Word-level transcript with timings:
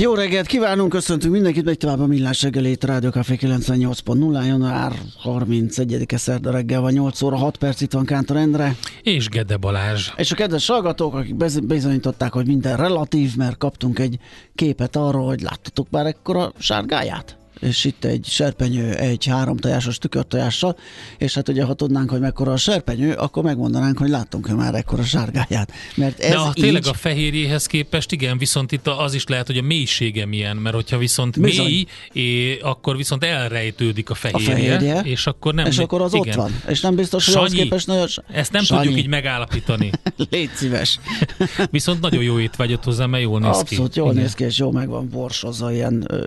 Jó 0.00 0.14
reggelt 0.14 0.46
kívánunk, 0.46 0.90
köszöntünk 0.90 1.32
mindenkit, 1.32 1.64
megy 1.64 1.76
tovább 1.76 2.00
a 2.00 2.06
Millás 2.06 2.42
reggelét, 2.42 2.84
Rádió 2.84 3.10
Café 3.10 3.36
98.0, 3.40 4.46
január 4.46 4.92
31-e 5.24 6.16
szerda 6.16 6.50
reggel 6.50 6.80
van, 6.80 6.92
8 6.92 7.22
óra 7.22 7.36
6 7.36 7.56
perc, 7.56 7.80
itt 7.80 7.92
van 7.92 8.04
Kántor 8.04 8.36
Endre. 8.36 8.76
És 9.02 9.28
Gede 9.28 9.56
Balázs. 9.56 10.08
És 10.16 10.32
a 10.32 10.34
kedves 10.34 10.66
hallgatók, 10.66 11.14
akik 11.14 11.34
bizonyították, 11.64 12.32
hogy 12.32 12.46
minden 12.46 12.76
relatív, 12.76 13.36
mert 13.36 13.56
kaptunk 13.56 13.98
egy 13.98 14.18
képet 14.54 14.96
arról, 14.96 15.26
hogy 15.26 15.40
láttatok 15.40 15.86
már 15.90 16.06
ekkora 16.06 16.52
sárgáját? 16.58 17.36
És 17.60 17.84
itt 17.84 18.04
egy 18.04 18.24
serpenyő 18.28 18.94
egy 18.94 19.26
három 19.26 19.56
tojásos 19.56 19.98
tükörtojással, 19.98 20.76
és 21.18 21.34
hát 21.34 21.48
ugye 21.48 21.64
ha 21.64 21.74
tudnánk, 21.74 22.10
hogy 22.10 22.20
mekkora 22.20 22.52
a 22.52 22.56
serpenyő, 22.56 23.12
akkor 23.12 23.42
megmondanánk, 23.42 23.98
hogy 23.98 24.08
láttunk-e 24.08 24.54
már 24.54 24.74
ekkora 24.74 25.02
sárgáját. 25.02 25.72
Mert 25.94 26.20
ez 26.20 26.30
De 26.30 26.36
a, 26.36 26.52
így... 26.54 26.62
tényleg 26.62 26.86
a 26.86 26.92
fehérjéhez 26.92 27.66
képest 27.66 28.12
igen, 28.12 28.38
viszont 28.38 28.72
itt 28.72 28.86
az 28.86 29.14
is 29.14 29.26
lehet, 29.26 29.46
hogy 29.46 29.58
a 29.58 29.62
mélysége 29.62 30.26
milyen, 30.26 30.56
mert 30.56 30.74
hogyha 30.74 30.98
viszont 30.98 31.40
Bizony. 31.40 31.66
mély, 31.66 31.84
é, 32.12 32.58
akkor 32.62 32.96
viszont 32.96 33.24
elrejtődik 33.24 34.10
a 34.10 34.12
a 34.12 34.14
fehérje, 34.14 34.78
fehérje, 34.78 35.00
és 35.00 35.26
akkor 35.26 35.54
nem... 35.54 35.66
és 35.66 35.78
akkor 35.78 36.02
az 36.02 36.14
igen. 36.14 36.28
ott 36.28 36.34
van. 36.34 36.62
És 36.68 36.80
nem 36.80 36.94
biztos, 36.94 37.24
hogy 37.24 37.34
Sanyi, 37.34 37.62
képest 37.62 37.86
nagyon... 37.86 38.06
Ezt 38.32 38.52
nem 38.52 38.62
Sanyi. 38.62 38.80
tudjuk 38.80 39.00
így 39.00 39.08
megállapítani. 39.08 39.90
Légy 40.30 40.50
szíves. 40.54 40.98
Viszont 41.70 42.00
nagyon 42.00 42.22
jó 42.22 42.38
étvágyat 42.38 42.84
hozzá, 42.84 43.06
mert 43.06 43.22
jól 43.22 43.40
néz 43.40 43.56
ki. 43.56 43.58
Abszolút 43.58 43.96
jól 43.96 44.10
Igen. 44.10 44.22
néz 44.22 44.34
ki, 44.34 44.44
és 44.44 44.58
jó 44.58 44.70
meg 44.70 44.88
van 44.88 45.08
borsozva, 45.08 45.72
ilyen 45.72 46.04
ö, 46.08 46.22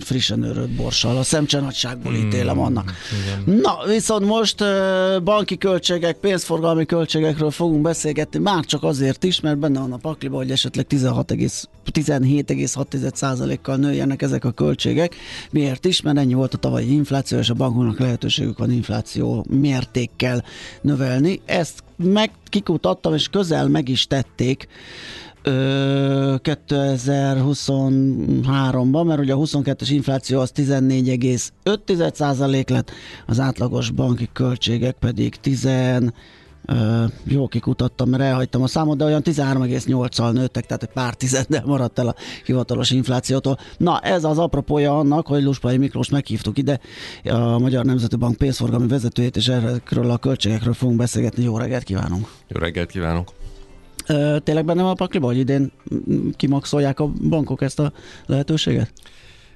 frissen 0.00 0.42
őrött 0.42 0.71
borssal. 0.76 1.16
A 1.16 1.22
szemcse 1.22 1.60
nagyságból 1.60 2.12
Mm, 2.12 2.26
ítélem 2.26 2.58
annak. 2.58 2.92
igen. 3.44 3.60
Na, 3.60 3.78
viszont 3.86 4.26
most 4.26 4.64
banki 5.24 5.58
költségek, 5.58 6.16
pénzforgalmi 6.16 6.86
költségekről 6.86 7.50
fogunk 7.50 7.82
beszélgetni, 7.82 8.38
már 8.38 8.64
csak 8.64 8.82
azért 8.82 9.24
is, 9.24 9.40
mert 9.40 9.58
benne 9.58 9.80
van 9.80 9.92
a 9.92 9.96
pakliba, 9.96 10.36
hogy 10.36 10.50
esetleg 10.50 10.86
16, 10.86 11.34
17,6%-kal 11.92 13.76
nőjenek 13.76 14.22
ezek 14.22 14.44
a 14.44 14.50
költségek. 14.50 15.14
Miért 15.50 15.84
is? 15.84 16.00
Mert 16.00 16.18
ennyi 16.18 16.34
volt 16.34 16.54
a 16.54 16.58
tavalyi 16.58 16.92
infláció, 16.92 17.38
és 17.38 17.50
a 17.50 17.54
bankoknak 17.54 17.98
lehetőségük 17.98 18.58
van 18.58 18.70
infláció 18.70 19.44
mértékkel 19.48 20.44
növelni. 20.80 21.40
Ezt 21.44 21.82
meg 21.96 22.30
kikutattam, 22.44 23.14
és 23.14 23.28
közel 23.28 23.68
meg 23.68 23.88
is 23.88 24.06
tették 24.06 24.68
Ö, 25.44 25.52
2023-ban, 26.38 29.06
mert 29.06 29.20
ugye 29.20 29.32
a 29.32 29.36
22-es 29.36 29.88
infláció 29.90 30.40
az 30.40 30.52
14,5% 30.54 32.70
lett, 32.70 32.90
az 33.26 33.40
átlagos 33.40 33.90
banki 33.90 34.28
költségek 34.32 34.94
pedig 34.94 35.36
10 35.36 35.68
Ö, 36.66 37.04
jó 37.24 37.48
kikutattam, 37.48 38.08
mert 38.08 38.22
elhagytam 38.22 38.62
a 38.62 38.66
számot, 38.66 38.96
de 38.96 39.04
olyan 39.04 39.22
13,8-al 39.24 40.32
nőttek, 40.32 40.66
tehát 40.66 40.82
egy 40.82 40.88
pár 40.88 41.14
tizeddel 41.14 41.62
maradt 41.66 41.98
el 41.98 42.08
a 42.08 42.14
hivatalos 42.44 42.90
inflációtól. 42.90 43.58
Na, 43.76 44.00
ez 44.00 44.24
az 44.24 44.38
apropója 44.38 44.98
annak, 44.98 45.26
hogy 45.26 45.42
Luspai 45.42 45.76
Miklós 45.76 46.08
meghívtuk 46.08 46.58
ide, 46.58 46.80
a 47.24 47.58
Magyar 47.58 47.84
Nemzeti 47.84 48.16
Bank 48.16 48.36
pénzforgalmi 48.36 48.86
vezetőjét, 48.86 49.36
és 49.36 49.48
erről 49.48 50.10
a 50.10 50.16
költségekről 50.16 50.74
fogunk 50.74 50.98
beszélgetni. 50.98 51.42
Jó 51.42 51.58
reggelt 51.58 51.82
kívánunk! 51.82 52.28
Jó 52.48 52.60
reggelt 52.60 52.90
kívánok! 52.90 53.41
Tényleg 54.44 54.64
benne 54.64 54.82
van 54.82 54.90
a 54.90 54.94
pakliba, 54.94 55.26
hogy 55.26 55.38
idén 55.38 55.72
kimaxolják 56.36 57.00
a 57.00 57.06
bankok 57.06 57.62
ezt 57.62 57.78
a 57.78 57.92
lehetőséget? 58.26 58.92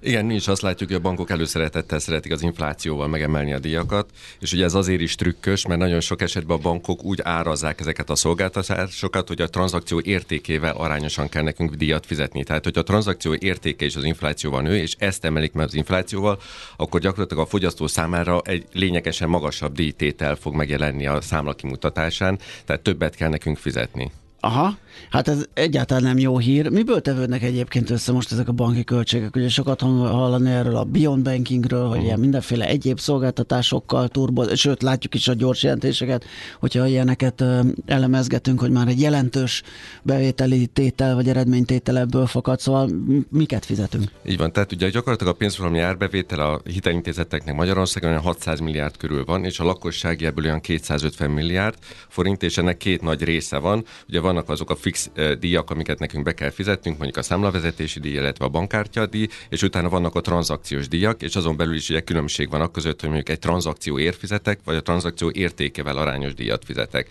Igen, 0.01 0.25
mi 0.25 0.35
is 0.35 0.49
azt 0.49 0.63
látjuk, 0.63 0.89
hogy 0.89 0.99
a 0.99 1.03
bankok 1.03 1.31
előszeretettel 1.31 1.99
szeretik 1.99 2.33
az 2.33 2.43
inflációval 2.43 3.09
megemelni 3.09 3.53
a 3.53 3.59
díjakat, 3.59 4.11
és 4.41 4.53
ugye 4.53 4.65
ez 4.65 4.75
azért 4.75 5.01
is 5.01 5.15
trükkös, 5.15 5.67
mert 5.67 5.81
nagyon 5.81 6.01
sok 6.01 6.23
esetben 6.23 6.57
a 6.57 6.61
bankok 6.61 7.05
úgy 7.05 7.21
árazzák 7.23 7.81
ezeket 7.81 8.11
a 8.11 8.15
szolgáltatásokat, 8.15 9.29
hogy 9.29 9.41
a 9.41 9.49
tranzakció 9.49 10.01
értékével 10.01 10.77
arányosan 10.77 11.29
kell 11.29 11.43
nekünk 11.43 11.75
díjat 11.75 12.07
fizetni. 12.07 12.45
Tehát, 12.45 12.65
hogy 12.65 12.79
a 12.79 12.83
tranzakció 12.83 13.35
értéke 13.35 13.85
is 13.85 13.97
az 13.97 14.05
inflációval 14.05 14.63
nő, 14.63 14.77
és 14.77 14.95
ezt 14.99 15.25
emelik 15.25 15.53
meg 15.53 15.67
az 15.67 15.75
inflációval, 15.75 16.39
akkor 16.77 17.01
gyakorlatilag 17.01 17.45
a 17.45 17.49
fogyasztó 17.49 17.87
számára 17.87 18.41
egy 18.45 18.65
lényegesen 18.73 19.29
magasabb 19.29 19.75
díjtétel 19.75 20.35
fog 20.35 20.55
megjelenni 20.55 21.07
a 21.07 21.21
számla 21.21 21.55
kimutatásán, 21.55 22.39
tehát 22.65 22.83
többet 22.83 23.15
kell 23.15 23.29
nekünk 23.29 23.57
fizetni. 23.57 24.11
Aha, 24.47 24.77
hát 25.11 25.29
ez 25.29 25.45
egyáltalán 25.55 26.03
nem 26.03 26.19
jó 26.19 26.39
hír. 26.39 26.69
Miből 26.69 27.01
tevődnek 27.01 27.43
egyébként 27.43 27.91
össze 27.91 28.13
most 28.13 28.33
ezek 28.33 28.49
a 28.49 28.53
banki 28.53 28.85
költségek? 28.85 29.37
Ugye 29.37 29.49
sokat 29.49 29.81
hallani 29.81 30.51
erről 30.51 30.77
a 30.77 30.85
Beyond 30.85 31.23
Bankingről, 31.23 31.89
hogy 31.89 32.03
ilyen 32.03 32.21
mindenféle 32.21 32.67
egyéb 32.67 32.99
szolgáltatásokkal 32.99 34.09
turbo, 34.09 34.55
sőt 34.57 34.83
látjuk 34.83 35.15
is 35.15 35.29
a 35.29 35.35
gyors 35.35 35.63
jelentéseket, 35.63 36.25
hogyha 36.61 36.87
ilyeneket 36.87 37.45
elemezgetünk, 37.87 38.61
hogy 38.61 38.71
már 38.71 38.89
egy 38.89 39.01
jelentős 39.01 39.63
bevételi 40.03 40.67
tétel 40.67 41.15
vagy 41.15 41.29
eredménytétel 41.29 41.99
ebből 41.99 42.27
fakad, 42.27 42.61
szóval 42.61 42.91
miket 43.31 43.65
fizetünk? 43.65 44.11
Így 44.27 44.37
van, 44.37 44.53
tehát 44.53 44.73
ugye 44.73 44.91
gyakorlatilag 44.91 45.35
a 45.35 45.37
pénzforgalmi 45.37 45.81
árbevétel 45.81 46.41
a 46.41 46.61
hitelintézeteknek 46.65 47.55
Magyarországon 47.55 48.11
olyan 48.11 48.23
600 48.23 48.61
milliárd 48.61 48.97
körül 48.97 49.25
van, 49.25 49.45
és 49.45 49.59
a 49.59 49.65
lakossági 49.65 50.27
ebből 50.27 50.45
olyan 50.45 50.61
250 50.61 51.31
milliárd 51.31 51.75
forint, 52.09 52.43
és 52.43 52.59
ennek 52.59 52.77
két 52.77 53.03
nagy 53.03 53.23
része 53.23 53.59
van. 53.59 53.85
Ugye 54.09 54.21
vannak 54.21 54.49
azok 54.49 54.71
a 54.71 54.77
fix 54.87 55.11
díjak, 55.39 55.71
amiket 55.71 55.99
nekünk 55.99 56.25
be 56.25 56.35
kell 56.35 56.51
fizetnünk, 56.51 56.97
mondjuk 56.97 57.19
a 57.19 57.23
számlavezetési 57.23 58.01
díj, 58.01 58.13
illetve 58.13 58.45
a 58.45 58.49
bankkártya 58.49 59.07
díj, 59.07 59.29
és 59.49 59.63
utána 59.63 59.89
vannak 59.89 60.15
a 60.15 60.21
tranzakciós 60.21 60.89
díjak, 60.89 61.23
és 61.23 61.37
azon 61.37 61.57
belül 61.57 61.75
is 61.75 61.89
ugye 61.89 62.01
különbség 62.01 62.51
van 62.51 62.61
a 62.61 62.71
között, 62.71 63.01
hogy 63.01 63.09
mondjuk 63.09 63.29
egy 63.29 63.39
tranzakcióért 63.39 64.17
fizetek, 64.17 64.59
vagy 64.65 64.77
a 64.77 64.83
tranzakció 64.83 65.31
értékevel 65.31 65.97
arányos 65.97 66.35
díjat 66.35 66.65
fizetek. 66.65 67.09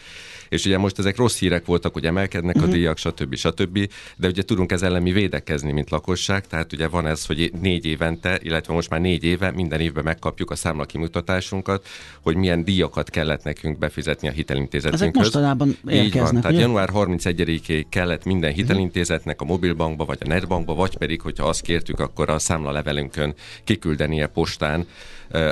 És 0.50 0.66
ugye 0.66 0.78
most 0.78 1.00
ezek 1.00 1.18
rossz 1.18 1.40
hírek 1.40 1.66
voltak, 1.66 1.94
hogy 1.94 2.06
emelkednek 2.06 2.56
a 2.56 2.60
mhm. 2.60 2.70
díjak, 2.70 2.98
stb. 2.98 3.36
stb. 3.36 3.90
De 4.18 4.28
ugye 4.28 4.44
tudunk 4.44 4.72
ez 4.72 4.82
ellen 4.82 5.02
mi 5.02 5.12
védekezni, 5.12 5.72
mint 5.72 5.90
lakosság, 5.90 6.48
tehát 6.48 6.74
ugye 6.74 6.88
van 6.88 7.08
ez, 7.08 7.26
hogy 7.26 7.52
négy 7.62 7.86
évente, 7.86 8.40
illetve 8.42 8.74
most 8.74 8.90
már 8.90 9.02
négy 9.02 9.24
éve 9.24 9.52
minden 9.52 9.80
évben 9.80 10.04
megkapjuk 10.04 10.52
a 10.52 10.56
számla 10.56 10.86
kimutatásunkat, 10.86 11.88
hogy 12.22 12.36
milyen 12.36 12.64
díjakat 12.64 13.10
kellett 13.10 13.44
nekünk 13.44 13.78
befizetni 13.78 14.28
a 14.28 14.32
hitelintézetünkhöz. 14.32 15.02
Ezek 15.02 15.16
mostanában 15.16 15.78
érkeznek, 15.88 16.06
Így 16.06 16.16
van, 16.16 16.42
tehát 16.42 16.60
január 16.60 16.90
31 16.90 17.44
tőzsdéjegyzékéig 17.66 17.90
kellett 17.90 18.26
minden 18.26 18.54
hitelintézetnek 18.54 19.42
a 19.42 19.46
mobilbankba, 19.46 20.06
vagy 20.06 20.18
a 20.22 20.28
netbankba, 20.28 20.74
vagy 20.74 20.98
pedig, 20.98 21.22
hogyha 21.22 21.48
azt 21.48 21.62
kértük, 21.62 22.00
akkor 22.00 22.30
a 22.30 22.40
számlalevelünkön 22.40 23.34
kiküldenie 23.64 24.28
postán 24.28 24.88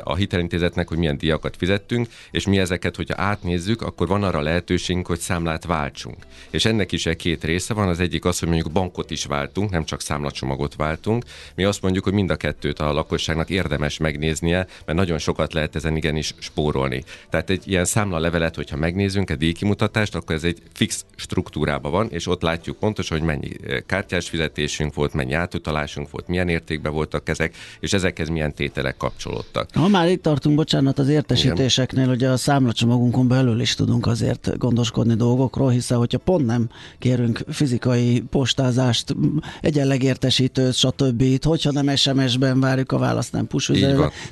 a 0.03 0.15
hitelintézetnek, 0.15 0.87
hogy 0.87 0.97
milyen 0.97 1.17
díjakat 1.17 1.57
fizettünk, 1.57 2.07
és 2.31 2.47
mi 2.47 2.59
ezeket, 2.59 2.95
hogyha 2.95 3.21
átnézzük, 3.21 3.81
akkor 3.81 4.07
van 4.07 4.23
arra 4.23 4.41
lehetőségünk, 4.41 5.07
hogy 5.07 5.19
számlát 5.19 5.65
váltsunk. 5.65 6.17
És 6.49 6.65
ennek 6.65 6.91
is 6.91 7.05
egy 7.05 7.15
két 7.15 7.43
része 7.43 7.73
van, 7.73 7.87
az 7.87 7.99
egyik 7.99 8.25
az, 8.25 8.39
hogy 8.39 8.47
mondjuk 8.47 8.71
bankot 8.71 9.11
is 9.11 9.25
váltunk, 9.25 9.69
nem 9.69 9.85
csak 9.85 10.01
számlacsomagot 10.01 10.75
váltunk. 10.75 11.23
Mi 11.55 11.63
azt 11.63 11.81
mondjuk, 11.81 12.03
hogy 12.03 12.13
mind 12.13 12.29
a 12.29 12.35
kettőt 12.35 12.79
a 12.79 12.93
lakosságnak 12.93 13.49
érdemes 13.49 13.97
megnéznie, 13.97 14.67
mert 14.85 14.97
nagyon 14.97 15.17
sokat 15.17 15.53
lehet 15.53 15.75
ezen 15.75 15.95
igenis 15.95 16.33
spórolni. 16.39 17.03
Tehát 17.29 17.49
egy 17.49 17.67
ilyen 17.67 17.85
számlalevelet, 17.85 18.55
hogyha 18.55 18.77
megnézünk, 18.77 19.29
egy 19.29 19.37
díjkimutatást, 19.37 20.15
akkor 20.15 20.35
ez 20.35 20.43
egy 20.43 20.61
fix 20.73 21.05
struktúrában 21.15 21.91
van, 21.91 22.09
és 22.09 22.27
ott 22.27 22.41
látjuk 22.41 22.77
pontosan, 22.77 23.17
hogy 23.17 23.27
mennyi 23.27 23.49
kártyás 23.85 24.29
fizetésünk 24.29 24.93
volt, 24.93 25.13
mennyi 25.13 25.33
átutalásunk 25.33 26.09
volt, 26.09 26.27
milyen 26.27 26.49
értékben 26.49 26.91
voltak 26.93 27.29
ezek, 27.29 27.55
és 27.79 27.93
ezekhez 27.93 28.29
milyen 28.29 28.53
tételek 28.53 28.97
kapcsolódtak. 28.97 29.62
Ha 29.73 29.87
már 29.87 30.09
itt 30.09 30.21
tartunk, 30.21 30.55
bocsánat, 30.55 30.99
az 30.99 31.07
értesítéseknél, 31.07 32.09
ugye 32.09 32.29
a 32.29 32.37
számlacsomagunkon 32.37 33.27
belül 33.27 33.59
is 33.59 33.75
tudunk 33.75 34.07
azért 34.07 34.57
gondoskodni 34.57 35.15
dolgokról, 35.15 35.69
hiszen 35.69 35.97
hogyha 35.97 36.17
pont 36.17 36.45
nem 36.45 36.69
kérünk 36.99 37.43
fizikai 37.49 38.23
postázást, 38.29 39.13
m, 39.13 39.37
egyenlegértesítőt, 39.61 40.73
stb. 40.73 41.23
Hogyha 41.45 41.71
nem 41.71 41.95
SMS-ben 41.95 42.59
várjuk 42.59 42.91
a 42.91 42.97
választ, 42.97 43.31
nem 43.31 43.47
push. 43.47 43.71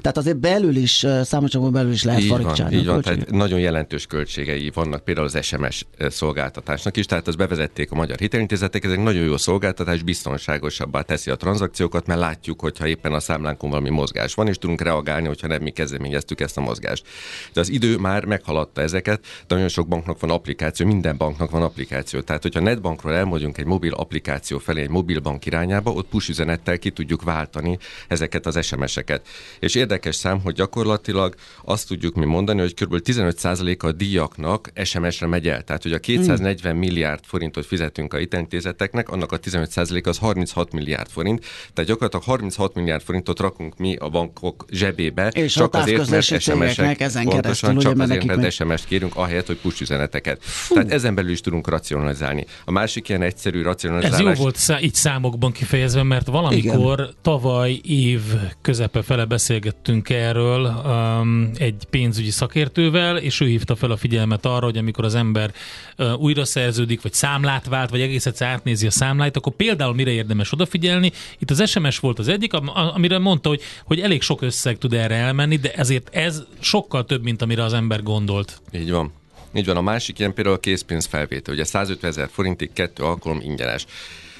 Tehát 0.01 0.17
azért 0.17 0.37
belül 0.37 0.75
is, 0.75 1.05
számlacsomagon 1.23 1.73
belül 1.73 1.91
is 1.91 2.03
lehet 2.03 2.21
így 2.21 2.29
van, 2.29 2.41
farigcsálni. 2.41 2.75
így 2.75 2.85
van, 2.85 3.01
tehát 3.01 3.31
nagyon 3.31 3.59
jelentős 3.59 4.05
költségei 4.05 4.71
vannak 4.73 5.03
például 5.03 5.25
az 5.25 5.45
SMS 5.45 5.85
szolgáltatásnak 5.97 6.97
is, 6.97 7.05
tehát 7.05 7.27
azt 7.27 7.37
bevezették 7.37 7.91
a 7.91 7.95
magyar 7.95 8.17
hitelintézetek, 8.17 8.83
ez 8.83 8.91
egy 8.91 8.99
nagyon 8.99 9.23
jó 9.23 9.37
szolgáltatás, 9.37 10.03
biztonságosabbá 10.03 11.01
teszi 11.01 11.31
a 11.31 11.35
tranzakciókat, 11.35 12.07
mert 12.07 12.19
látjuk, 12.19 12.61
hogyha 12.61 12.87
éppen 12.87 13.13
a 13.13 13.19
számlánkon 13.19 13.69
valami 13.69 13.89
mozgás 13.89 14.33
van, 14.33 14.47
és 14.47 14.57
tudunk 14.57 14.81
reagálni, 14.81 15.20
hogyha 15.27 15.47
nem 15.47 15.61
mi 15.61 15.69
kezdeményeztük 15.69 16.39
ezt 16.39 16.57
a 16.57 16.61
mozgást. 16.61 17.07
De 17.53 17.59
az 17.59 17.69
idő 17.69 17.97
már 17.97 18.25
meghaladta 18.25 18.81
ezeket, 18.81 19.21
de 19.47 19.55
nagyon 19.55 19.69
sok 19.69 19.87
banknak 19.87 20.19
van 20.19 20.29
applikáció, 20.29 20.85
minden 20.85 21.17
banknak 21.17 21.51
van 21.51 21.63
applikáció. 21.63 22.19
Tehát, 22.19 22.41
hogyha 22.41 22.59
netbankról 22.59 23.13
elmondjunk 23.13 23.57
egy 23.57 23.65
mobil 23.65 23.93
applikáció 23.93 24.57
felé, 24.57 24.81
egy 24.81 24.89
mobil 24.89 25.19
bank 25.19 25.45
irányába, 25.45 25.91
ott 25.91 26.07
push 26.07 26.29
üzenettel 26.29 26.77
ki 26.77 26.89
tudjuk 26.89 27.23
váltani 27.23 27.77
ezeket 28.07 28.45
az 28.45 28.65
SMS-eket. 28.65 29.27
És 29.59 29.75
érdekes 29.75 30.15
szám, 30.15 30.41
hogy 30.41 30.53
gyakorlatilag 30.53 31.35
azt 31.63 31.87
tudjuk 31.87 32.15
mi 32.15 32.25
mondani, 32.25 32.59
hogy 32.59 32.73
kb. 32.73 33.01
15%-a 33.03 33.87
a 33.87 33.91
díjaknak 33.91 34.71
SMS-re 34.83 35.27
megy 35.27 35.47
el. 35.47 35.63
Tehát, 35.63 35.83
hogy 35.83 35.93
a 35.93 35.99
240 35.99 36.75
milliárd 36.75 36.99
milliárd 37.01 37.25
forintot 37.25 37.65
fizetünk 37.65 38.13
a 38.13 38.17
hitelintézeteknek, 38.17 39.09
annak 39.09 39.31
a 39.31 39.39
15% 39.39 40.07
az 40.07 40.17
36 40.17 40.71
milliárd 40.71 41.09
forint, 41.09 41.45
tehát 41.73 41.89
gyakorlatilag 41.89 42.25
36 42.25 42.75
milliárd 42.75 43.01
forintot 43.01 43.39
rakunk 43.39 43.77
mi 43.77 43.95
a 43.95 44.09
bankok 44.09 44.65
zsebébe, 44.69 45.10
És 45.31 45.53
csak 45.53 45.75
a 45.75 45.79
azért, 45.79 46.09
mert 46.09 46.23
SMS-ek, 46.23 46.99
ezen 46.99 47.23
pontosan, 47.23 47.41
keresztül, 47.41 47.69
ugye, 47.69 47.81
csak 47.81 47.95
mert 47.95 48.09
azért, 48.09 48.25
mert 48.25 48.41
meg- 48.41 48.51
SMS-t 48.51 48.85
kérünk, 48.85 49.15
ahelyett, 49.15 49.47
hogy 49.47 49.57
push 49.57 49.81
üzeneteket. 49.81 50.41
Tehát 50.69 50.91
ezen 50.91 51.15
belül 51.15 51.31
is 51.31 51.41
tudunk 51.41 51.67
racionalizálni. 51.67 52.45
A 52.65 52.71
másik 52.71 53.09
ilyen 53.09 53.21
egyszerű 53.21 53.59
Ez 53.59 53.65
racionalizálás... 53.65 54.37
jó 54.37 54.43
volt 54.43 54.55
szá- 54.55 54.81
így 54.81 54.93
számokban 54.93 55.51
kifejezve, 55.51 56.03
mert 56.03 56.27
valamikor 56.27 56.99
Igen. 56.99 57.13
tavaly 57.21 57.79
év 57.83 58.21
közepe 58.61 59.01
fele 59.01 59.25
beszélgettünk 59.25 60.09
erről 60.09 60.65
um, 60.65 61.51
egy 61.57 61.85
pénzügyi 61.89 62.29
szakértővel, 62.29 63.17
és 63.17 63.39
ő 63.39 63.45
hívta 63.45 63.75
fel 63.75 63.91
a 63.91 63.97
figyelmet 63.97 64.45
arra, 64.45 64.65
hogy 64.65 64.77
amikor 64.77 65.05
az 65.05 65.15
ember 65.15 65.53
uh, 65.97 66.19
újra 66.19 66.45
szerződik, 66.45 67.01
vagy 67.01 67.13
számlát 67.13 67.67
vált, 67.67 67.89
vagy 67.89 68.01
egész 68.01 68.25
egyszer 68.25 68.47
átnézi 68.47 68.87
a 68.87 68.91
számláit, 68.91 69.37
akkor 69.37 69.53
például 69.53 69.93
mire 69.93 70.11
érdemes 70.11 70.51
odafigyelni. 70.53 71.11
Itt 71.39 71.51
az 71.51 71.69
SMS 71.69 71.99
volt 71.99 72.19
az 72.19 72.27
egyik, 72.27 72.53
amire 72.73 73.19
mondta, 73.19 73.49
hogy, 73.49 73.61
hogy 73.85 73.99
elég 73.99 74.21
sok 74.21 74.41
összeg 74.41 74.77
tud 74.77 74.93
erre 75.01 75.15
elmenni, 75.15 75.55
de 75.55 75.73
ezért 75.73 76.15
ez 76.15 76.43
sokkal 76.59 77.05
több, 77.05 77.23
mint 77.23 77.41
amire 77.41 77.63
az 77.63 77.73
ember 77.73 78.03
gondolt. 78.03 78.61
Így 78.71 78.91
van. 78.91 79.13
Így 79.53 79.65
van, 79.65 79.77
a 79.77 79.81
másik 79.81 80.19
ilyen 80.19 80.33
például 80.33 80.55
a 80.55 80.59
készpénzfelvétel. 80.59 81.53
Ugye 81.53 81.63
150 81.63 82.09
ezer 82.09 82.29
forintig 82.31 82.73
kettő 82.73 83.03
alkalom 83.03 83.39
ingyenes. 83.41 83.85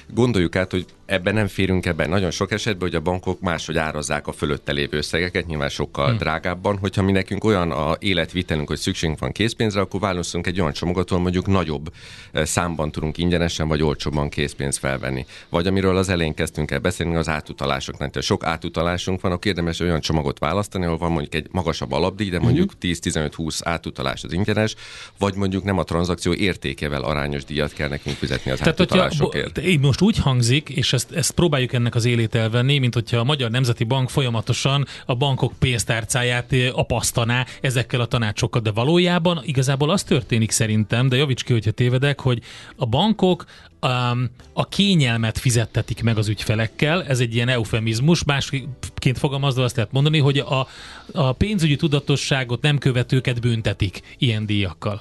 Gondoljuk 0.08 0.56
át, 0.56 0.70
hogy 0.70 0.86
ebben 1.12 1.34
nem 1.34 1.46
férünk 1.46 1.86
ebben 1.86 2.08
nagyon 2.08 2.30
sok 2.30 2.52
esetben, 2.52 2.88
hogy 2.88 2.96
a 2.96 3.00
bankok 3.00 3.40
máshogy 3.40 3.76
árazzák 3.76 4.26
a 4.26 4.32
fölötte 4.32 4.72
lévő 4.72 4.96
összegeket, 4.96 5.46
nyilván 5.46 5.68
sokkal 5.68 6.08
hmm. 6.08 6.18
drágábban. 6.18 6.78
Hogyha 6.78 7.02
mi 7.02 7.12
nekünk 7.12 7.44
olyan 7.44 7.70
a 7.70 7.96
életvitelünk, 7.98 8.68
hogy 8.68 8.78
szükségünk 8.78 9.18
van 9.18 9.32
készpénzre, 9.32 9.80
akkor 9.80 10.00
válaszolunk 10.00 10.46
egy 10.46 10.60
olyan 10.60 10.72
csomagot, 10.72 11.10
ahol 11.10 11.22
mondjuk 11.22 11.46
nagyobb 11.46 11.92
eh, 12.32 12.44
számban 12.44 12.90
tudunk 12.90 13.18
ingyenesen 13.18 13.68
vagy 13.68 13.82
olcsóbban 13.82 14.28
készpénzt 14.28 14.78
felvenni. 14.78 15.26
Vagy 15.48 15.66
amiről 15.66 15.96
az 15.96 16.08
elején 16.08 16.34
kezdtünk 16.34 16.70
el 16.70 16.78
beszélni, 16.78 17.16
az 17.16 17.28
átutalásoknak. 17.28 18.10
Tehát 18.10 18.26
sok 18.26 18.44
átutalásunk 18.44 19.20
van, 19.20 19.32
akkor 19.32 19.46
érdemes 19.46 19.80
olyan 19.80 20.00
csomagot 20.00 20.38
választani, 20.38 20.84
ahol 20.84 20.98
van 20.98 21.10
mondjuk 21.10 21.34
egy 21.34 21.46
magasabb 21.50 21.92
alapdíj, 21.92 22.30
de 22.30 22.38
mondjuk 22.38 22.72
10-15-20 22.80 23.60
átutalás 23.64 24.24
az 24.24 24.32
ingyenes, 24.32 24.74
vagy 25.18 25.34
mondjuk 25.34 25.64
nem 25.64 25.78
a 25.78 25.84
tranzakció 25.84 26.32
értékevel 26.32 27.02
arányos 27.02 27.44
díjat 27.44 27.72
kell 27.72 27.88
nekünk 27.88 28.16
fizetni 28.16 28.50
az 28.50 28.58
Tehát, 28.58 28.78
hogyha, 28.78 29.00
átutalásokért. 29.02 29.54
bo- 29.54 29.64
így 29.64 29.80
most 29.80 30.00
úgy 30.00 30.18
hangzik, 30.18 30.68
és 30.68 30.92
ezt, 31.02 31.12
ezt 31.12 31.30
próbáljuk 31.30 31.72
ennek 31.72 31.94
az 31.94 32.04
élét 32.04 32.34
elvenni, 32.34 32.78
mint 32.78 32.94
hogyha 32.94 33.16
a 33.16 33.24
Magyar 33.24 33.50
Nemzeti 33.50 33.84
Bank 33.84 34.10
folyamatosan 34.10 34.86
a 35.06 35.14
bankok 35.14 35.52
pénztárcáját 35.58 36.52
eh, 36.52 36.78
apasztaná 36.78 37.46
ezekkel 37.60 38.00
a 38.00 38.06
tanácsokkal, 38.06 38.60
de 38.60 38.70
valójában 38.70 39.40
igazából 39.44 39.90
az 39.90 40.02
történik 40.02 40.50
szerintem, 40.50 41.08
de 41.08 41.16
javíts 41.16 41.44
ki, 41.44 41.52
hogyha 41.52 41.70
tévedek, 41.70 42.20
hogy 42.20 42.42
a 42.76 42.86
bankok 42.86 43.44
a 44.52 44.68
kényelmet 44.68 45.38
fizettetik 45.38 46.02
meg 46.02 46.18
az 46.18 46.28
ügyfelekkel, 46.28 47.04
ez 47.04 47.20
egy 47.20 47.34
ilyen 47.34 47.48
eufemizmus, 47.48 48.24
másként 48.24 49.18
fogalmazva 49.18 49.64
azt 49.64 49.76
lehet 49.76 49.92
mondani, 49.92 50.18
hogy 50.18 50.38
a, 50.38 50.66
a 51.12 51.32
pénzügyi 51.32 51.76
tudatosságot 51.76 52.62
nem 52.62 52.78
követőket 52.78 53.40
büntetik 53.40 54.00
ilyen 54.18 54.46
díjakkal. 54.46 55.00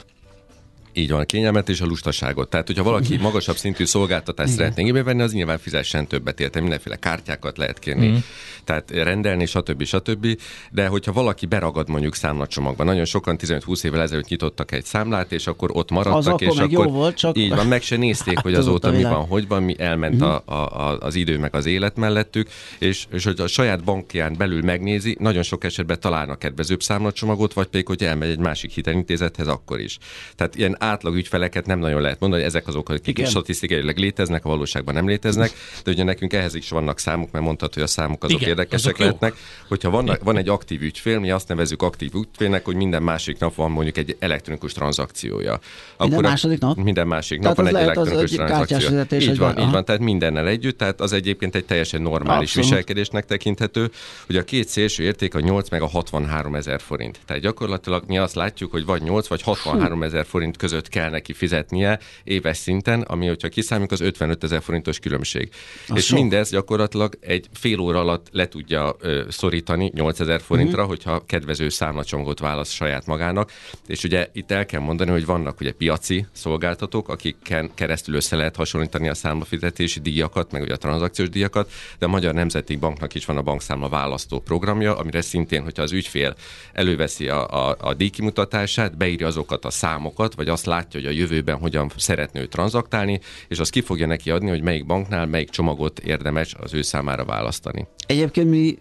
Így 0.93 1.09
van, 1.09 1.19
a 1.19 1.23
kényelmet 1.23 1.69
és 1.69 1.81
a 1.81 1.85
lustaságot. 1.85 2.49
Tehát, 2.49 2.67
hogyha 2.67 2.83
valaki 2.83 3.17
magasabb 3.17 3.55
szintű 3.55 3.85
szolgáltatást 3.85 4.53
szeretné 4.53 4.81
igénybe 4.81 5.03
venni, 5.03 5.21
az 5.21 5.33
nyilván 5.33 5.57
fizessen 5.57 6.07
többet 6.07 6.39
érte. 6.39 6.59
Mindenféle 6.59 6.95
kártyákat 6.95 7.57
lehet 7.57 7.79
kérni, 7.79 8.07
mm. 8.07 8.15
tehát 8.63 8.91
rendelni, 8.91 9.45
stb. 9.45 9.83
stb. 9.83 10.27
De 10.71 10.88
hogyha 10.88 11.11
valaki 11.13 11.45
beragad 11.45 11.89
mondjuk 11.89 12.15
számlacsomagban, 12.15 12.85
nagyon 12.85 13.05
sokan 13.05 13.35
15-20 13.39 13.83
évvel 13.83 14.01
ezelőtt 14.01 14.27
nyitottak 14.27 14.71
egy 14.71 14.85
számlát, 14.85 15.31
és 15.31 15.47
akkor 15.47 15.69
ott 15.73 15.91
maradtak, 15.91 16.17
Az 16.17 16.27
akkor 16.27 16.47
és 16.47 16.57
akkor 16.57 16.85
jó 16.85 16.91
volt, 16.91 17.15
csak- 17.15 17.38
így 17.38 17.55
van, 17.55 17.67
meg 17.67 17.81
se 17.81 17.97
nézték, 17.97 18.38
hogy 18.43 18.51
Változott 18.51 18.83
azóta 18.83 18.97
mi 18.97 19.03
van, 19.03 19.27
hogy 19.27 19.47
van, 19.47 19.63
mi 19.63 19.75
elment 19.77 20.21
a, 20.21 20.43
a, 20.45 20.53
a, 20.53 20.97
az 20.99 21.15
idő 21.15 21.38
meg 21.38 21.55
az 21.55 21.65
élet 21.65 21.95
mellettük, 21.95 22.49
és, 22.79 23.05
és 23.11 23.23
hogy 23.23 23.39
a 23.39 23.47
saját 23.47 23.83
bankján 23.83 24.35
belül 24.38 24.61
megnézi, 24.61 25.17
nagyon 25.19 25.43
sok 25.43 25.63
esetben 25.63 25.99
találnak 25.99 26.39
kedvezőbb 26.39 26.81
számlacsomagot, 26.81 27.53
vagy 27.53 27.67
pedig, 27.67 27.88
hogy 27.88 28.03
elmegy 28.03 28.29
egy 28.29 28.39
másik 28.39 28.71
hitelintézethez, 28.71 29.47
akkor 29.47 29.79
is. 29.79 29.97
Tehát 30.35 30.55
ilyen 30.55 30.77
átlag 30.81 31.16
ügyfeleket 31.16 31.66
nem 31.66 31.80
nagyon 31.80 32.01
lehet 32.01 32.19
mondani, 32.19 32.42
hogy 32.42 32.51
ezek 32.51 32.68
azok, 32.68 32.89
akik 32.89 33.07
Igen. 33.18 33.30
statisztikailag 33.30 33.98
léteznek, 33.98 34.45
a 34.45 34.50
valóságban 34.50 34.94
nem 34.94 35.07
léteznek, 35.07 35.51
de 35.83 35.92
ugye 35.92 36.04
nekünk 36.04 36.33
ehhez 36.33 36.56
is 36.56 36.69
vannak 36.69 37.00
számok, 37.00 37.31
mert 37.31 37.45
mondhatod, 37.45 37.74
hogy 37.74 37.83
a 37.83 37.88
számok 37.88 38.24
azok 38.24 38.38
Igen, 38.38 38.50
érdekesek 38.50 38.86
azok 38.86 38.98
lehetnek. 38.98 39.33
Hogyha 39.68 39.89
van, 39.89 40.18
van 40.24 40.38
egy 40.38 40.50
aktív 40.50 40.81
ügyfél, 40.81 41.19
mi 41.19 41.31
azt 41.31 41.48
nevezzük 41.48 41.81
aktív 41.81 42.12
ügyfélnek, 42.13 42.66
hogy 42.66 42.75
minden 42.75 43.04
másik 43.04 43.39
nap 43.39 43.56
van 43.56 43.72
mondjuk 43.72 43.98
egy 43.98 44.16
elektronikus 44.19 44.74
tranzakciója. 44.74 45.60
Minden 45.98 46.25
a- 46.25 46.28
második 46.28 46.60
nap? 46.60 46.78
Minden 46.78 47.07
másik 47.07 47.39
Tehát 47.39 47.57
nap 47.57 47.66
van 47.66 47.75
egy 47.75 47.81
elektronikus 47.84 48.31
tranzakció. 48.31 49.19
Így 49.19 49.38
van, 49.38 49.60
így 49.60 49.72
van, 49.72 49.86
tehát 49.86 50.01
mindennel 50.01 50.48
együtt, 50.48 50.77
tehát 50.77 51.01
az 51.01 51.13
egyébként 51.13 51.56
egy 51.56 51.66
teljesen 51.66 52.01
normális 52.01 52.48
Abszolút. 52.50 52.69
viselkedésnek 52.69 53.25
tekinthető, 53.25 53.92
hogy 54.25 54.36
a 54.36 54.44
két 54.44 54.68
szélső 54.68 55.04
érték 55.04 55.36
a 55.36 55.39
8 55.39 55.69
meg 55.69 55.81
a 55.81 55.88
63 55.88 56.56
ezer 56.56 56.81
forint. 56.81 57.19
Tehát 57.25 57.42
gyakorlatilag 57.42 58.04
mi 58.07 58.18
azt 58.18 58.36
látjuk, 58.36 58.72
hogy 58.72 58.86
vagy 58.86 59.01
8 59.01 59.27
vagy 59.27 59.42
63 59.42 60.04
ezer 60.04 60.25
forint 60.25 60.57
között 60.57 60.69
kell 60.89 61.09
neki 61.09 61.33
fizetnie 61.33 62.00
éves 62.23 62.57
szinten, 62.57 63.01
ami, 63.01 63.27
hogyha 63.27 63.47
kiszámoljuk, 63.47 63.91
az 63.91 64.01
55 64.01 64.44
ezer 64.44 64.62
forintos 64.62 65.00
különbség. 65.00 65.50
Az 65.88 65.97
és 65.97 66.06
sok. 66.06 66.18
mindez 66.18 66.50
gyakorlatilag 66.50 67.18
egy 67.19 67.47
fél 67.53 67.79
óra 67.79 68.00
alatt 68.00 68.27
le 68.31 68.47
tudja 68.47 68.95
ö, 69.00 69.23
szorítani 69.29 69.91
8 69.95 70.19
ezer 70.19 70.41
forintra, 70.41 70.79
Mhm. 70.81 70.89
hogyha 70.89 71.23
kedvező 71.25 71.69
számlacsomagot 71.69 72.39
választ 72.39 72.71
saját 72.73 73.06
magának. 73.06 73.51
És 73.88 74.03
ugye 74.03 74.27
itt 74.33 74.51
el 74.51 74.65
kell 74.65 74.79
mondani, 74.81 75.12
hogy 75.12 75.25
vannak 75.25 75.59
ugye 75.59 75.71
piaci 75.71 76.25
szolgáltatók, 76.31 77.09
akiken 77.09 77.71
keresztül 77.74 78.15
össze 78.15 78.35
lehet 78.35 78.56
hasonlítani 78.56 79.09
a 79.09 79.13
számlafizetési 79.13 80.00
díjakat, 80.00 80.51
meg 80.51 80.62
ugye 80.62 80.74
a 80.74 80.77
tranzakciós 80.77 81.29
díjakat, 81.29 81.71
de 82.00 82.06
a 82.06 82.09
Magyar 82.09 82.33
Nemzeti 82.33 82.75
Banknak 82.75 83.13
is 83.15 83.25
van 83.25 83.38
a 83.38 83.41
bankszámla 83.41 83.89
választó 83.89 84.39
programja, 84.39 84.95
amire 84.97 85.21
szintén, 85.21 85.63
hogyha 85.63 85.81
az 85.83 85.91
ügyfél 85.91 86.35
előveszi 86.74 87.27
a, 87.29 87.69
a, 87.69 87.75
a 87.79 87.94
díjkimutatását, 87.94 88.97
beírja 88.97 89.27
azokat 89.27 89.65
a 89.65 89.69
számokat, 89.69 90.35
vagy 90.35 90.47
azt 90.47 90.61
látja, 90.66 91.00
hogy 91.00 91.10
a 91.10 91.13
jövőben 91.13 91.58
hogyan 91.58 91.92
szeretne 91.98 92.40
ő 92.40 92.46
tranzaktálni, 92.46 93.19
és 93.48 93.60
az 93.60 93.69
ki 93.69 93.81
fogja 93.81 94.08
neki 94.08 94.31
adni, 94.31 94.50
hogy 94.50 94.62
melyik 94.62 94.86
banknál 94.86 95.25
melyik 95.25 95.50
csomagot 95.50 96.00
érdemes 96.00 96.56
az 96.60 96.74
ő 96.74 96.81
számára 96.81 97.25
választani. 97.25 97.88
Egyébként 98.06 98.50
mi 98.50 98.78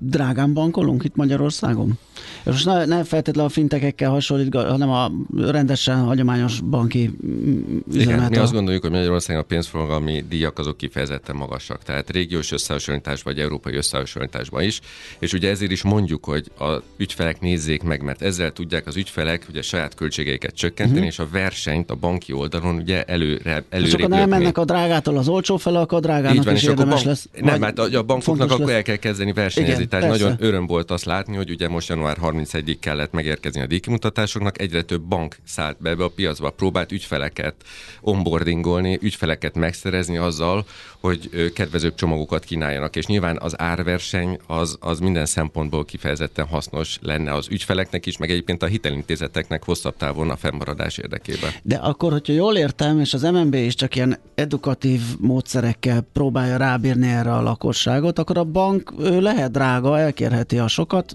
drágán 0.00 0.52
bankolunk 0.52 1.04
itt 1.04 1.16
Magyarországon? 1.16 1.98
És 2.44 2.50
most 2.50 2.64
ne, 2.64 2.84
ne 2.84 3.04
feltétlenül 3.04 3.50
a 3.50 3.52
fintekekkel 3.52 4.10
hasonlít, 4.10 4.54
hanem 4.54 4.90
a 4.90 5.10
rendesen 5.36 6.04
hagyományos 6.04 6.60
banki 6.60 7.10
mm, 7.26 7.60
Igen, 7.92 8.08
üzemet. 8.08 8.30
mi 8.30 8.36
azt 8.36 8.52
gondoljuk, 8.52 8.82
hogy 8.82 8.90
Magyarországon 8.90 9.42
a 9.42 9.46
pénzforgalmi 9.46 10.24
díjak 10.28 10.58
azok 10.58 10.76
kifejezetten 10.76 11.36
magasak, 11.36 11.82
tehát 11.82 12.10
régiós 12.10 12.52
összehasonlításban 12.52 13.32
vagy 13.34 13.42
európai 13.42 13.74
összehasonlításban 13.74 14.62
is, 14.62 14.80
és 15.18 15.32
ugye 15.32 15.50
ezért 15.50 15.70
is 15.70 15.82
mondjuk, 15.82 16.24
hogy 16.24 16.50
a 16.58 16.82
ügyfelek 16.96 17.40
nézzék 17.40 17.82
meg, 17.82 18.02
mert 18.02 18.22
ezzel 18.22 18.52
tudják 18.52 18.86
az 18.86 18.96
ügyfelek 18.96 19.46
ugye 19.48 19.62
saját 19.62 19.94
költségeiket 19.94 20.54
csökkenteni, 20.54 20.98
uh-huh. 20.98 21.12
és 21.12 21.18
a 21.24 21.28
versenyt 21.32 21.90
a 21.90 21.94
banki 21.94 22.32
oldalon 22.32 22.74
ugye 22.74 23.02
előre, 23.02 23.56
és 23.56 23.64
előrébb 23.70 24.00
akkor 24.00 24.18
elmennek 24.18 24.58
a 24.58 24.64
drágától 24.64 25.16
az 25.16 25.28
olcsó 25.28 25.56
fele, 25.56 25.78
akkor 25.80 25.98
a 25.98 26.00
drágának 26.00 26.36
így 26.36 26.44
van, 26.44 26.54
is 26.54 26.62
és 26.62 26.68
érdemes 26.68 26.94
bank, 26.94 27.06
lesz. 27.06 27.28
nem, 27.40 27.60
mert 27.60 27.78
a, 27.78 27.98
a 27.98 28.02
bankoknak 28.02 28.50
akkor 28.50 28.66
lesz. 28.66 28.74
el 28.74 28.82
kell 28.82 28.96
kezdeni 28.96 29.32
versenyezni. 29.32 29.74
Igen, 29.74 29.88
Tehát 29.88 30.06
persze. 30.06 30.24
nagyon 30.24 30.46
öröm 30.46 30.66
volt 30.66 30.90
azt 30.90 31.04
látni, 31.04 31.36
hogy 31.36 31.50
ugye 31.50 31.68
most 31.68 31.88
január 31.88 32.16
31-ig 32.22 32.76
kellett 32.80 33.12
megérkezni 33.12 33.60
a 33.60 33.66
díjkimutatásoknak, 33.66 34.60
egyre 34.60 34.82
több 34.82 35.02
bank 35.02 35.36
szállt 35.44 35.76
be 35.80 35.90
ebbe 35.90 36.04
a 36.04 36.08
piacba, 36.08 36.50
próbált 36.50 36.92
ügyfeleket 36.92 37.54
onboardingolni, 38.00 38.98
ügyfeleket 39.00 39.54
megszerezni 39.54 40.16
azzal, 40.16 40.64
hogy 41.00 41.52
kedvezőbb 41.54 41.94
csomagokat 41.94 42.44
kínáljanak, 42.44 42.96
és 42.96 43.06
nyilván 43.06 43.38
az 43.40 43.60
árverseny 43.60 44.38
az, 44.46 44.76
az 44.80 44.98
minden 44.98 45.26
szempontból 45.26 45.84
kifejezetten 45.84 46.46
hasznos 46.46 46.98
lenne 47.00 47.32
az 47.32 47.48
ügyfeleknek 47.50 48.06
is, 48.06 48.16
meg 48.16 48.30
egyébként 48.30 48.62
a 48.62 48.66
hitelintézeteknek 48.66 49.64
hosszabb 49.64 49.96
távon 49.96 50.30
a 50.30 50.36
fennmaradás 50.36 50.98
érdekében. 50.98 51.13
De 51.62 51.76
akkor, 51.76 52.12
hogyha 52.12 52.32
jól 52.32 52.56
értem, 52.56 53.00
és 53.00 53.14
az 53.14 53.22
MNB 53.22 53.54
is 53.54 53.74
csak 53.74 53.96
ilyen 53.96 54.18
edukatív 54.34 55.00
módszerekkel 55.18 56.00
próbálja 56.12 56.56
rábírni 56.56 57.08
erre 57.08 57.32
a 57.32 57.42
lakosságot, 57.42 58.18
akkor 58.18 58.38
a 58.38 58.44
bank 58.44 58.92
lehet 58.98 59.50
drága, 59.50 59.98
elkérheti 59.98 60.58
a 60.58 60.68
sokat, 60.68 61.14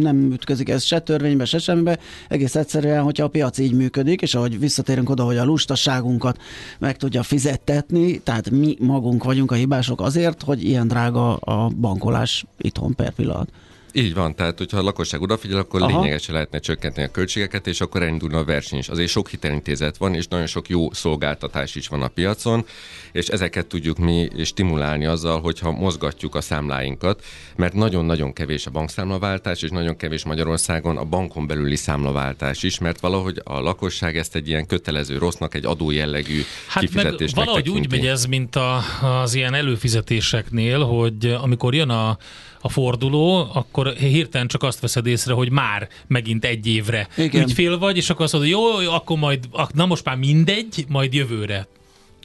nem 0.00 0.32
ütközik 0.32 0.68
ez 0.68 0.82
se 0.82 1.00
törvénybe, 1.00 1.44
se 1.44 1.58
semmibe, 1.58 1.98
egész 2.28 2.54
egyszerűen, 2.54 3.02
hogyha 3.02 3.24
a 3.24 3.28
piac 3.28 3.58
így 3.58 3.72
működik, 3.72 4.22
és 4.22 4.34
ahogy 4.34 4.58
visszatérünk 4.58 5.10
oda, 5.10 5.24
hogy 5.24 5.36
a 5.36 5.44
lustaságunkat 5.44 6.40
meg 6.78 6.96
tudja 6.96 7.22
fizettetni, 7.22 8.18
tehát 8.18 8.50
mi 8.50 8.76
magunk 8.80 9.24
vagyunk 9.24 9.50
a 9.50 9.54
hibások 9.54 10.00
azért, 10.00 10.42
hogy 10.42 10.64
ilyen 10.64 10.88
drága 10.88 11.36
a 11.36 11.68
bankolás 11.68 12.44
itthon 12.58 12.94
per 12.94 13.12
pillanat. 13.12 13.48
Így 13.92 14.14
van, 14.14 14.34
tehát 14.34 14.58
hogyha 14.58 14.78
a 14.78 14.82
lakosság 14.82 15.20
odafigyel, 15.20 15.58
akkor 15.58 15.82
Aha. 15.82 16.00
lényegesen 16.00 16.34
lehetne 16.34 16.58
csökkenteni 16.58 17.06
a 17.06 17.10
költségeket, 17.10 17.66
és 17.66 17.80
akkor 17.80 18.02
elindulna 18.02 18.38
a 18.38 18.44
verseny 18.44 18.78
is. 18.78 18.88
Azért 18.88 19.10
sok 19.10 19.28
hitelintézet 19.28 19.96
van, 19.96 20.14
és 20.14 20.26
nagyon 20.26 20.46
sok 20.46 20.68
jó 20.68 20.92
szolgáltatás 20.92 21.74
is 21.74 21.88
van 21.88 22.02
a 22.02 22.08
piacon, 22.08 22.64
és 23.12 23.26
ezeket 23.26 23.66
tudjuk 23.66 23.98
mi 23.98 24.28
stimulálni 24.44 25.06
azzal, 25.06 25.40
hogyha 25.40 25.70
mozgatjuk 25.70 26.34
a 26.34 26.40
számláinkat, 26.40 27.24
mert 27.56 27.74
nagyon-nagyon 27.74 28.32
kevés 28.32 28.66
a 28.66 28.70
bankszámlaváltás, 28.70 29.62
és 29.62 29.70
nagyon 29.70 29.96
kevés 29.96 30.24
Magyarországon 30.24 30.96
a 30.96 31.04
bankon 31.04 31.46
belüli 31.46 31.76
számlaváltás 31.76 32.62
is, 32.62 32.78
mert 32.78 33.00
valahogy 33.00 33.40
a 33.44 33.60
lakosság 33.60 34.16
ezt 34.16 34.34
egy 34.34 34.48
ilyen 34.48 34.66
kötelező 34.66 35.18
rossznak, 35.18 35.54
egy 35.54 35.64
adó 35.64 35.90
jellegű 35.90 36.42
hát 36.68 36.82
kifizetésnek 36.82 37.36
meg 37.36 37.44
valahogy 37.44 37.62
tekinti. 37.62 37.86
úgy 37.86 37.90
megy 37.90 38.06
ez, 38.06 38.24
mint 38.24 38.56
a, 38.56 38.82
az 39.22 39.34
ilyen 39.34 39.54
előfizetéseknél, 39.54 40.80
hogy 40.84 41.36
amikor 41.42 41.74
jön 41.74 41.90
a 41.90 42.18
a 42.60 42.68
forduló, 42.68 43.50
akkor 43.52 43.92
hirtelen 43.92 44.48
csak 44.48 44.62
azt 44.62 44.80
veszed 44.80 45.06
észre, 45.06 45.32
hogy 45.32 45.50
már 45.50 45.88
megint 46.06 46.44
egy 46.44 46.66
évre 46.66 47.08
Igen. 47.16 47.42
ügyfél 47.42 47.78
vagy, 47.78 47.96
és 47.96 48.10
akkor 48.10 48.24
azt 48.24 48.32
mondod, 48.32 48.50
jó, 48.50 48.80
jó, 48.80 48.92
akkor 48.92 49.18
majd, 49.18 49.48
na 49.72 49.86
most 49.86 50.04
már 50.04 50.16
mindegy, 50.16 50.84
majd 50.88 51.14
jövőre. 51.14 51.66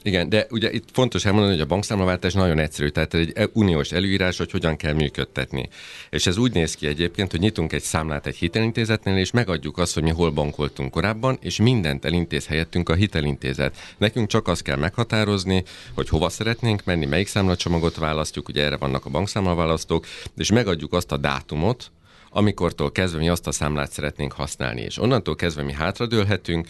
Igen, 0.06 0.28
de 0.28 0.46
ugye 0.50 0.72
itt 0.72 0.88
fontos 0.92 1.24
elmondani, 1.24 1.52
hogy 1.52 1.62
a 1.62 1.66
bankszámlaváltás 1.66 2.32
nagyon 2.32 2.58
egyszerű, 2.58 2.88
tehát 2.88 3.14
egy 3.14 3.32
e- 3.34 3.48
uniós 3.52 3.92
előírás, 3.92 4.36
hogy 4.36 4.50
hogyan 4.50 4.76
kell 4.76 4.92
működtetni. 4.92 5.68
És 6.10 6.26
ez 6.26 6.36
úgy 6.36 6.52
néz 6.52 6.74
ki 6.74 6.86
egyébként, 6.86 7.30
hogy 7.30 7.40
nyitunk 7.40 7.72
egy 7.72 7.82
számlát 7.82 8.26
egy 8.26 8.36
hitelintézetnél, 8.36 9.16
és 9.16 9.30
megadjuk 9.30 9.78
azt, 9.78 9.94
hogy 9.94 10.02
mi 10.02 10.10
hol 10.10 10.30
bankoltunk 10.30 10.90
korábban, 10.90 11.38
és 11.40 11.56
mindent 11.56 12.04
elintéz 12.04 12.46
helyettünk 12.46 12.88
a 12.88 12.94
hitelintézet. 12.94 13.76
Nekünk 13.98 14.28
csak 14.28 14.48
azt 14.48 14.62
kell 14.62 14.76
meghatározni, 14.76 15.64
hogy 15.94 16.08
hova 16.08 16.28
szeretnénk 16.28 16.84
menni, 16.84 17.06
melyik 17.06 17.28
számlacsomagot 17.28 17.96
választjuk, 17.96 18.48
ugye 18.48 18.64
erre 18.64 18.76
vannak 18.76 19.04
a 19.04 19.10
bankszámlaválasztók, 19.10 20.06
és 20.36 20.50
megadjuk 20.50 20.92
azt 20.92 21.12
a 21.12 21.16
dátumot, 21.16 21.90
amikortól 22.30 22.92
kezdve 22.92 23.18
mi 23.18 23.28
azt 23.28 23.46
a 23.46 23.52
számlát 23.52 23.92
szeretnénk 23.92 24.32
használni, 24.32 24.80
és 24.80 24.98
onnantól 24.98 25.34
kezdve 25.34 25.62
mi 25.62 25.72
hátradőlhetünk, 25.72 26.66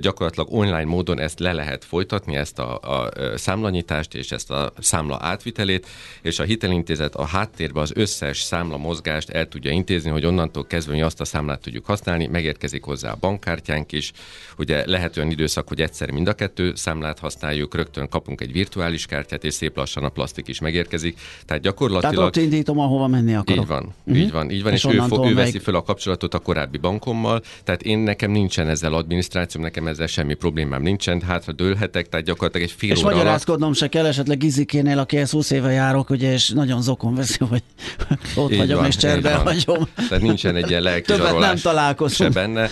gyakorlatilag 0.00 0.52
online 0.52 0.84
módon 0.84 1.20
ezt 1.20 1.38
le 1.38 1.52
lehet 1.52 1.84
folytatni, 1.84 2.36
ezt 2.36 2.58
a, 2.58 2.78
a 2.78 3.10
számlanyítást 3.34 4.14
és 4.14 4.32
ezt 4.32 4.50
a 4.50 4.72
számla 4.78 5.18
átvitelét, 5.20 5.86
és 6.22 6.38
a 6.38 6.42
hitelintézet 6.42 7.14
a 7.14 7.24
háttérben 7.24 7.82
az 7.82 7.92
összes 7.94 8.40
számla 8.40 8.76
mozgást 8.76 9.30
el 9.30 9.48
tudja 9.48 9.70
intézni, 9.70 10.10
hogy 10.10 10.24
onnantól 10.24 10.66
kezdve 10.66 10.92
mi 10.92 11.02
azt 11.02 11.20
a 11.20 11.24
számlát 11.24 11.60
tudjuk 11.60 11.84
használni, 11.84 12.26
megérkezik 12.26 12.84
hozzá 12.84 13.12
a 13.12 13.16
bankkártyánk 13.20 13.92
is, 13.92 14.12
ugye 14.58 14.86
lehet 14.86 15.16
olyan 15.16 15.30
időszak, 15.30 15.68
hogy 15.68 15.80
egyszer 15.80 16.10
mind 16.10 16.28
a 16.28 16.32
kettő 16.32 16.74
számlát 16.74 17.18
használjuk, 17.18 17.74
rögtön 17.74 18.08
kapunk 18.08 18.40
egy 18.40 18.52
virtuális 18.52 19.06
kártyát, 19.06 19.44
és 19.44 19.54
szép 19.54 19.76
lassan 19.76 20.04
a 20.04 20.08
plastik 20.08 20.48
is 20.48 20.60
megérkezik. 20.60 21.18
Tehát 21.46 21.62
gyakorlatilag... 21.62 22.14
Tehát 22.14 22.28
ott 22.28 22.42
indítom, 22.42 22.78
ahova 22.78 23.06
menni 23.06 23.34
akarok. 23.34 23.62
Így 23.62 23.68
van, 23.68 23.94
uh-huh. 24.04 24.22
így 24.22 24.32
van, 24.32 24.50
így 24.50 24.62
van, 24.62 24.72
és, 24.72 24.84
és 24.84 24.94
ő, 24.94 24.98
fog, 24.98 25.26
ő 25.26 25.34
veszi 25.34 25.58
fel 25.58 25.74
a 25.74 25.82
kapcsolatot 25.82 26.34
a 26.34 26.38
korábbi 26.38 26.78
bankommal, 26.78 27.42
tehát 27.64 27.82
én 27.82 27.98
nekem 27.98 28.30
nincsen 28.30 28.68
ezzel 28.68 28.94
adminisztrációm, 28.94 29.62
nekem 29.62 29.77
ezzel 29.86 30.06
semmi 30.06 30.34
problémám 30.34 30.82
nincsen, 30.82 31.20
hátra 31.20 31.52
dőlhetek, 31.52 32.08
tehát 32.08 32.26
gyakorlatilag 32.26 32.68
egy 32.68 32.74
fél 32.78 32.90
És 32.90 32.98
óra 32.98 33.14
magyarázkodnom 33.14 33.62
alatt... 33.62 33.78
se 33.78 33.88
kell, 33.88 34.06
esetleg 34.06 34.38
Gizikénél, 34.38 34.98
akihez 34.98 35.30
20 35.30 35.50
éve 35.50 35.70
járok, 35.70 36.10
ugye, 36.10 36.32
és 36.32 36.48
nagyon 36.48 36.82
zokon 36.82 37.14
veszi, 37.14 37.44
hogy 37.44 37.62
ott 38.36 38.52
így 38.52 38.58
vagyok, 38.58 38.78
van, 38.78 38.86
és 38.86 38.96
cserbe 38.96 39.34
hagyom. 39.34 39.88
Tehát 39.94 40.20
nincsen 40.20 40.56
egy 40.56 40.70
ilyen 40.70 40.82
lelki 40.82 41.12
Többet 41.12 41.38
nem 41.38 41.56
találkozunk. 41.56 42.32
Se 42.32 42.40
benne. 42.40 42.70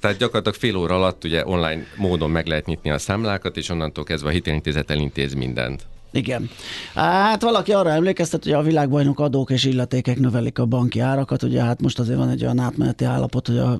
Tehát 0.00 0.16
gyakorlatilag 0.16 0.58
fél 0.58 0.76
óra 0.76 0.94
alatt 0.94 1.24
ugye 1.24 1.46
online 1.46 1.86
módon 1.96 2.30
meg 2.30 2.46
lehet 2.46 2.66
nyitni 2.66 2.90
a 2.90 2.98
számlákat, 2.98 3.56
és 3.56 3.68
onnantól 3.68 4.04
kezdve 4.04 4.28
a 4.28 4.32
hitelintézet 4.32 4.90
elintéz 4.90 5.34
mindent. 5.34 5.86
Igen. 6.14 6.50
Hát 6.94 7.42
valaki 7.42 7.72
arra 7.72 7.90
emlékeztet, 7.90 8.44
hogy 8.44 8.52
a 8.52 8.62
világbajnok 8.62 9.20
adók 9.20 9.50
és 9.50 9.64
illetékek 9.64 10.18
növelik 10.18 10.58
a 10.58 10.66
banki 10.66 11.00
árakat. 11.00 11.42
Ugye 11.42 11.62
hát 11.62 11.80
most 11.80 11.98
azért 11.98 12.18
van 12.18 12.28
egy 12.28 12.42
olyan 12.42 12.58
átmeneti 12.58 13.04
állapot, 13.04 13.46
hogy 13.46 13.58
a 13.58 13.78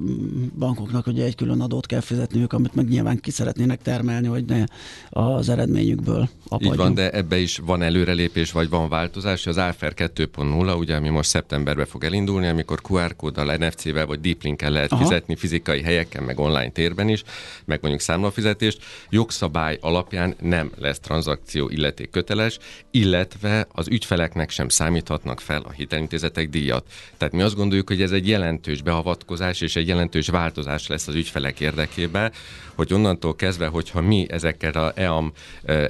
bankoknak 0.58 1.06
ugye 1.06 1.24
egy 1.24 1.34
külön 1.34 1.60
adót 1.60 1.86
kell 1.86 2.00
fizetniük, 2.00 2.52
amit 2.52 2.74
meg 2.74 2.88
nyilván 2.88 3.20
ki 3.20 3.30
szeretnének 3.30 3.82
termelni, 3.82 4.26
hogy 4.26 4.44
ne 4.44 4.64
az 5.10 5.48
eredményükből 5.48 6.28
apadjunk. 6.44 6.72
Így 6.72 6.80
van, 6.80 6.94
de 6.94 7.10
ebbe 7.10 7.38
is 7.38 7.58
van 7.58 7.82
előrelépés, 7.82 8.52
vagy 8.52 8.68
van 8.68 8.88
változás. 8.88 9.46
Az 9.46 9.56
AFR 9.56 9.92
2.0, 9.96 10.78
ugye, 10.78 10.96
ami 10.96 11.08
most 11.08 11.28
szeptemberben 11.28 11.86
fog 11.86 12.04
elindulni, 12.04 12.46
amikor 12.46 12.80
QR 12.88 13.16
kóddal, 13.16 13.56
NFC-vel 13.56 14.06
vagy 14.06 14.20
Deep 14.20 14.42
Link-el 14.42 14.70
lehet 14.70 14.92
Aha. 14.92 15.02
fizetni 15.02 15.36
fizikai 15.36 15.82
helyeken, 15.82 16.22
meg 16.22 16.38
online 16.38 16.70
térben 16.70 17.08
is, 17.08 17.22
meg 17.64 17.78
mondjuk 17.80 18.02
számlafizetést. 18.02 18.82
Jogszabály 19.10 19.78
alapján 19.80 20.34
nem 20.40 20.70
lesz 20.78 20.98
tranzakció 20.98 21.68
illeték 21.68 22.10
köteles, 22.24 22.58
illetve 22.90 23.66
az 23.72 23.88
ügyfeleknek 23.88 24.50
sem 24.50 24.68
számíthatnak 24.68 25.40
fel 25.40 25.62
a 25.62 25.70
hitelintézetek 25.70 26.48
díjat. 26.48 26.84
Tehát 27.16 27.34
mi 27.34 27.42
azt 27.42 27.54
gondoljuk, 27.54 27.88
hogy 27.88 28.02
ez 28.02 28.10
egy 28.12 28.28
jelentős 28.28 28.82
beavatkozás 28.82 29.60
és 29.60 29.76
egy 29.76 29.88
jelentős 29.88 30.28
változás 30.28 30.86
lesz 30.86 31.08
az 31.08 31.14
ügyfelek 31.14 31.60
érdekében, 31.60 32.32
hogy 32.76 32.92
onnantól 32.92 33.36
kezdve, 33.36 33.66
hogyha 33.66 34.00
mi 34.00 34.26
ezekkel 34.28 34.72
a 34.72 34.92
EAM 34.94 35.32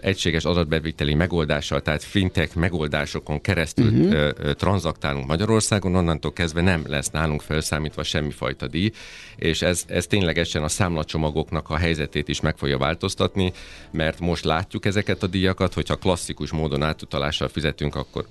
egységes 0.01 0.45
adatbeviteli 0.45 1.15
megoldással, 1.15 1.83
tehát 1.83 2.03
fintech 2.03 2.57
megoldásokon 2.57 3.41
keresztül 3.41 3.93
uh-huh. 3.93 4.53
tranzaktálunk 4.53 5.27
Magyarországon, 5.27 5.95
onnantól 5.95 6.33
kezdve 6.33 6.61
nem 6.61 6.83
lesz 6.87 7.11
nálunk 7.11 7.41
felszámítva 7.41 8.03
semmifajta 8.03 8.67
díj, 8.67 8.91
és 9.37 9.63
ez, 9.63 9.85
ez 9.87 10.07
ténylegesen 10.07 10.63
a 10.63 10.69
számlacsomagoknak 10.69 11.71
a 11.71 11.77
helyzetét 11.77 12.29
is 12.29 12.41
meg 12.41 12.57
fogja 12.57 12.79
változtatni, 12.79 13.53
mert 13.91 14.21
most 14.21 14.45
látjuk 14.45 14.85
ezeket 14.85 15.23
a 15.23 15.27
díjakat, 15.27 15.75
hogyha 15.75 15.97
klasszikus 15.97 16.51
módon 16.51 16.83
átutalással 16.83 17.49
fizetünk, 17.49 17.95
akkor 17.95 18.27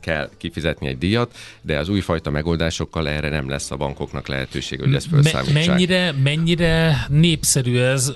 kell 0.00 0.30
kifizetni 0.36 0.88
egy 0.88 0.98
díjat, 0.98 1.36
de 1.62 1.78
az 1.78 1.88
újfajta 1.88 2.30
megoldásokkal 2.30 3.08
erre 3.08 3.28
nem 3.28 3.48
lesz 3.48 3.70
a 3.70 3.76
bankoknak 3.76 4.28
lehetőség, 4.28 4.80
hogy 4.80 4.94
ezt 4.94 5.08
felszámítsák. 5.08 5.66
Mennyire, 5.66 6.12
mennyire 6.22 7.06
népszerű 7.08 7.78
ez 7.78 8.12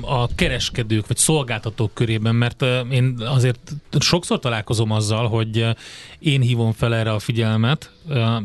a 0.00 0.34
kereskedők 0.34 1.06
vagy 1.06 1.16
szolgáltatók 1.16 1.94
körében, 1.94 2.34
mert 2.34 2.64
én 2.90 3.14
azért 3.18 3.72
sokszor 3.98 4.38
találkozom 4.38 4.90
azzal, 4.90 5.28
hogy 5.28 5.66
én 6.18 6.40
hívom 6.40 6.72
fel 6.72 6.94
erre 6.94 7.12
a 7.12 7.18
figyelmet, 7.18 7.90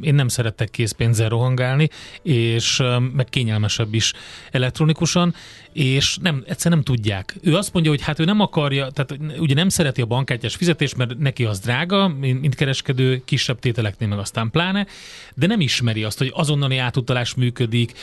én 0.02 0.16
nem 0.16 0.28
szeretek 0.28 0.70
készpénzzel 0.70 1.30
rohangálni, 1.30 1.90
és 2.22 2.82
meg 3.14 3.26
kényelmesebb 3.30 3.94
is 3.94 4.14
elektronikusan, 4.52 5.34
és 5.74 6.18
nem, 6.22 6.44
egyszer 6.48 6.72
nem 6.72 6.82
tudják. 6.82 7.36
Ő 7.42 7.56
azt 7.56 7.74
mondja, 7.74 7.92
hogy 7.92 8.02
hát 8.02 8.20
ő 8.20 8.24
nem 8.24 8.40
akarja, 8.40 8.90
tehát 8.90 9.18
ugye 9.38 9.54
nem 9.54 9.70
szereti 9.70 10.02
a 10.02 10.06
bankkártyás 10.06 10.56
fizetést, 10.56 10.98
mert 10.98 11.18
neki 11.18 11.46
az 11.46 11.60
drága, 11.60 12.08
mint 12.18 12.56
kereskedő, 12.56 13.22
kisebb 13.26 13.60
tételeknél 13.60 14.08
meg 14.08 14.20
aztán 14.20 14.50
pláne, 14.52 14.88
de 15.36 15.48
nem 15.48 15.60
ismeri 15.60 16.04
azt, 16.04 16.18
hogy 16.18 16.32
azonnali 16.34 16.78
átutalás 16.78 17.34
működik. 17.34 17.94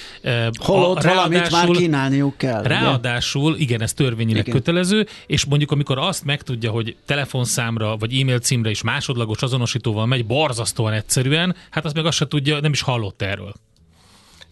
Holott 0.58 1.02
valamit 1.02 1.50
már 1.50 1.68
kínálniuk 1.68 2.36
kell. 2.36 2.62
Ráadásul, 2.62 3.52
ugye? 3.52 3.62
igen, 3.62 3.82
ez 3.82 3.92
törvényileg 3.92 4.46
igen. 4.46 4.54
kötelező, 4.54 5.06
és 5.26 5.44
mondjuk 5.44 5.70
amikor 5.70 5.98
azt 5.98 6.24
megtudja, 6.24 6.70
hogy 6.70 6.96
telefonszámra 7.04 7.96
vagy 7.96 8.20
e-mail 8.20 8.38
címre 8.38 8.70
is 8.70 8.82
másodlagos 8.82 9.42
azonosítóval 9.42 10.06
megy, 10.06 10.26
borzasztóan 10.26 10.92
egyszerűen, 10.92 11.45
hát 11.70 11.84
az 11.84 11.92
meg 11.92 12.06
azt 12.06 12.16
se 12.16 12.26
tudja, 12.26 12.60
nem 12.60 12.72
is 12.72 12.80
hallott 12.80 13.22
erről. 13.22 13.52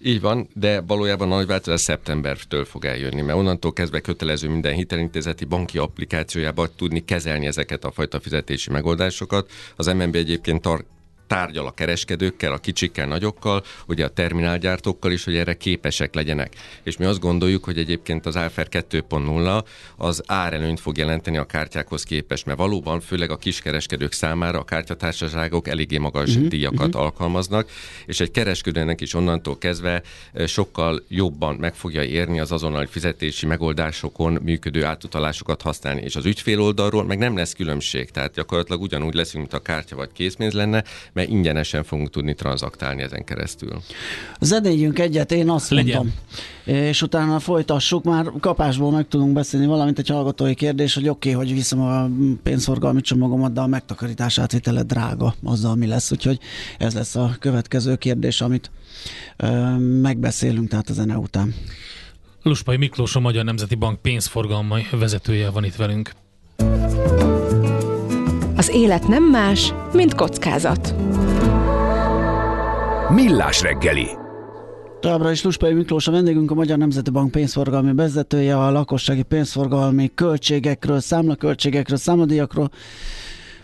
Így 0.06 0.20
van, 0.20 0.48
de 0.54 0.80
valójában 0.80 1.32
a 1.32 1.34
nagy 1.34 1.46
változás 1.46 1.80
szeptembertől 1.80 2.64
fog 2.64 2.84
eljönni, 2.84 3.20
mert 3.20 3.38
onnantól 3.38 3.72
kezdve 3.72 4.00
kötelező 4.00 4.48
minden 4.48 4.74
hitelintézeti 4.74 5.44
banki 5.44 5.78
applikációjában 5.78 6.68
tudni 6.76 7.04
kezelni 7.04 7.46
ezeket 7.46 7.84
a 7.84 7.92
fajta 7.92 8.20
fizetési 8.20 8.70
megoldásokat. 8.70 9.50
Az 9.76 9.86
MNB 9.86 10.14
egyébként 10.14 10.62
tar- 10.62 10.84
tárgyal 11.34 11.66
a 11.66 11.70
kereskedőkkel, 11.70 12.52
a 12.52 12.58
kicsikkel, 12.58 13.06
nagyokkal, 13.06 13.64
ugye 13.86 14.04
a 14.04 14.08
terminálgyártókkal 14.08 15.12
is, 15.12 15.24
hogy 15.24 15.36
erre 15.36 15.54
képesek 15.54 16.14
legyenek. 16.14 16.54
És 16.82 16.96
mi 16.96 17.04
azt 17.04 17.20
gondoljuk, 17.20 17.64
hogy 17.64 17.78
egyébként 17.78 18.26
az 18.26 18.36
Alfer 18.36 18.66
2.0 18.70 19.64
az 19.96 20.22
árelőnyt 20.26 20.80
fog 20.80 20.96
jelenteni 20.96 21.36
a 21.36 21.44
kártyákhoz 21.44 22.02
képest, 22.02 22.46
mert 22.46 22.58
valóban 22.58 23.00
főleg 23.00 23.30
a 23.30 23.36
kiskereskedők 23.36 24.12
számára 24.12 24.58
a 24.58 24.64
kártyatársaságok 24.64 25.68
eléggé 25.68 25.98
magas 25.98 26.28
uh-huh, 26.28 26.48
díjakat 26.48 26.86
uh-huh. 26.86 27.02
alkalmaznak, 27.02 27.70
és 28.06 28.20
egy 28.20 28.30
kereskedőnek 28.30 29.00
is 29.00 29.14
onnantól 29.14 29.58
kezdve 29.58 30.02
sokkal 30.46 31.02
jobban 31.08 31.54
meg 31.54 31.74
fogja 31.74 32.02
érni 32.02 32.40
az 32.40 32.52
azonnali 32.52 32.86
fizetési 32.86 33.46
megoldásokon 33.46 34.38
működő 34.42 34.84
átutalásokat 34.84 35.62
használni, 35.62 36.00
és 36.00 36.16
az 36.16 36.24
ügyfél 36.24 36.60
oldalról 36.60 37.04
meg 37.04 37.18
nem 37.18 37.36
lesz 37.36 37.52
különbség, 37.52 38.10
tehát 38.10 38.34
gyakorlatilag 38.34 38.82
ugyanúgy 38.82 39.14
leszünk, 39.14 39.42
mint 39.42 39.54
a 39.54 39.62
kártya 39.62 39.96
vagy 39.96 40.12
készpénz 40.12 40.52
lenne, 40.52 40.84
mert 41.12 41.23
ingyenesen 41.24 41.84
fogunk 41.84 42.10
tudni 42.10 42.34
tranzaktálni 42.34 43.02
ezen 43.02 43.24
keresztül. 43.24 43.82
Zenéljünk 44.40 44.98
egyet, 44.98 45.32
én 45.32 45.50
azt 45.50 45.70
Legyen. 45.70 45.96
mondom. 45.96 46.14
És 46.64 47.02
utána 47.02 47.38
folytassuk, 47.38 48.04
már 48.04 48.26
kapásból 48.40 48.90
meg 48.90 49.08
tudunk 49.08 49.32
beszélni 49.32 49.66
valamint 49.66 49.98
egy 49.98 50.08
hallgatói 50.08 50.54
kérdés, 50.54 50.94
hogy 50.94 51.08
oké, 51.08 51.34
okay, 51.34 51.44
hogy 51.44 51.54
viszem 51.54 51.80
a 51.80 52.08
pénzforgalmi 52.42 53.00
csomagomat, 53.00 53.52
de 53.52 53.60
a 53.60 53.66
megtakarítás 53.66 54.38
átvitele 54.38 54.82
drága 54.82 55.34
azzal, 55.44 55.74
mi 55.74 55.86
lesz. 55.86 56.12
Úgyhogy 56.12 56.38
ez 56.78 56.94
lesz 56.94 57.16
a 57.16 57.36
következő 57.40 57.96
kérdés, 57.96 58.40
amit 58.40 58.70
ö, 59.36 59.78
megbeszélünk, 59.78 60.68
tehát 60.68 60.88
a 60.88 60.92
zene 60.92 61.16
után. 61.16 61.54
Luspai 62.42 62.76
Miklós, 62.76 63.16
a 63.16 63.20
Magyar 63.20 63.44
Nemzeti 63.44 63.74
Bank 63.74 64.02
pénzforgalmai 64.02 64.86
vezetője 64.90 65.50
van 65.50 65.64
itt 65.64 65.76
velünk. 65.76 66.12
Az 68.56 68.70
élet 68.70 69.08
nem 69.08 69.24
más, 69.24 69.74
mint 69.92 70.14
kockázat. 70.14 70.94
Millás 73.10 73.62
reggeli. 73.62 74.06
Továbbra 75.00 75.30
is 75.30 75.42
Luspai 75.42 75.72
Miklós 75.72 76.08
a 76.08 76.10
vendégünk, 76.10 76.50
a 76.50 76.54
Magyar 76.54 76.78
Nemzeti 76.78 77.10
Bank 77.10 77.30
pénzforgalmi 77.30 77.94
vezetője, 77.94 78.58
a 78.58 78.70
lakossági 78.70 79.22
pénzforgalmi 79.22 80.10
költségekről, 80.14 81.00
számlaköltségekről, 81.00 81.96
számladíjakról 81.96 82.70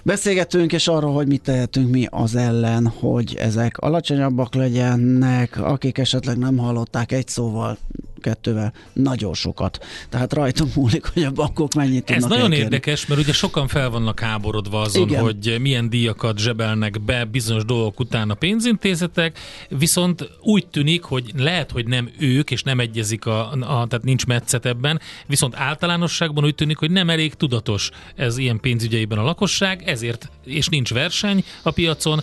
beszélgetünk, 0.02 0.73
és 0.73 0.88
arról, 0.88 1.12
hogy 1.12 1.26
mit 1.26 1.42
tehetünk 1.42 1.90
mi 1.90 2.06
az 2.11 2.35
ellen, 2.35 2.87
hogy 2.87 3.37
ezek 3.38 3.78
alacsonyabbak 3.78 4.54
legyenek, 4.54 5.61
akik 5.62 5.99
esetleg 5.99 6.38
nem 6.38 6.59
hallották 6.59 7.12
egy 7.12 7.28
szóval, 7.28 7.78
kettővel 8.20 8.72
nagyon 8.92 9.34
sokat. 9.34 9.86
Tehát 10.08 10.32
rajtunk 10.32 10.74
múlik, 10.74 11.06
hogy 11.06 11.22
a 11.22 11.30
bankok 11.30 11.74
mennyit 11.74 12.04
tudnak 12.04 12.24
Ez 12.24 12.30
nagyon 12.30 12.44
elkérni. 12.44 12.64
érdekes, 12.64 13.06
mert 13.06 13.20
ugye 13.20 13.32
sokan 13.32 13.68
fel 13.68 13.90
vannak 13.90 14.20
háborodva 14.20 14.80
azon, 14.80 15.08
Igen. 15.08 15.22
hogy 15.22 15.56
milyen 15.60 15.90
díjakat 15.90 16.38
zsebelnek 16.38 17.00
be 17.00 17.24
bizonyos 17.24 17.64
dolgok 17.64 18.00
után 18.00 18.30
a 18.30 18.34
pénzintézetek, 18.34 19.38
viszont 19.68 20.28
úgy 20.40 20.66
tűnik, 20.66 21.02
hogy 21.02 21.32
lehet, 21.36 21.70
hogy 21.70 21.86
nem 21.86 22.10
ők, 22.18 22.50
és 22.50 22.62
nem 22.62 22.80
egyezik, 22.80 23.26
a, 23.26 23.50
a, 23.52 23.86
tehát 23.86 24.02
nincs 24.02 24.26
metszet 24.26 24.66
ebben, 24.66 25.00
viszont 25.26 25.54
általánosságban 25.56 26.44
úgy 26.44 26.54
tűnik, 26.54 26.76
hogy 26.78 26.90
nem 26.90 27.10
elég 27.10 27.34
tudatos 27.34 27.90
ez 28.16 28.38
ilyen 28.38 28.60
pénzügyeiben 28.60 29.18
a 29.18 29.22
lakosság, 29.22 29.82
ezért, 29.86 30.30
és 30.44 30.68
nincs 30.68 30.92
verseny 30.92 31.44
a 31.62 31.70
piacon, 31.70 32.20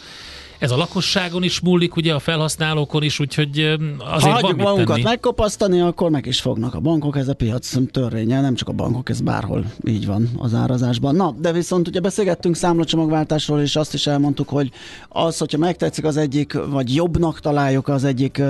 ez 0.60 0.72
a 0.72 0.78
lakosságon 0.78 1.44
is 1.44 1.60
múlik, 1.60 1.96
ugye 1.96 2.14
a 2.14 2.20
felhasználókon 2.20 3.04
is, 3.04 3.20
úgyhogy 3.20 3.78
Ha 3.98 4.06
azért 4.06 4.34
van 4.34 4.42
hagyjuk 4.42 4.62
magunkat 4.62 4.88
tenni. 4.88 5.02
megkopasztani, 5.02 5.80
akkor 5.82 6.10
meg 6.10 6.26
is 6.26 6.42
fognak 6.42 6.74
a 6.74 6.80
bankok, 6.80 7.18
ez 7.18 7.28
a 7.28 7.34
piac 7.34 7.92
törvénye, 7.92 8.42
nem 8.42 8.56
csak 8.56 8.68
a 8.68 8.72
bankok, 8.72 9.10
ez 9.10 9.22
bárhol 9.22 9.66
így 9.86 10.06
van 10.06 10.30
az 10.38 10.54
árazásban. 10.54 11.16
Na, 11.16 11.36
de 11.40 11.52
viszont 11.52 11.88
ugye 11.88 12.00
beszélgettünk 12.00 12.56
számlacsomagváltásról, 12.56 13.62
és 13.62 13.76
azt 13.76 13.94
is 13.94 14.08
elmondtuk, 14.08 14.50
hogy 14.50 14.72
az, 15.10 15.38
hogyha 15.38 15.58
megtetszik 15.58 16.06
az 16.06 16.18
egyik, 16.18 16.54
vagy 16.70 16.96
jobbnak 16.96 17.40
találjuk 17.40 17.88
az 17.88 18.04
egyik 18.04 18.42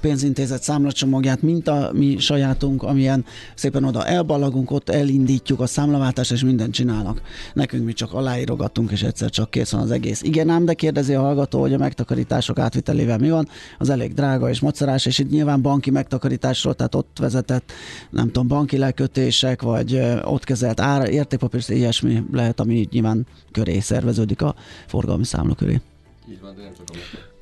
pénzintézet 0.00 0.62
számlacsomagját, 0.62 1.42
mint 1.42 1.68
a 1.68 1.90
mi 1.92 2.18
sajátunk, 2.18 2.82
amilyen 2.82 3.24
szépen 3.54 3.84
oda 3.84 4.06
elballagunk, 4.06 4.70
ott 4.70 4.88
elindítjuk 4.88 5.60
a 5.60 5.66
számlaváltást, 5.66 6.32
és 6.32 6.42
mindent 6.42 6.72
csinálnak. 6.72 7.20
Nekünk 7.54 7.84
mi 7.84 7.92
csak 7.92 8.12
aláírogatunk, 8.12 8.90
és 8.90 9.02
egyszer 9.02 9.30
csak 9.30 9.50
kész 9.50 9.70
van 9.70 9.80
az 9.80 9.90
egész. 9.90 10.22
Igen 10.22 10.48
ám, 10.48 10.64
de 10.64 10.74
kérdezi 10.74 11.14
a 11.14 11.20
hallgató, 11.20 11.55
hogy 11.60 11.72
a 11.72 11.78
megtakarítások 11.78 12.58
átvitelével 12.58 13.18
mi 13.18 13.30
van, 13.30 13.48
az 13.78 13.90
elég 13.90 14.14
drága 14.14 14.48
és 14.48 14.60
macerás, 14.60 15.06
és 15.06 15.18
itt 15.18 15.30
nyilván 15.30 15.62
banki 15.62 15.90
megtakarításról, 15.90 16.74
tehát 16.74 16.94
ott 16.94 17.16
vezetett, 17.20 17.72
nem 18.10 18.26
tudom, 18.26 18.48
banki 18.48 18.78
lekötések, 18.78 19.62
vagy 19.62 20.00
ott 20.24 20.44
kezelt 20.44 20.80
ár, 20.80 21.08
értékpapír, 21.08 21.64
ilyesmi 21.66 22.22
lehet, 22.32 22.60
ami 22.60 22.88
nyilván 22.90 23.26
köré 23.52 23.78
szerveződik 23.78 24.42
a 24.42 24.54
forgalmi 24.86 25.24
számla 25.24 25.54
köré. 25.54 25.80
Így 26.30 26.40
van, 26.40 26.54
de 26.56 26.62
nem 26.62 26.72
csak 26.76 26.86
a 26.90 27.36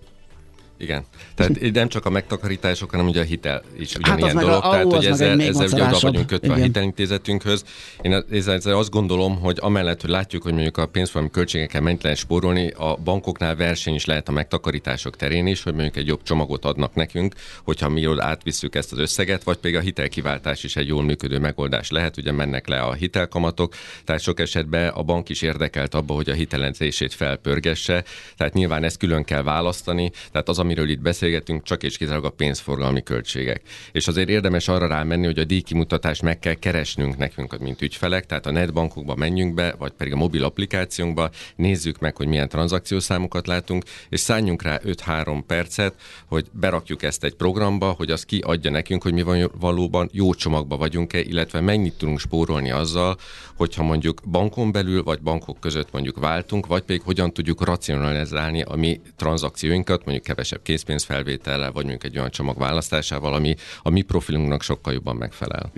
igen. 0.79 1.05
Tehát 1.35 1.73
nem 1.73 1.89
csak 1.89 2.07
a 2.07 2.11
megtakarítások, 2.11 2.91
hanem 2.91 3.07
ugye 3.07 3.21
a 3.21 3.25
hitel 3.25 3.63
is 3.79 3.95
ugyanilyen 3.95 4.27
Hát 4.29 4.35
meg 4.37 4.45
a- 4.45 4.49
dolog. 4.49 4.65
ó, 4.65 4.71
tehát, 4.71 4.93
hogy 4.93 5.07
ezzel, 5.07 5.41
ezzel 5.41 5.67
ugye 5.67 5.85
oda 5.85 5.99
vagyunk 6.01 6.27
kötve 6.27 6.53
a 6.53 6.57
Igen. 6.57 6.67
hitelintézetünkhöz. 6.67 7.65
Én 8.03 8.25
ezzel, 8.31 8.77
azt 8.79 8.91
gondolom, 8.91 9.41
hogy 9.41 9.59
amellett, 9.61 10.01
hogy 10.01 10.11
látjuk, 10.11 10.43
hogy 10.43 10.53
mondjuk 10.53 10.77
a 10.77 10.87
pénzforgalmi 10.87 11.31
költségeken 11.31 11.83
mennyit 11.83 12.03
lehet 12.03 12.19
spórolni, 12.19 12.71
a 12.71 12.97
bankoknál 13.05 13.57
verseny 13.57 13.95
is 13.95 14.05
lehet 14.05 14.29
a 14.29 14.33
megtakarítások 14.33 15.17
terén 15.17 15.47
is, 15.47 15.63
hogy 15.63 15.73
mondjuk 15.75 15.97
egy 15.97 16.07
jobb 16.07 16.23
csomagot 16.23 16.65
adnak 16.65 16.95
nekünk, 16.95 17.35
hogyha 17.65 17.89
mi 17.89 18.01
jól 18.01 18.23
átvisszük 18.23 18.75
ezt 18.75 18.93
az 18.93 18.99
összeget, 18.99 19.43
vagy 19.45 19.57
pedig 19.57 19.77
a 19.77 19.81
hitelkiváltás 19.81 20.65
is 20.65 20.77
egy 20.77 20.89
jól 20.89 21.03
működő 21.03 21.39
megoldás 21.39 21.91
lehet, 21.91 22.17
ugye 22.17 22.33
mennek 22.33 22.69
le 22.69 22.81
a 22.81 22.93
hitelkamatok, 22.93 23.75
tehát 24.05 24.23
sok 24.23 24.41
esetben 24.41 24.89
a 24.89 25.03
bank 25.03 25.29
is 25.29 25.43
érdekelt 25.43 25.95
abba, 25.95 26.15
hogy 26.15 26.31
a 26.31 26.35
hitelezését 26.35 27.15
felpörgesse, 27.15 28.05
tehát 28.37 28.53
nyilván 28.55 28.85
ezt 28.85 28.97
külön 28.99 29.25
kell 29.25 29.43
választani, 29.43 30.11
tehát 30.33 30.49
az, 30.49 30.59
amiről 30.65 30.89
itt 30.89 31.01
beszélgetünk, 31.01 31.63
csak 31.63 31.83
és 31.83 31.97
kizárólag 31.97 32.25
a 32.25 32.31
pénzforgalmi 32.31 33.03
költségek. 33.03 33.63
És 33.93 34.09
azért 34.09 34.29
érdemes 34.29 34.69
arra 34.69 34.87
rámenni, 34.87 35.25
hogy 35.25 35.39
a 35.39 35.45
díjkimutatást 35.45 36.23
meg 36.23 36.39
kell 36.39 36.55
keresnünk 36.55 37.17
nekünk, 37.17 37.59
mint 37.59 37.83
ügyfelek, 37.83 38.27
tehát 38.27 38.47
a 38.47 38.51
netbankokba 38.51 39.15
menjünk 39.15 39.55
be, 39.55 39.75
vagy 39.79 39.93
pedig 39.93 40.13
a 40.13 40.17
mobil 40.17 40.45
applikációnkba, 40.45 41.31
nézzük 41.57 41.99
meg, 41.99 42.17
hogy 42.17 42.27
milyen 42.27 42.49
tranzakciószámokat 42.49 43.47
látunk, 43.47 43.85
és 44.09 44.21
szálljunk 44.21 44.63
rá 44.63 44.81
5-3 44.85 45.43
percet, 45.47 45.95
hogy 46.27 46.47
berakjuk 46.53 47.03
ezt 47.03 47.25
egy 47.25 47.35
programba, 47.35 47.91
hogy 47.91 48.11
az 48.11 48.25
kiadja 48.25 48.71
nekünk, 48.71 49.03
hogy 49.03 49.13
mi 49.13 49.23
van 49.23 49.51
valóban 49.61 50.09
jó 50.13 50.35
csomagba 50.35 50.77
vagyunk-e, 50.77 51.21
illetve 51.21 51.61
mennyit 51.61 51.95
tudunk 51.95 52.19
spórolni 52.19 52.71
azzal, 52.71 53.17
hogyha 53.57 53.83
mondjuk 53.83 54.21
bankon 54.31 54.73
belül, 54.73 55.03
vagy 55.03 55.21
bankok 55.21 55.61
között 55.61 55.93
mondjuk 55.93 56.19
váltunk, 56.19 56.67
vagy 56.67 56.83
pedig 56.83 57.03
hogyan 57.03 57.33
tudjuk 57.33 57.65
racionalizálni 57.65 58.63
a 58.63 58.77
mi 58.77 59.01
tranzakcióinkat, 59.17 60.05
mondjuk 60.05 60.27
kevesebb 60.27 60.63
készpénzfelvétellel, 60.63 61.73
vagy 61.73 61.83
mondjuk 61.83 62.05
egy 62.05 62.19
olyan 62.19 62.31
csomag 62.31 62.59
választásával, 62.59 63.35
ami 63.35 63.55
a 63.83 63.91
mi 63.91 64.03
profilunknak 64.03 64.63
sokkal 64.63 64.93
jobban 64.93 65.17
megfelel. 65.17 65.71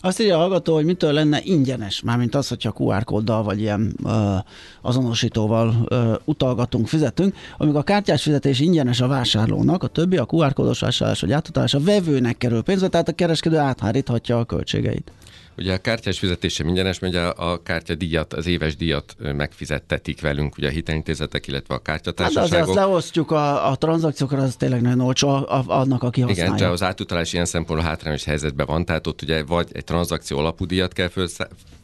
Azt 0.00 0.20
írja 0.20 0.36
a 0.36 0.38
hallgató, 0.38 0.74
hogy 0.74 0.84
mitől 0.84 1.12
lenne 1.12 1.40
ingyenes, 1.42 2.02
mármint 2.02 2.34
az, 2.34 2.48
hogyha 2.48 2.74
QR 2.78 3.04
kóddal 3.04 3.42
vagy 3.42 3.60
ilyen 3.60 3.96
ö, 4.04 4.36
azonosítóval 4.80 5.86
ö, 5.88 6.14
utalgatunk, 6.24 6.86
fizetünk, 6.88 7.34
amikor 7.56 7.78
a 7.80 7.82
kártyás 7.82 8.22
fizetés 8.22 8.60
ingyenes 8.60 9.00
a 9.00 9.06
vásárlónak, 9.06 9.82
a 9.82 9.86
többi 9.86 10.16
a 10.16 10.26
QR 10.30 10.52
kódos 10.52 10.80
vásárlás 10.80 11.20
vagy 11.20 11.32
átutalás 11.32 11.74
a 11.74 11.80
vevőnek 11.80 12.38
kerül 12.38 12.62
pénzbe, 12.62 12.88
tehát 12.88 13.08
a 13.08 13.12
kereskedő 13.12 13.56
átháríthatja 13.56 14.38
a 14.38 14.44
költségeit. 14.44 15.12
Ugye 15.58 15.72
a 15.74 15.78
kártyás 15.78 16.18
fizetése 16.18 16.64
ingyenes, 16.64 16.98
mert 16.98 17.12
ugye 17.14 17.22
a 17.24 17.62
kártya 17.62 17.94
díjat, 17.94 18.32
az 18.32 18.46
éves 18.46 18.76
díjat 18.76 19.14
megfizettetik 19.18 20.20
velünk, 20.20 20.56
ugye 20.58 20.66
a 20.66 20.70
hitelintézetek, 20.70 21.46
illetve 21.46 21.74
a 21.74 21.80
Hát 21.84 22.02
de 22.02 22.10
azért 22.10 22.14
kártyatársaságok. 22.14 22.74
leosztjuk 22.74 23.30
a, 23.30 23.70
a 23.70 23.74
tranzakciókra, 23.76 24.42
az 24.42 24.56
tényleg 24.56 24.82
nagyon 24.82 25.00
olcsó 25.00 25.28
a- 25.28 25.48
a- 25.58 25.64
annak, 25.66 26.02
aki 26.02 26.20
Igen, 26.20 26.28
használja. 26.34 26.54
de 26.66 26.68
az 26.72 26.82
átutalás 26.82 27.32
ilyen 27.32 27.44
szempontból 27.44 27.88
hátrányos 27.88 28.24
helyzetben 28.24 28.66
van, 28.66 28.84
tehát 28.84 29.06
ott 29.06 29.22
ugye 29.22 29.44
vagy 29.44 29.68
egy 29.72 29.84
tranzakció 29.84 30.38
alapú 30.38 30.66
díjat 30.66 30.92
kell 30.92 31.08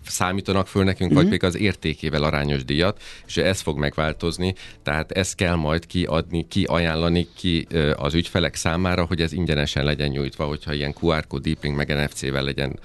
számítanak 0.09 0.67
föl 0.67 0.85
nekünk, 0.85 1.11
Mhm. 1.11 1.19
vagy 1.19 1.29
pedig 1.29 1.45
az 1.45 1.57
értékével 1.57 2.23
arányos 2.23 2.65
díjat, 2.65 3.03
és 3.27 3.37
ez 3.37 3.61
fog 3.61 3.79
megváltozni, 3.79 4.55
tehát 4.83 5.13
ezt 5.13 5.35
kell 5.35 5.55
majd 5.55 5.87
kiadni, 5.87 6.47
kiajánlani 6.49 7.27
ki 7.37 7.67
az 7.97 8.15
ügyfelek 8.15 8.55
számára, 8.55 9.05
hogy 9.05 9.21
ez 9.21 9.33
ingyenesen 9.33 9.85
legyen 9.85 10.09
nyújtva, 10.09 10.45
hogyha 10.45 10.73
ilyen 10.73 10.95
QR 11.01 11.27
kód 11.27 11.43
deeping 11.43 11.77
meg 11.77 11.89
NFC-vel 12.05 12.43
legyen 12.43 12.79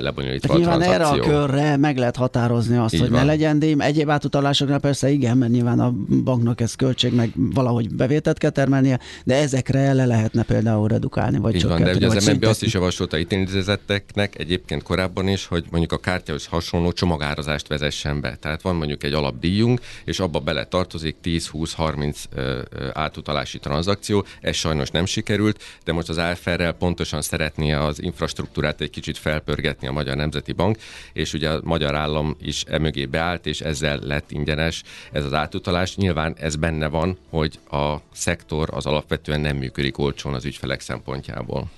lebonyolítva 0.00 0.46
Tehát 0.56 0.56
a 0.56 0.76
nyilván 0.78 0.92
erre 0.94 1.06
a 1.06 1.18
körre 1.18 1.76
meg 1.76 1.96
lehet 1.96 2.16
határozni 2.16 2.76
azt, 2.76 2.94
Így 2.94 3.00
hogy 3.00 3.10
ne 3.10 3.16
van. 3.16 3.26
legyen 3.26 3.58
díj. 3.58 3.74
Egyéb 3.78 4.10
átutalásoknál 4.10 4.78
persze 4.78 5.10
igen, 5.10 5.36
mert 5.36 5.52
nyilván 5.52 5.80
a 5.80 5.90
banknak 6.24 6.60
ez 6.60 6.74
költség, 6.74 7.14
meg 7.14 7.30
valahogy 7.34 7.94
bevételt 7.94 8.38
kell 8.38 8.50
termelnie, 8.50 8.98
de 9.24 9.34
ezekre 9.34 9.92
le 9.92 10.04
lehetne 10.06 10.42
például 10.42 10.88
redukálni, 10.88 11.38
vagy 11.38 11.54
Így 11.54 11.64
van, 11.64 11.82
de 11.82 11.94
ugye 11.94 12.06
az 12.06 12.26
MNB 12.26 12.44
azt 12.44 12.62
is 12.62 12.72
javasolta 12.74 13.16
a 13.16 13.20
intézeteknek 13.28 14.38
egyébként 14.38 14.82
korábban 14.82 15.28
is, 15.28 15.46
hogy 15.46 15.64
mondjuk 15.70 15.92
a 15.92 15.98
kártyához 15.98 16.46
hasonló 16.54 16.92
csomagárazást 16.92 17.66
vezessen 17.66 18.20
be. 18.20 18.36
Tehát 18.36 18.62
van 18.62 18.76
mondjuk 18.76 19.02
egy 19.02 19.12
alapdíjunk, 19.12 19.80
és 20.04 20.20
abba 20.20 20.38
bele 20.38 20.64
tartozik 20.64 21.16
10-20-30 21.24 22.16
ö, 22.34 22.62
ö, 22.70 22.88
átutalási 22.92 23.58
tranzakció. 23.58 24.24
Ez 24.40 24.56
sajnos 24.56 24.90
nem 24.90 25.06
sikerült, 25.06 25.62
de 25.84 25.92
most 25.92 26.08
az 26.08 26.18
AFR-rel 26.18 26.72
pontosan 26.72 27.22
szeretné 27.22 27.72
az 27.72 28.02
infrastruktúrát 28.02 28.80
egy 28.80 28.90
kicsit 28.90 29.18
felpörgetni 29.18 29.86
a 29.86 29.92
Magyar 29.92 30.16
Nemzeti 30.16 30.52
Bank, 30.52 30.78
és 31.12 31.32
ugye 31.32 31.50
a 31.50 31.60
magyar 31.62 31.94
állam 31.94 32.36
is 32.40 32.62
emögé 32.62 33.06
beállt, 33.06 33.46
és 33.46 33.60
ezzel 33.60 33.98
lett 34.02 34.30
ingyenes 34.30 34.82
ez 35.12 35.24
az 35.24 35.32
átutalás. 35.32 35.96
Nyilván 35.96 36.34
ez 36.38 36.56
benne 36.56 36.86
van, 36.86 37.18
hogy 37.30 37.58
a 37.70 37.96
szektor 38.12 38.68
az 38.72 38.86
alapvetően 38.86 39.40
nem 39.40 39.56
működik 39.56 39.98
olcsón 39.98 40.34
az 40.34 40.44
ügyfelek 40.44 40.80
szempontjából. 40.80 41.70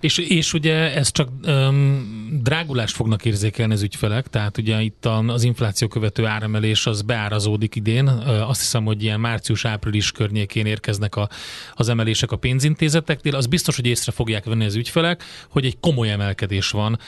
És, 0.00 0.18
és 0.18 0.52
ugye 0.52 0.94
ez 0.94 1.12
csak 1.12 1.28
um, 1.46 2.38
drágulást 2.42 2.94
fognak 2.94 3.24
érzékelni 3.24 3.72
az 3.72 3.82
ügyfelek, 3.82 4.28
tehát 4.28 4.58
ugye 4.58 4.80
itt 4.82 5.06
az 5.26 5.42
infláció 5.42 5.88
követő 5.88 6.26
áremelés 6.26 6.86
az 6.86 7.02
beárazódik 7.02 7.74
idén. 7.74 8.08
Azt 8.08 8.60
hiszem, 8.60 8.84
hogy 8.84 9.02
ilyen 9.02 9.20
március-április 9.20 10.12
környékén 10.12 10.66
érkeznek 10.66 11.16
a, 11.16 11.28
az 11.74 11.88
emelések 11.88 12.32
a 12.32 12.36
pénzintézeteknél. 12.36 13.34
Az 13.34 13.46
biztos, 13.46 13.76
hogy 13.76 13.86
észre 13.86 14.12
fogják 14.12 14.44
venni 14.44 14.64
az 14.64 14.74
ügyfelek, 14.74 15.24
hogy 15.48 15.64
egy 15.64 15.80
komoly 15.80 16.10
emelkedés 16.10 16.70
van 16.70 16.98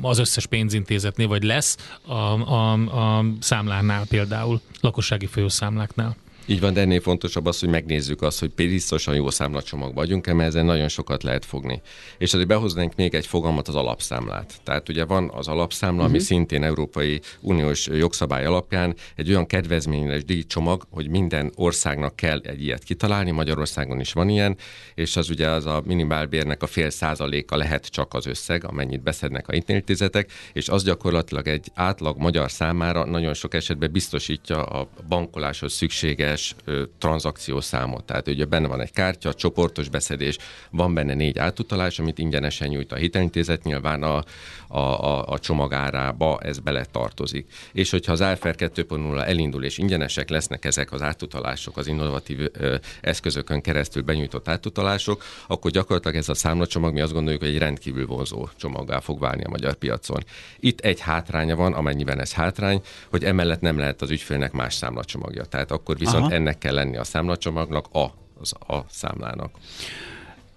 az 0.00 0.18
összes 0.18 0.46
pénzintézetnél, 0.46 1.28
vagy 1.28 1.42
lesz 1.42 1.76
a, 2.06 2.12
a, 2.12 2.72
a 2.72 3.24
számlánál 3.40 4.06
például, 4.06 4.60
lakossági 4.80 5.26
folyószámláknál. 5.26 6.16
Így 6.50 6.60
van, 6.60 6.72
de 6.72 6.80
ennél 6.80 7.00
fontosabb 7.00 7.46
az, 7.46 7.58
hogy 7.58 7.68
megnézzük 7.68 8.22
azt, 8.22 8.40
hogy 8.40 8.50
biztosan 8.54 9.14
jó 9.14 9.30
számlacsomag 9.30 9.94
vagyunk, 9.94 10.26
mert 10.26 10.48
ezen 10.48 10.64
nagyon 10.64 10.88
sokat 10.88 11.22
lehet 11.22 11.44
fogni. 11.44 11.80
És 12.18 12.32
azért 12.32 12.48
behoznánk 12.48 12.94
még 12.94 13.14
egy 13.14 13.26
fogalmat, 13.26 13.68
az 13.68 13.74
alapszámlát. 13.74 14.54
Tehát 14.64 14.88
ugye 14.88 15.04
van 15.04 15.30
az 15.34 15.48
alapszámla, 15.48 15.96
uh-huh. 15.96 16.10
ami 16.10 16.18
szintén 16.18 16.62
Európai 16.62 17.20
Uniós 17.40 17.86
jogszabály 17.86 18.44
alapján 18.44 18.94
egy 19.16 19.30
olyan 19.30 19.46
kedvezményes 19.46 20.24
díjcsomag, 20.24 20.86
hogy 20.90 21.08
minden 21.08 21.52
országnak 21.54 22.16
kell 22.16 22.38
egy 22.38 22.62
ilyet 22.62 22.84
kitalálni, 22.84 23.30
Magyarországon 23.30 24.00
is 24.00 24.12
van 24.12 24.28
ilyen, 24.28 24.56
és 24.94 25.16
az 25.16 25.30
ugye 25.30 25.48
az 25.48 25.66
a 25.66 25.82
minimálbérnek 25.86 26.62
a 26.62 26.66
fél 26.66 26.90
százaléka 26.90 27.56
lehet 27.56 27.86
csak 27.86 28.14
az 28.14 28.26
összeg, 28.26 28.64
amennyit 28.64 29.02
beszednek 29.02 29.48
a 29.48 29.54
intézetek, 29.66 30.30
és 30.52 30.68
az 30.68 30.84
gyakorlatilag 30.84 31.48
egy 31.48 31.66
átlag 31.74 32.18
magyar 32.18 32.50
számára 32.50 33.04
nagyon 33.04 33.34
sok 33.34 33.54
esetben 33.54 33.92
biztosítja 33.92 34.62
a 34.62 34.88
bankoláshoz 35.08 35.72
szükséges 35.72 36.37
egyes 36.38 36.54
ö, 36.64 37.58
számot. 37.60 38.04
Tehát 38.04 38.28
ugye 38.28 38.44
benne 38.44 38.68
van 38.68 38.80
egy 38.80 38.92
kártya, 38.92 39.34
csoportos 39.34 39.88
beszedés, 39.88 40.36
van 40.70 40.94
benne 40.94 41.14
négy 41.14 41.38
átutalás, 41.38 41.98
amit 41.98 42.18
ingyenesen 42.18 42.68
nyújt 42.68 42.92
a 42.92 42.96
hitelintézet, 42.96 43.62
nyilván 43.62 44.02
a, 44.02 44.24
a, 44.68 44.78
a, 44.78 45.26
a 45.26 45.38
csomagárába 45.38 46.38
ez 46.42 46.58
bele 46.58 46.84
tartozik. 46.84 47.52
És 47.72 47.90
hogyha 47.90 48.12
az 48.12 48.20
AFR 48.20 48.54
2.0 48.58 49.26
elindul, 49.26 49.64
és 49.64 49.78
ingyenesek 49.78 50.28
lesznek 50.28 50.64
ezek 50.64 50.92
az 50.92 51.02
átutalások, 51.02 51.76
az 51.76 51.86
innovatív 51.86 52.38
ö, 52.52 52.76
eszközökön 53.00 53.60
keresztül 53.60 54.02
benyújtott 54.02 54.48
átutalások, 54.48 55.24
akkor 55.46 55.70
gyakorlatilag 55.70 56.16
ez 56.16 56.28
a 56.28 56.34
számlacsomag, 56.34 56.92
mi 56.92 57.00
azt 57.00 57.12
gondoljuk, 57.12 57.42
hogy 57.42 57.50
egy 57.50 57.58
rendkívül 57.58 58.06
vonzó 58.06 58.48
csomaggá 58.56 59.00
fog 59.00 59.20
válni 59.20 59.44
a 59.44 59.48
magyar 59.48 59.74
piacon. 59.74 60.24
Itt 60.60 60.80
egy 60.80 61.00
hátránya 61.00 61.56
van, 61.56 61.72
amennyiben 61.72 62.20
ez 62.20 62.32
hátrány, 62.32 62.82
hogy 63.10 63.24
emellett 63.24 63.60
nem 63.60 63.78
lehet 63.78 64.02
az 64.02 64.10
ügyfélnek 64.10 64.52
más 64.52 64.74
számlacsomagja. 64.74 65.44
Tehát 65.44 65.70
akkor 65.70 65.96
viszont. 65.98 66.27
Ennek 66.32 66.58
kell 66.58 66.74
lenni 66.74 66.96
a 66.96 67.04
számlacsomagnak 67.04 67.86
a, 67.92 68.04
az 68.40 68.52
a 68.66 68.84
számlának. 68.88 69.50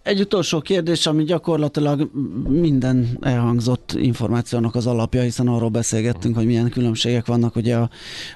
Egy 0.03 0.19
utolsó 0.19 0.59
kérdés, 0.59 1.05
ami 1.05 1.23
gyakorlatilag 1.23 2.09
minden 2.47 3.17
elhangzott 3.21 3.93
információnak 3.97 4.75
az 4.75 4.87
alapja, 4.87 5.21
hiszen 5.21 5.47
arról 5.47 5.69
beszélgettünk, 5.69 6.35
hogy 6.35 6.45
milyen 6.45 6.69
különbségek 6.69 7.25
vannak 7.25 7.55
ugye 7.55 7.75
a, 7.75 7.89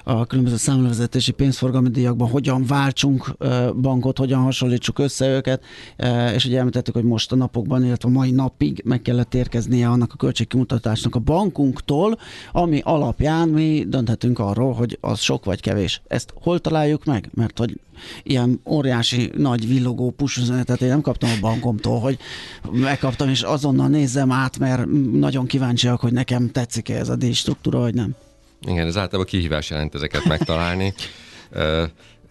a 0.04 0.26
különböző 0.26 0.56
számlevezetési 0.56 1.32
pénzforgalmi 1.32 1.88
díjakban, 1.88 2.30
hogyan 2.30 2.64
váltsunk 2.66 3.36
bankot, 3.80 4.18
hogyan 4.18 4.42
hasonlítsuk 4.42 4.98
össze 4.98 5.28
őket, 5.28 5.64
és 6.34 6.44
ugye 6.44 6.58
említettük, 6.58 6.94
hogy 6.94 7.04
most 7.04 7.32
a 7.32 7.36
napokban, 7.36 7.84
illetve 7.84 8.08
a 8.08 8.12
mai 8.12 8.30
napig 8.30 8.82
meg 8.84 9.02
kellett 9.02 9.34
érkeznie 9.34 9.88
annak 9.88 10.12
a 10.12 10.16
költségkimutatásnak 10.16 11.14
a 11.14 11.18
bankunktól, 11.18 12.18
ami 12.52 12.80
alapján 12.84 13.48
mi 13.48 13.84
dönthetünk 13.88 14.38
arról, 14.38 14.72
hogy 14.72 14.98
az 15.00 15.20
sok 15.20 15.44
vagy 15.44 15.60
kevés. 15.60 16.02
Ezt 16.06 16.32
hol 16.34 16.58
találjuk 16.58 17.04
meg? 17.04 17.30
Mert 17.34 17.58
hogy 17.58 17.80
ilyen 18.22 18.60
óriási 18.64 19.30
nagy 19.36 19.68
villogó 19.68 20.10
push 20.10 20.40
én 20.80 20.88
nem 20.88 21.00
kaptam 21.00 21.30
a 21.30 21.40
bankomtól, 21.40 22.00
hogy 22.00 22.18
megkaptam, 22.70 23.28
és 23.28 23.42
azonnal 23.42 23.88
nézzem 23.88 24.32
át, 24.32 24.58
mert 24.58 24.86
nagyon 25.12 25.46
kíváncsiak, 25.46 26.00
hogy 26.00 26.12
nekem 26.12 26.50
tetszik-e 26.50 26.96
ez 26.98 27.08
a 27.08 27.16
díjstruktúra, 27.16 27.78
vagy 27.78 27.94
nem. 27.94 28.14
Igen, 28.66 28.86
ez 28.86 28.96
általában 28.96 29.24
kihívás 29.24 29.70
jelent 29.70 29.94
ezeket 29.94 30.24
megtalálni 30.24 30.94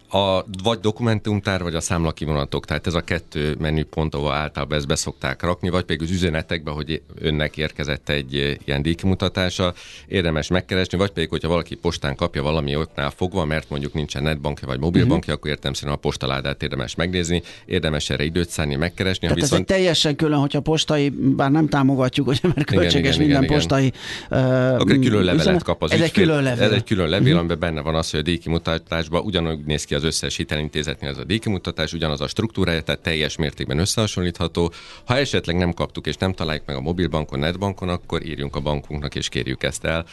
a, 0.08 0.44
vagy 0.62 0.78
dokumentumtár, 0.78 1.62
vagy 1.62 1.74
a 1.74 1.80
számlakivonatok, 1.80 2.64
tehát 2.64 2.86
ez 2.86 2.94
a 2.94 3.00
kettő 3.00 3.56
menüpont, 3.58 4.14
ahol 4.14 4.32
általában 4.32 4.78
ezt 4.78 4.86
beszokták 4.86 5.42
rakni, 5.42 5.68
vagy 5.68 5.84
pedig 5.84 6.02
az 6.02 6.10
üzenetekbe, 6.10 6.70
hogy 6.70 7.02
önnek 7.20 7.56
érkezett 7.56 8.08
egy 8.08 8.58
ilyen 8.64 8.82
díjkimutatása, 8.82 9.74
érdemes 10.06 10.48
megkeresni, 10.48 10.98
vagy 10.98 11.10
pedig, 11.10 11.28
hogyha 11.28 11.48
valaki 11.48 11.74
postán 11.74 12.16
kapja 12.16 12.42
valami 12.42 12.76
oknál 12.76 13.10
fogva, 13.10 13.44
mert 13.44 13.70
mondjuk 13.70 13.92
nincsen 13.92 14.22
netbankja 14.22 14.66
vagy 14.66 14.78
mobilbankja, 14.78 15.18
uh-huh. 15.18 15.34
akkor 15.34 15.50
értem 15.50 15.72
szerint 15.72 15.96
a 15.96 16.00
postaládát 16.00 16.62
érdemes 16.62 16.94
megnézni, 16.94 17.42
érdemes 17.66 18.10
erre 18.10 18.24
időt 18.24 18.48
szállni, 18.48 18.76
megkeresni. 18.76 19.26
Tehát 19.26 19.42
viszont... 19.42 19.52
ez 19.52 19.76
egy 19.76 19.76
teljesen 19.76 20.16
külön, 20.16 20.38
hogyha 20.38 20.60
postai, 20.60 21.08
bár 21.10 21.50
nem 21.50 21.68
támogatjuk, 21.68 22.26
hogy 22.26 22.40
mert 22.42 22.64
költséges 22.64 22.94
igen, 22.94 23.12
igen, 23.12 23.18
minden 23.18 23.42
igen, 23.42 23.56
postai. 23.56 23.92
Uh, 24.30 24.74
akkor 24.74 24.90
egy 24.90 24.98
külön 24.98 25.24
levelet 25.24 25.62
kap 25.62 25.82
az 25.82 25.90
ez 25.90 26.00
ügyfél. 26.00 26.22
egy 26.22 26.26
külön 26.26 26.42
levél. 26.42 26.64
Ez 26.64 26.72
egy 26.72 26.84
külön 26.84 27.08
levél, 27.08 27.26
uh-huh. 27.26 27.38
amiben 27.38 27.58
benne 27.58 27.80
van 27.80 27.94
az, 27.94 28.10
hogy 28.10 28.20
a 28.20 28.22
díjkimutatásban 28.22 29.24
ugyanúgy 29.24 29.64
néz 29.64 29.84
ki 29.84 29.94
az 29.96 30.04
összes 30.04 30.36
hitelintézetnél 30.36 31.10
ez 31.10 31.18
a 31.18 31.24
díjkimutatás, 31.24 31.92
ugyanaz 31.92 32.20
a 32.20 32.26
struktúrája, 32.26 32.82
tehát 32.82 33.00
teljes 33.00 33.36
mértékben 33.36 33.78
összehasonlítható. 33.78 34.72
Ha 35.04 35.16
esetleg 35.16 35.56
nem 35.56 35.72
kaptuk 35.72 36.06
és 36.06 36.16
nem 36.16 36.32
találjuk 36.32 36.66
meg 36.66 36.76
a 36.76 36.80
mobilbankon, 36.80 37.38
netbankon, 37.38 37.88
akkor 37.88 38.26
írjunk 38.26 38.56
a 38.56 38.60
bankunknak 38.60 39.14
és 39.14 39.28
kérjük 39.28 39.62
ezt 39.62 39.84
el. 39.84 40.06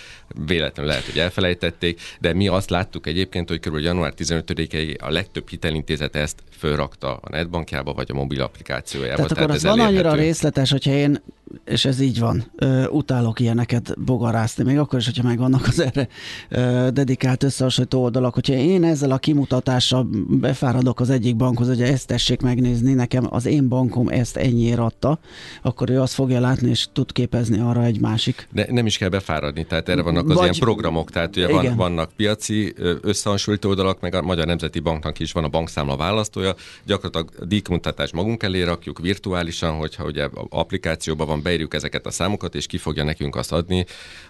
Véletlenül 0.45 0.91
lehet, 0.91 1.05
hogy 1.05 1.19
elfelejtették, 1.19 2.01
de 2.19 2.33
mi 2.33 2.47
azt 2.47 2.69
láttuk 2.69 3.07
egyébként, 3.07 3.49
hogy 3.49 3.59
kb. 3.59 3.77
január 3.77 4.13
15-ig 4.17 4.99
a 4.99 5.09
legtöbb 5.09 5.49
hitelintézet 5.49 6.15
ezt 6.15 6.43
fölrakta 6.57 7.15
a 7.15 7.29
netbankjába 7.29 7.93
vagy 7.93 8.07
a 8.11 8.13
mobil 8.13 8.41
applikációjába. 8.41 9.15
Tehát, 9.15 9.29
tehát 9.29 9.43
akkor 9.43 9.55
az 9.55 9.63
van 9.63 9.79
annyira 9.79 10.13
részletes, 10.13 10.71
hogyha 10.71 10.91
én 10.91 11.21
és 11.65 11.85
ez 11.85 11.99
így 11.99 12.19
van. 12.19 12.43
Ö, 12.55 12.87
utálok 12.87 13.39
ilyeneket 13.39 13.95
bogarászni, 14.05 14.63
még 14.63 14.77
akkor 14.77 14.99
is, 14.99 15.05
hogyha 15.05 15.23
megvannak 15.23 15.67
az 15.67 15.79
erre 15.79 16.07
ö, 16.49 16.87
dedikált 16.93 17.43
összehasonlító 17.43 18.01
oldalak. 18.01 18.33
Hogyha 18.33 18.53
én 18.53 18.83
ezzel 18.83 19.11
a 19.11 19.17
kimutatással 19.17 20.07
befáradok 20.29 20.99
az 20.99 21.09
egyik 21.09 21.35
bankhoz, 21.35 21.67
hogy 21.67 21.81
ezt 21.81 22.07
tessék 22.07 22.41
megnézni, 22.41 22.93
nekem 22.93 23.27
az 23.29 23.45
én 23.45 23.67
bankom 23.67 24.07
ezt 24.07 24.37
ennyiért 24.37 24.79
adta, 24.79 25.19
akkor 25.61 25.89
ő 25.89 26.01
azt 26.01 26.13
fogja 26.13 26.39
látni, 26.39 26.69
és 26.69 26.87
tud 26.93 27.11
képezni 27.11 27.59
arra 27.59 27.83
egy 27.83 27.99
másik. 27.99 28.47
De 28.51 28.67
nem 28.69 28.85
is 28.85 28.97
kell 28.97 29.09
befáradni, 29.09 29.65
tehát 29.65 29.89
erre 29.89 30.01
vannak 30.01 30.29
az 30.29 30.35
Vagy, 30.35 30.43
ilyen 30.43 30.55
programok, 30.59 31.11
tehát 31.11 31.35
ugye 31.35 31.51
van, 31.51 31.75
vannak 31.75 32.11
piaci 32.15 32.73
összehasonlító 33.01 33.69
oldalak, 33.69 33.99
meg 33.99 34.15
a 34.15 34.21
Magyar 34.21 34.45
Nemzeti 34.45 34.79
Banknak 34.79 35.19
is 35.19 35.31
van 35.31 35.43
a 35.43 35.47
bankszámla 35.47 35.97
választója, 35.97 36.55
gyakorlatilag 36.85 37.29
a 37.39 37.45
díjmutatás 37.45 38.11
magunk 38.11 38.43
elé 38.43 38.61
rakjuk 38.61 38.99
virtuálisan, 38.99 39.73
hogyha 39.73 40.05
ugye 40.05 40.29
applikációban 40.49 41.27
van 41.27 41.41
beírjuk 41.43 41.73
ezeket 41.73 42.05
a 42.05 42.11
számokat, 42.11 42.55
és 42.55 42.65
ki 42.65 42.77
fogja 42.77 43.03
nekünk 43.03 43.35
azt 43.35 43.51
adni, 43.51 43.85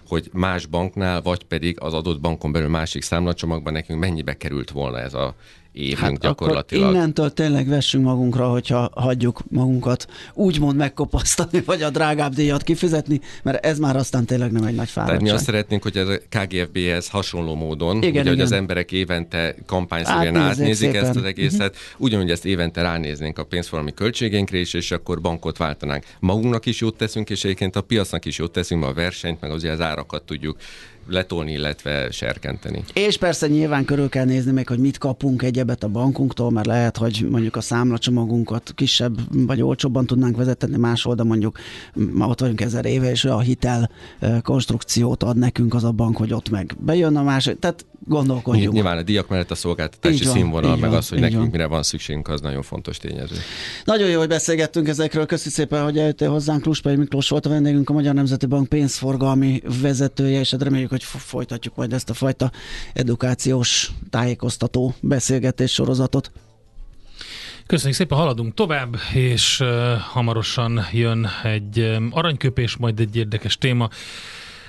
hogy 0.06 0.28
más 0.32 0.66
banknál, 0.66 1.22
vagy 1.22 1.44
pedig 1.44 1.80
az 1.80 1.94
adott 1.94 2.20
bankon 2.20 2.52
belül 2.52 2.68
másik 2.68 3.02
számlacsomagban 3.02 3.72
nekünk 3.72 4.00
mennyibe 4.00 4.36
került 4.36 4.70
volna 4.70 5.00
ez 5.00 5.14
a 5.14 5.34
évünk 5.74 5.98
hát 5.98 6.18
gyakorlatilag. 6.18 6.84
Akkor 6.84 6.96
innentől 6.96 7.32
tényleg 7.32 7.68
vessünk 7.68 8.04
magunkra, 8.04 8.48
hogyha 8.48 8.90
hagyjuk 8.94 9.42
magunkat 9.50 10.06
úgymond 10.34 10.76
megkopasztani, 10.76 11.62
vagy 11.66 11.82
a 11.82 11.90
drágább 11.90 12.34
díjat 12.34 12.62
kifizetni, 12.62 13.20
mert 13.42 13.64
ez 13.64 13.78
már 13.78 13.96
aztán 13.96 14.24
tényleg 14.24 14.52
nem 14.52 14.64
egy 14.64 14.74
nagy 14.74 14.88
fáradtság. 14.88 15.06
Tehát 15.06 15.22
mi 15.22 15.30
azt 15.30 15.44
szeretnénk, 15.44 15.82
hogy 15.82 15.96
a 15.96 16.04
KGFB-hez 16.28 17.08
hasonló 17.08 17.54
módon, 17.54 17.96
igen, 17.96 18.10
ugye, 18.10 18.20
igen. 18.20 18.32
hogy 18.32 18.40
az 18.40 18.52
emberek 18.52 18.92
évente 18.92 19.54
kampányszerűen 19.66 20.36
átnézik 20.36 20.90
szépen. 20.90 21.04
ezt 21.04 21.16
az 21.16 21.24
egészet, 21.24 21.74
uh-huh. 21.74 22.00
ugyanúgy 22.06 22.30
ezt 22.30 22.44
évente 22.44 22.82
ránéznénk 22.82 23.38
a 23.38 23.44
pénzforgalmi 23.44 23.94
költségénkre 23.94 24.58
is, 24.58 24.74
és 24.74 24.90
akkor 24.90 25.20
bankot 25.20 25.56
váltanánk. 25.56 26.04
Magunknak 26.20 26.66
is 26.66 26.80
jót 26.80 26.96
teszünk, 26.96 27.30
és 27.30 27.44
egyébként 27.44 27.76
a 27.76 27.80
piacnak 27.80 28.24
is 28.24 28.38
jót 28.38 28.52
teszünk, 28.52 28.80
mert 28.80 28.92
a 28.92 28.96
versenyt, 29.00 29.40
meg 29.40 29.50
azért 29.50 29.72
az 29.72 29.80
árakat 29.80 30.22
tudjuk 30.22 30.56
letolni, 31.08 31.52
illetve 31.52 32.10
serkenteni. 32.10 32.84
És 32.92 33.18
persze 33.18 33.46
nyilván 33.46 33.84
körül 33.84 34.08
kell 34.08 34.24
nézni 34.24 34.52
még, 34.52 34.68
hogy 34.68 34.78
mit 34.78 34.98
kapunk 34.98 35.42
egyebet 35.42 35.82
a 35.84 35.88
bankunktól, 35.88 36.50
mert 36.50 36.66
lehet, 36.66 36.96
hogy 36.96 37.26
mondjuk 37.30 37.56
a 37.56 37.60
számlacsomagunkat 37.60 38.72
kisebb 38.74 39.18
vagy 39.46 39.62
olcsóbban 39.62 40.06
tudnánk 40.06 40.36
vezetni 40.36 40.76
máshol, 40.76 41.14
de 41.14 41.22
mondjuk 41.22 41.58
ma 42.12 42.28
ott 42.28 42.40
vagyunk 42.40 42.60
ezer 42.60 42.84
éve, 42.84 43.10
és 43.10 43.24
a 43.24 43.40
hitel 43.40 43.90
konstrukciót 44.42 45.22
ad 45.22 45.36
nekünk 45.36 45.74
az 45.74 45.84
a 45.84 45.92
bank, 45.92 46.16
hogy 46.16 46.32
ott 46.32 46.50
meg 46.50 46.76
bejön 46.78 47.16
a 47.16 47.22
másik. 47.22 47.58
Tehát 47.58 47.86
gondolkodjunk. 48.04 48.72
Nyilván 48.72 48.96
a 48.96 49.02
díjak 49.02 49.28
mellett 49.28 49.50
a 49.50 49.54
szolgáltatási 49.54 50.24
van, 50.24 50.32
színvonal, 50.32 50.76
meg 50.76 50.90
van, 50.90 50.98
az, 50.98 51.08
hogy 51.08 51.20
nekünk 51.20 51.40
van. 51.40 51.50
mire 51.50 51.66
van 51.66 51.82
szükségünk, 51.82 52.28
az 52.28 52.40
nagyon 52.40 52.62
fontos 52.62 52.96
tényező. 52.96 53.36
Nagyon 53.84 54.08
jó, 54.08 54.18
hogy 54.18 54.28
beszélgettünk 54.28 54.88
ezekről. 54.88 55.26
Köszönjük 55.26 55.54
szépen, 55.54 55.84
hogy 55.84 55.98
eljöttél 55.98 56.30
hozzánk. 56.30 56.64
Luspai 56.64 56.96
Miklós 56.96 57.28
volt 57.28 57.46
a 57.46 57.48
vendégünk, 57.48 57.90
a 57.90 57.92
Magyar 57.92 58.14
Nemzeti 58.14 58.46
Bank 58.46 58.68
pénzforgalmi 58.68 59.62
vezetője, 59.80 60.40
és 60.40 60.50
hát 60.50 60.62
reméljük, 60.62 60.90
hogy 60.90 61.02
folytatjuk 61.04 61.76
majd 61.76 61.92
ezt 61.92 62.10
a 62.10 62.14
fajta 62.14 62.50
edukációs, 62.92 63.90
tájékoztató 64.10 64.94
beszélgetés 65.00 65.72
sorozatot. 65.72 66.30
Köszönjük 67.66 67.96
szépen, 67.96 68.18
haladunk 68.18 68.54
tovább, 68.54 68.96
és 69.14 69.60
uh, 69.60 69.68
hamarosan 69.98 70.80
jön 70.92 71.28
egy 71.42 71.78
um, 71.78 72.08
aranyköpés, 72.12 72.76
majd 72.76 73.00
egy 73.00 73.16
érdekes 73.16 73.58
téma. 73.58 73.88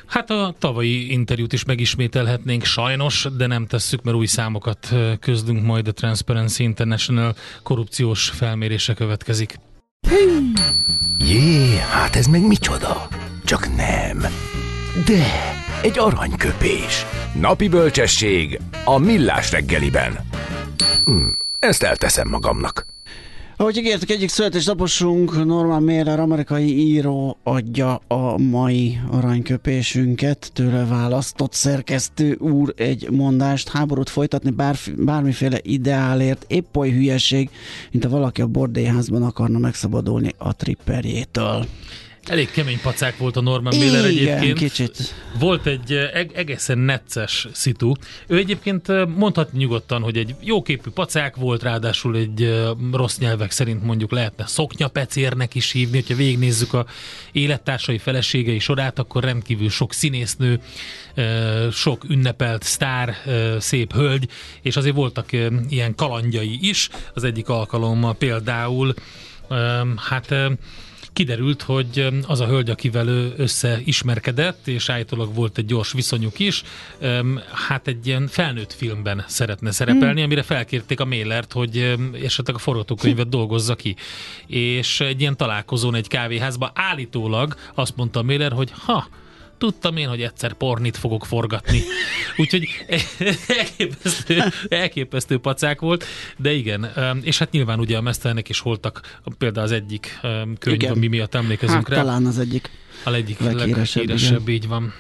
Hát 0.08 0.30
a 0.30 0.56
tavalyi 0.60 1.12
interjút 1.12 1.54
is 1.54 1.64
megismételhetnénk 1.64 2.64
sajnos, 2.64 3.28
de 3.38 3.48
nem 3.48 3.66
tesszük, 3.68 4.04
mert 4.04 4.18
új 4.18 4.26
számokat 4.26 4.94
közlünk 5.20 5.66
majd 5.66 5.88
a 5.88 5.92
Transparency 5.92 6.64
International 6.64 7.36
korrupciós 7.64 8.30
felmérése 8.30 8.94
következik. 8.94 9.60
Jé, 11.18 11.78
hát 11.78 12.16
ez 12.16 12.26
meg 12.26 12.48
micsoda? 12.48 13.08
Csak 13.44 13.76
nem. 13.76 14.20
De, 15.06 15.26
egy 15.82 16.00
aranyköpés. 16.00 17.06
Napi 17.40 17.68
bölcsesség 17.68 18.60
a 18.86 18.98
millás 18.98 19.52
reggeliben. 19.52 20.20
Hm, 21.06 21.28
ezt 21.60 21.84
elteszem 21.84 22.28
magamnak. 22.28 22.95
Ahogy 23.58 23.78
ígértük, 23.78 24.10
egyik 24.10 24.30
születésnaposunk 24.30 25.46
Norman 25.46 25.84
Mailer, 25.84 26.20
amerikai 26.20 26.78
író 26.78 27.38
adja 27.44 27.96
a 28.08 28.38
mai 28.38 29.00
aranyköpésünket. 29.12 30.50
Tőle 30.54 30.86
választott 30.86 31.54
szerkesztő 31.54 32.34
úr 32.40 32.74
egy 32.78 33.10
mondást. 33.12 33.70
Háborút 33.70 34.10
folytatni 34.10 34.50
bár, 34.50 34.78
bármiféle 34.98 35.60
ideálért 35.62 36.46
épp 36.48 36.76
oly 36.76 36.92
hülyeség, 36.92 37.50
mint 37.92 38.06
a 38.06 38.10
valaki 38.10 38.42
a 38.42 38.48
bordélyházban 38.48 39.24
akarna 39.24 39.58
megszabadulni 39.58 40.34
a 40.38 40.56
tripperjétől. 40.56 41.66
Elég 42.28 42.52
kemény 42.52 42.80
pacák 42.82 43.18
volt 43.18 43.36
a 43.38 43.42
Norman 43.42 43.76
Miller 43.78 44.10
Igen, 44.10 44.38
egyébként. 44.38 44.58
kicsit. 44.58 45.14
Volt 45.40 45.66
egy 45.66 45.92
eg- 45.94 46.36
egészen 46.38 46.78
necces 46.78 47.48
szitu. 47.52 47.92
Ő 48.28 48.38
egyébként 48.38 48.90
eh, 48.90 49.06
mondhatni 49.08 49.58
nyugodtan, 49.60 50.02
hogy 50.02 50.18
egy 50.18 50.36
jóképű 50.42 50.90
pacák 50.90 51.36
volt, 51.36 51.64
ráadásul 51.64 52.16
egy 52.16 52.44
eh, 52.44 52.68
rossz 52.92 53.18
nyelvek 53.18 53.52
szerint 53.52 53.84
mondjuk 53.84 54.12
lehetne 54.12 54.46
szoknyapecérnek 54.48 55.56
is 55.56 55.72
hívni, 55.72 55.98
hogyha 56.00 56.16
végignézzük 56.16 56.74
a 56.74 56.86
élettársai 57.32 57.98
feleségei 57.98 58.60
sorát, 58.60 59.00
akkor 59.00 59.24
rendkívül 59.24 59.70
sok 59.70 59.94
színésznő, 59.94 60.60
eh, 61.16 61.72
sok 61.72 62.04
ünnepelt 62.10 62.64
sztár, 62.64 63.16
eh, 63.26 63.60
szép 63.60 63.94
hölgy, 63.94 64.30
és 64.62 64.76
azért 64.76 64.96
voltak 64.96 65.32
eh, 65.34 65.48
ilyen 65.70 65.96
kalandjai 65.96 66.58
is. 66.62 66.90
Az 67.14 67.24
egyik 67.24 67.50
alkalommal 67.50 68.16
például 68.16 68.94
hát 69.96 70.36
kiderült, 71.16 71.62
hogy 71.62 72.00
öm, 72.00 72.24
az 72.28 72.40
a 72.40 72.46
hölgy, 72.46 72.70
akivel 72.70 73.08
ő 73.08 73.34
összeismerkedett, 73.38 74.68
és 74.68 74.90
állítólag 74.90 75.34
volt 75.34 75.58
egy 75.58 75.66
gyors 75.66 75.92
viszonyuk 75.92 76.40
is, 76.40 76.64
öm, 77.00 77.40
hát 77.68 77.88
egy 77.88 78.08
ilyen 78.08 78.28
felnőtt 78.28 78.74
filmben 78.74 79.24
szeretne 79.28 79.72
szerepelni, 79.72 80.22
amire 80.22 80.44
felkérték 80.44 81.00
a 81.00 81.06
Mélert, 81.06 81.52
hogy 81.52 81.78
öm, 81.78 82.16
esetleg 82.24 82.56
a 82.56 82.60
forgatókönyvet 82.60 83.30
dolgozza 83.30 83.76
ki. 83.76 83.96
És 84.48 85.00
egy 85.00 85.22
ilyen 85.22 85.38
találkozón 85.38 85.96
egy 85.96 86.08
kávéházban 86.08 86.72
állítólag 86.74 87.56
azt 87.74 87.96
mondta 87.96 88.20
a 88.20 88.24
Méler, 88.24 88.52
hogy 88.52 88.72
ha, 88.86 89.08
tudtam 89.58 89.98
én, 89.98 90.08
hogy 90.08 90.22
egyszer 90.22 90.54
pornit 90.54 90.98
fogok 90.98 91.26
forgatni. 91.26 91.82
Úgyhogy 92.38 92.68
elképesztő, 93.48 94.44
elképesztő 94.70 95.38
pacák 95.38 95.80
volt, 95.80 96.06
de 96.38 96.52
igen, 96.52 96.92
és 97.22 97.38
hát 97.38 97.52
nyilván 97.52 97.80
ugye 97.80 97.98
a 97.98 98.02
mesztelnek 98.02 98.50
is 98.50 98.60
holtak 98.60 99.20
például 99.38 99.66
az 99.66 99.72
egyik 99.72 100.20
könyv, 100.60 100.76
Igen. 100.76 100.92
ami 100.92 101.08
miatt 101.08 101.36
emlékezünk 101.36 101.88
Hát 101.88 101.90
rá. 101.90 101.96
talán 102.04 102.26
az 102.26 102.40
egyik. 102.40 102.70
A 103.04 103.14
egyik 103.14 103.40
leghíresebb, 103.40 104.08
leghíresebb, 104.08 104.48
így 104.50 104.68
van. 104.68 104.94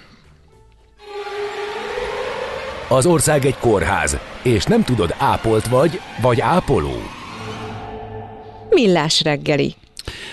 Az 2.88 3.06
ország 3.06 3.46
egy 3.46 3.58
kórház, 3.58 4.18
és 4.42 4.64
nem 4.64 4.84
tudod, 4.84 5.16
ápolt 5.18 5.68
vagy, 5.68 6.00
vagy 6.22 6.42
ápoló. 6.42 7.02
Millás 8.70 9.22
reggeli. 9.22 9.76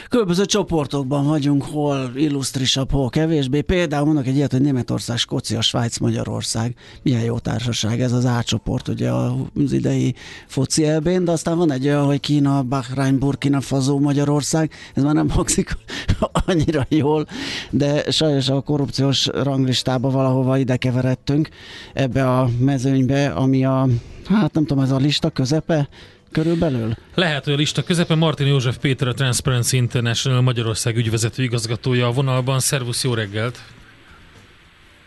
Különböző 0.08 0.44
csoportokban 0.44 1.26
vagyunk, 1.26 1.64
hol 1.64 2.10
illusztrisabb, 2.14 2.90
hol 2.90 3.10
kevésbé. 3.10 3.60
Például 3.60 4.06
mondok 4.06 4.26
egy 4.26 4.36
ilyet, 4.36 4.52
hogy 4.52 4.60
Németország, 4.60 5.16
Skócia, 5.16 5.60
Svájc, 5.60 5.98
Magyarország. 5.98 6.74
Milyen 7.02 7.22
jó 7.22 7.38
társaság 7.38 8.00
ez 8.00 8.12
az 8.12 8.24
A 8.24 8.42
csoport, 8.42 8.88
ugye 8.88 9.10
az 9.10 9.72
idei 9.72 10.14
foci 10.46 10.86
elbén, 10.86 11.24
de 11.24 11.32
aztán 11.32 11.56
van 11.56 11.72
egy 11.72 11.86
olyan, 11.86 12.04
hogy 12.04 12.20
Kína, 12.20 12.62
Bahrain, 12.62 13.18
Burkina 13.18 13.60
Faso, 13.60 13.98
Magyarország. 13.98 14.70
Ez 14.94 15.02
már 15.02 15.14
nem 15.14 15.30
hangzik 15.30 15.76
annyira 16.46 16.86
jól, 16.88 17.26
de 17.70 18.10
sajnos 18.10 18.48
a 18.48 18.60
korrupciós 18.60 19.26
ranglistába 19.26 20.10
valahova 20.10 20.58
ide 20.58 20.76
keveredtünk 20.76 21.48
ebbe 21.92 22.30
a 22.30 22.48
mezőnybe, 22.58 23.26
ami 23.26 23.64
a, 23.64 23.88
hát 24.28 24.52
nem 24.52 24.64
tudom, 24.64 24.82
ez 24.82 24.90
a 24.90 24.96
lista 24.96 25.30
közepe 25.30 25.88
körülbelül? 26.32 26.92
Lehet, 27.14 27.44
hogy 27.44 27.52
a 27.52 27.56
lista 27.56 27.82
közepe 27.82 28.14
Martin 28.14 28.46
József 28.46 28.76
Péter, 28.78 29.08
a 29.08 29.12
Transparency 29.12 29.76
International 29.76 30.40
Magyarország 30.40 30.96
ügyvezető 30.96 31.42
igazgatója 31.42 32.06
a 32.06 32.12
vonalban. 32.12 32.60
Szervusz, 32.60 33.04
jó 33.04 33.14
reggelt! 33.14 33.58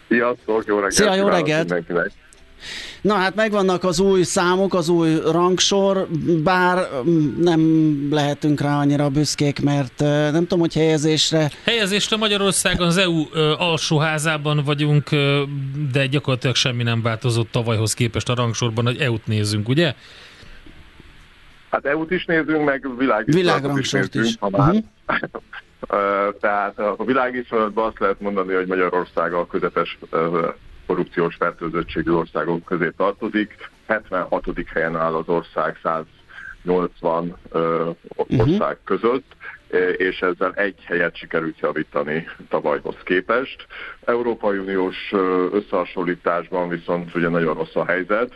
Sziasztok, 0.09 0.63
jó 0.65 0.75
reggelt! 0.75 0.91
Szia, 0.91 1.15
jó 1.15 1.27
reggelt! 1.27 1.69
Mindenkinek. 1.69 2.11
Na 3.01 3.13
hát 3.13 3.35
megvannak 3.35 3.83
az 3.83 3.99
új 3.99 4.23
számok, 4.23 4.73
az 4.73 4.89
új 4.89 5.15
rangsor, 5.31 6.07
bár 6.43 6.87
mm, 7.07 7.41
nem 7.41 7.61
lehetünk 8.11 8.61
rá 8.61 8.79
annyira 8.79 9.09
büszkék, 9.09 9.61
mert 9.61 9.99
nem 9.99 10.41
tudom, 10.41 10.59
hogy 10.59 10.73
helyezésre 10.73 11.51
Helyezésre 11.63 12.17
Magyarországon 12.17 12.87
az 12.87 12.97
EU 12.97 13.23
alsóházában 13.57 14.61
vagyunk, 14.65 15.09
de 15.91 16.05
gyakorlatilag 16.07 16.55
semmi 16.55 16.83
nem 16.83 17.01
változott 17.01 17.51
tavalyhoz 17.51 17.93
képest 17.93 18.29
a 18.29 18.35
rangsorban, 18.35 18.85
hogy 18.85 18.99
EU-t 18.99 19.27
nézzünk, 19.27 19.69
ugye? 19.69 19.93
Hát 21.71 21.85
EU-t 21.85 22.11
is 22.11 22.25
nézünk, 22.25 22.65
meg 22.65 22.97
világviszonylatot 22.97 23.33
Világrangsort 23.61 24.15
is. 24.15 24.35
ha 24.39 24.49
már. 24.49 24.71
Mhm. 24.73 24.83
Ö, 25.89 26.29
Tehát 26.39 26.79
a 26.79 27.03
világviszonylatban 27.05 27.85
azt 27.87 27.99
lehet 27.99 28.19
mondani, 28.19 28.53
hogy 28.53 28.67
Magyarország 28.67 29.33
a 29.33 29.47
közepes 29.47 29.97
korrupciós 30.85 31.35
fertőzöttségű 31.35 32.11
országok 32.11 32.63
közé 32.65 32.89
tartozik. 32.97 33.55
76. 33.87 34.45
helyen 34.73 34.95
áll 34.95 35.13
az 35.13 35.27
ország 35.27 35.77
180 36.63 37.35
ö, 37.51 37.89
ország 38.37 38.77
között 38.83 39.25
ö, 39.69 39.89
és 39.89 40.19
ezzel 40.21 40.53
egy 40.53 40.75
helyet 40.83 41.15
sikerült 41.15 41.59
javítani 41.59 42.27
tavalyhoz 42.49 42.95
képest. 43.03 43.67
Európai 44.05 44.57
Uniós 44.57 45.11
összehasonlításban 45.51 46.69
viszont 46.69 47.15
ugye 47.15 47.29
nagyon 47.29 47.53
rossz 47.53 47.75
a 47.75 47.85
helyzet. 47.85 48.33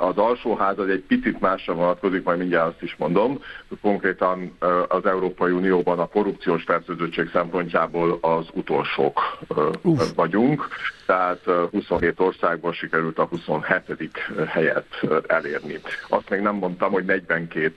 Az 0.00 0.16
alsóház 0.16 0.78
az 0.78 0.88
egy 0.88 1.04
picit 1.08 1.40
másra 1.40 1.74
vonatkozik, 1.74 2.22
majd 2.22 2.38
mindjárt 2.38 2.68
azt 2.68 2.82
is 2.82 2.96
mondom. 2.96 3.42
Konkrétan 3.80 4.56
az 4.88 5.06
Európai 5.06 5.50
Unióban 5.50 5.98
a 5.98 6.06
korrupciós 6.06 6.62
fertőzöttség 6.62 7.30
szempontjából 7.32 8.18
az 8.20 8.46
utolsók 8.52 9.38
ö, 9.48 9.70
vagyunk, 10.14 10.68
tehát 11.06 11.40
ö, 11.44 11.64
27 11.70 12.20
országban 12.20 12.72
sikerült 12.72 13.18
a 13.18 13.24
27. 13.24 14.12
helyet 14.46 14.86
elérni. 15.26 15.80
Azt 16.08 16.30
még 16.30 16.40
nem 16.40 16.54
mondtam, 16.54 16.92
hogy 16.92 17.04
42 17.04 17.72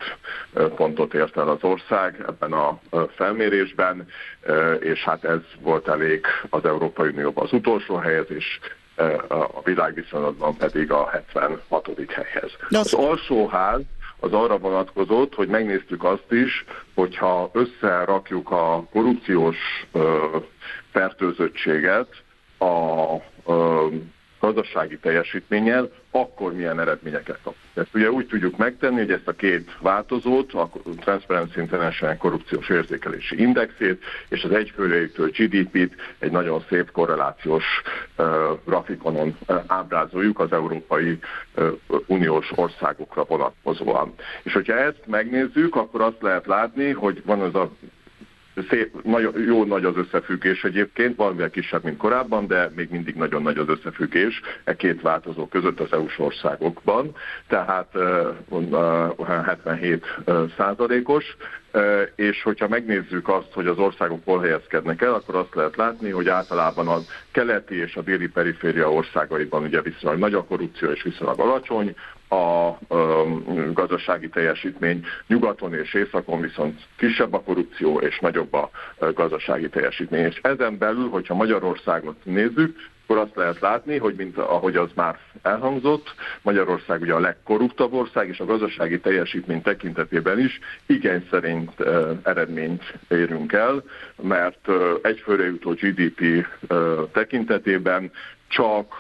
ö, 0.53 0.67
pontot 0.67 1.13
ért 1.13 1.37
el 1.37 1.49
az 1.49 1.63
ország 1.63 2.23
ebben 2.27 2.53
a 2.53 2.79
felmérésben, 3.15 4.07
és 4.79 5.03
hát 5.03 5.23
ez 5.23 5.39
volt 5.61 5.87
elég 5.87 6.25
az 6.49 6.65
Európai 6.65 7.09
Unióban 7.09 7.43
az 7.43 7.53
utolsó 7.53 7.95
helyezés, 7.95 8.59
a 9.27 9.61
világviszonylatban 9.63 10.57
pedig 10.57 10.91
a 10.91 11.09
76. 11.09 11.89
helyhez. 12.11 12.51
De 12.69 12.77
az- 12.79 12.93
Az 12.93 12.99
alsóház 12.99 13.81
az 14.19 14.33
arra 14.33 14.57
vonatkozott, 14.57 15.33
hogy 15.35 15.47
megnéztük 15.47 16.03
azt 16.03 16.31
is, 16.31 16.65
hogyha 16.93 17.49
összerakjuk 17.53 18.51
a 18.51 18.83
korrupciós 18.91 19.57
ö, 19.91 20.25
fertőzöttséget 20.91 22.07
a 22.57 23.15
ö, 23.45 23.87
gazdasági 24.41 24.97
teljesítménnyel, 24.97 25.89
akkor 26.11 26.53
milyen 26.53 26.79
eredményeket 26.79 27.39
kap. 27.43 27.55
Ezt 27.73 27.93
ugye 27.93 28.11
úgy 28.11 28.27
tudjuk 28.27 28.57
megtenni, 28.57 28.97
hogy 28.97 29.11
ezt 29.11 29.27
a 29.27 29.31
két 29.33 29.77
változót, 29.79 30.53
a 30.53 30.69
Transparency 30.99 31.59
International 31.59 32.17
korrupciós 32.17 32.69
érzékelési 32.69 33.41
indexét 33.41 34.03
és 34.29 34.43
az 34.43 34.51
egyfőrétől 34.51 35.29
GDP-t 35.29 35.95
egy 36.19 36.31
nagyon 36.31 36.63
szép 36.69 36.91
korrelációs 36.91 37.65
uh, 38.17 38.25
grafikonon 38.65 39.37
uh, 39.47 39.63
ábrázoljuk 39.67 40.39
az 40.39 40.51
Európai 40.51 41.19
uh, 41.55 41.71
Uniós 42.07 42.51
országokra 42.55 43.23
vonatkozóan. 43.23 44.13
És 44.43 44.53
hogyha 44.53 44.77
ezt 44.77 45.03
megnézzük, 45.05 45.75
akkor 45.75 46.01
azt 46.01 46.21
lehet 46.21 46.45
látni, 46.45 46.91
hogy 46.91 47.21
van 47.25 47.39
az 47.41 47.55
a 47.55 47.71
szép, 48.69 49.03
nagyon, 49.03 49.39
jó 49.39 49.63
nagy 49.63 49.85
az 49.85 49.97
összefüggés 49.97 50.63
egyébként, 50.63 51.15
valamivel 51.15 51.49
kisebb, 51.49 51.83
mint 51.83 51.97
korábban, 51.97 52.47
de 52.47 52.71
még 52.75 52.89
mindig 52.89 53.15
nagyon 53.15 53.41
nagy 53.41 53.57
az 53.57 53.67
összefüggés 53.67 54.41
e 54.63 54.75
két 54.75 55.01
változó 55.01 55.47
között 55.47 55.79
az 55.79 55.93
EU-s 55.93 56.19
országokban, 56.19 57.15
tehát 57.47 57.95
uh, 58.49 58.67
uh, 59.17 59.27
77 59.27 60.05
uh, 60.25 60.51
százalékos, 60.57 61.35
és 62.15 62.43
hogyha 62.43 62.67
megnézzük 62.67 63.29
azt, 63.29 63.53
hogy 63.53 63.67
az 63.67 63.77
országok 63.77 64.21
hol 64.25 64.41
helyezkednek 64.41 65.01
el, 65.01 65.13
akkor 65.13 65.35
azt 65.35 65.55
lehet 65.55 65.75
látni, 65.75 66.09
hogy 66.09 66.27
általában 66.27 66.87
a 66.87 66.97
keleti 67.31 67.75
és 67.75 67.95
a 67.95 68.01
déli 68.01 68.27
periféria 68.27 68.91
országaiban 68.91 69.63
ugye 69.63 69.81
viszonylag 69.81 70.19
nagy 70.19 70.33
a 70.33 70.43
korrupció 70.43 70.89
és 70.89 71.03
viszonylag 71.03 71.39
alacsony, 71.39 71.95
a 72.31 72.77
gazdasági 73.73 74.29
teljesítmény, 74.29 75.05
nyugaton 75.27 75.73
és 75.73 75.93
északon 75.93 76.41
viszont 76.41 76.81
kisebb 76.97 77.33
a 77.33 77.41
korrupció 77.41 77.99
és 77.99 78.19
nagyobb 78.19 78.53
a 78.53 78.69
gazdasági 79.13 79.69
teljesítmény. 79.69 80.25
És 80.25 80.39
ezen 80.41 80.77
belül, 80.77 81.09
hogyha 81.09 81.35
Magyarországot 81.35 82.15
nézzük, 82.23 82.77
akkor 83.11 83.23
azt 83.23 83.35
lehet 83.35 83.59
látni, 83.59 83.97
hogy 83.97 84.15
mint 84.15 84.37
ahogy 84.37 84.75
az 84.75 84.89
már 84.95 85.19
elhangzott, 85.41 86.13
Magyarország 86.41 87.01
ugye 87.01 87.13
a 87.13 87.19
legkorruptabb 87.19 87.93
ország, 87.93 88.27
és 88.27 88.39
a 88.39 88.45
gazdasági 88.45 88.99
teljesítmény 88.99 89.61
tekintetében 89.61 90.39
is 90.39 90.59
igen 90.85 91.27
szerint 91.29 91.71
uh, 91.79 92.17
eredményt 92.23 92.83
érünk 93.07 93.53
el, 93.53 93.83
mert 94.21 94.67
uh, 94.67 94.75
egyfőre 95.01 95.43
jutó 95.43 95.71
GDP 95.71 96.21
uh, 96.69 97.09
tekintetében 97.11 98.11
csak 98.47 98.93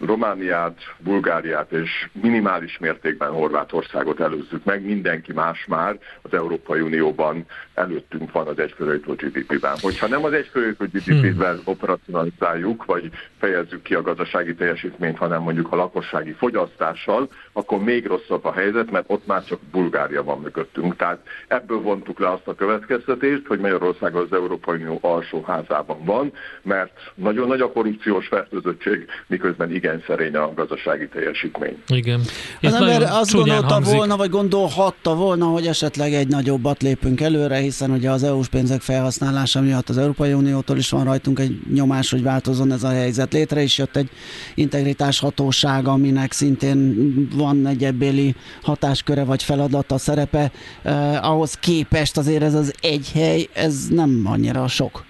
Romániát, 0.00 0.78
Bulgáriát 0.98 1.72
és 1.72 2.08
minimális 2.12 2.78
mértékben 2.78 3.30
Horvátországot 3.30 4.20
előzzük 4.20 4.64
meg, 4.64 4.84
mindenki 4.84 5.32
más 5.32 5.64
már 5.68 5.98
az 6.22 6.34
Európai 6.34 6.80
Unióban 6.80 7.46
előttünk 7.74 8.32
van 8.32 8.46
az 8.46 8.58
egyfőjutó 8.58 9.12
GDP-ben. 9.12 9.76
Hogyha 9.80 10.06
nem 10.06 10.24
az 10.24 10.32
egyfőjutó 10.32 10.84
GDP-ben 10.84 11.54
hmm. 11.54 11.62
operacionalizáljuk, 11.64 12.84
vagy 12.84 13.10
fejezzük 13.38 13.82
ki 13.82 13.94
a 13.94 14.02
gazdasági 14.02 14.54
teljesítményt, 14.54 15.18
hanem 15.18 15.42
mondjuk 15.42 15.72
a 15.72 15.76
lakossági 15.76 16.32
fogyasztással, 16.32 17.28
akkor 17.52 17.78
még 17.78 18.06
rosszabb 18.06 18.44
a 18.44 18.52
helyzet, 18.52 18.90
mert 18.90 19.04
ott 19.06 19.26
már 19.26 19.44
csak 19.44 19.60
Bulgária 19.70 20.22
van 20.22 20.40
mögöttünk. 20.40 20.96
Tehát 20.96 21.18
ebből 21.48 21.80
vontuk 21.80 22.18
le 22.18 22.30
azt 22.30 22.48
a 22.48 22.54
következtetést, 22.54 23.46
hogy 23.46 23.58
Magyarország 23.58 24.14
az 24.14 24.32
Európai 24.32 24.80
Unió 24.80 24.98
alsóházában 25.00 26.04
van, 26.04 26.32
mert 26.62 27.12
nagyon 27.14 27.46
nagy 27.46 27.60
a 27.60 27.72
korrupciós 27.72 28.26
fertőzöttség, 28.26 29.06
miközben 29.26 29.72
igen 29.72 29.87
igen 29.88 30.02
szerény 30.06 30.34
a 30.34 30.52
gazdasági 30.54 31.08
teljesítmény. 31.08 31.82
Igen. 31.86 32.20
Az 32.62 32.74
ember 32.74 33.02
azt 33.02 33.32
gondolta 33.32 33.72
hangzik. 33.72 33.94
volna, 33.94 34.16
vagy 34.16 34.30
gondolhatta 34.30 35.14
volna, 35.14 35.44
hogy 35.44 35.66
esetleg 35.66 36.12
egy 36.12 36.28
nagyobbat 36.28 36.82
lépünk 36.82 37.20
előre, 37.20 37.56
hiszen 37.56 37.90
ugye 37.90 38.10
az 38.10 38.22
EU-s 38.22 38.48
pénzek 38.48 38.80
felhasználása 38.80 39.60
miatt 39.60 39.88
az 39.88 39.98
Európai 39.98 40.32
Uniótól 40.32 40.76
is 40.76 40.90
van 40.90 41.04
rajtunk 41.04 41.38
egy 41.38 41.60
nyomás, 41.72 42.10
hogy 42.10 42.22
változon 42.22 42.72
ez 42.72 42.82
a 42.82 42.88
helyzet. 42.88 43.32
Létre 43.32 43.62
is 43.62 43.78
jött 43.78 43.96
egy 43.96 44.10
integritás 44.54 45.18
hatóság, 45.18 45.88
aminek 45.88 46.32
szintén 46.32 47.28
van 47.34 47.66
egy 47.66 47.84
ebbéli 47.84 48.34
hatásköre 48.62 49.24
vagy 49.24 49.42
feladata, 49.42 49.98
szerepe. 49.98 50.50
Eh, 50.82 51.30
ahhoz 51.30 51.54
képest 51.54 52.16
azért 52.16 52.42
ez 52.42 52.54
az 52.54 52.74
egy 52.80 53.10
hely, 53.14 53.48
ez 53.52 53.86
nem 53.88 54.22
annyira 54.24 54.68
sok. 54.68 55.06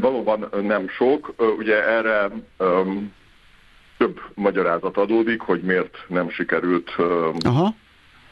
Valóban 0.00 0.48
nem 0.62 0.88
sok. 0.88 1.34
Ugye 1.58 1.88
erre 1.88 2.30
több 3.98 4.20
magyarázat 4.34 4.96
adódik, 4.96 5.40
hogy 5.40 5.60
miért 5.60 5.98
nem 6.08 6.30
sikerült 6.30 6.90
Aha 7.44 7.74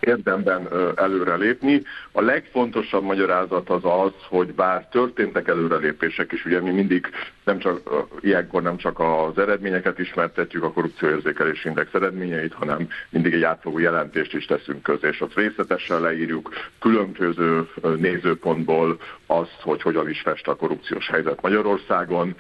érdemben 0.07 0.69
előrelépni. 0.97 1.83
A 2.13 2.21
legfontosabb 2.21 3.03
magyarázat 3.03 3.71
az 3.71 3.81
az, 3.83 4.13
hogy 4.29 4.55
bár 4.55 4.89
történtek 4.89 5.49
előrelépések 5.49 6.33
is, 6.33 6.45
ugye 6.45 6.61
mi 6.61 6.71
mindig 6.71 7.11
nem 7.45 7.59
csak 7.59 7.81
ilyenkor 8.21 8.63
nem 8.63 8.77
csak 8.77 9.01
az 9.01 9.39
eredményeket 9.39 9.99
ismertetjük, 9.99 10.63
a 10.63 10.73
korrupcióérzékelés 10.73 11.65
index 11.65 11.95
eredményeit, 11.95 12.53
hanem 12.53 12.89
mindig 13.11 13.33
egy 13.33 13.43
átfogó 13.43 13.79
jelentést 13.79 14.35
is 14.35 14.45
teszünk 14.45 14.83
közé, 14.83 15.09
és 15.09 15.21
ott 15.21 15.35
részletesen 15.35 16.01
leírjuk 16.01 16.51
különböző 16.81 17.69
nézőpontból 17.99 18.99
azt, 19.27 19.61
hogy 19.63 19.83
hogyan 19.83 20.09
is 20.09 20.21
fest 20.21 20.49
a 20.49 20.55
korrupciós 20.55 21.09
helyzet 21.09 21.43
Magyarországon, 21.43 22.37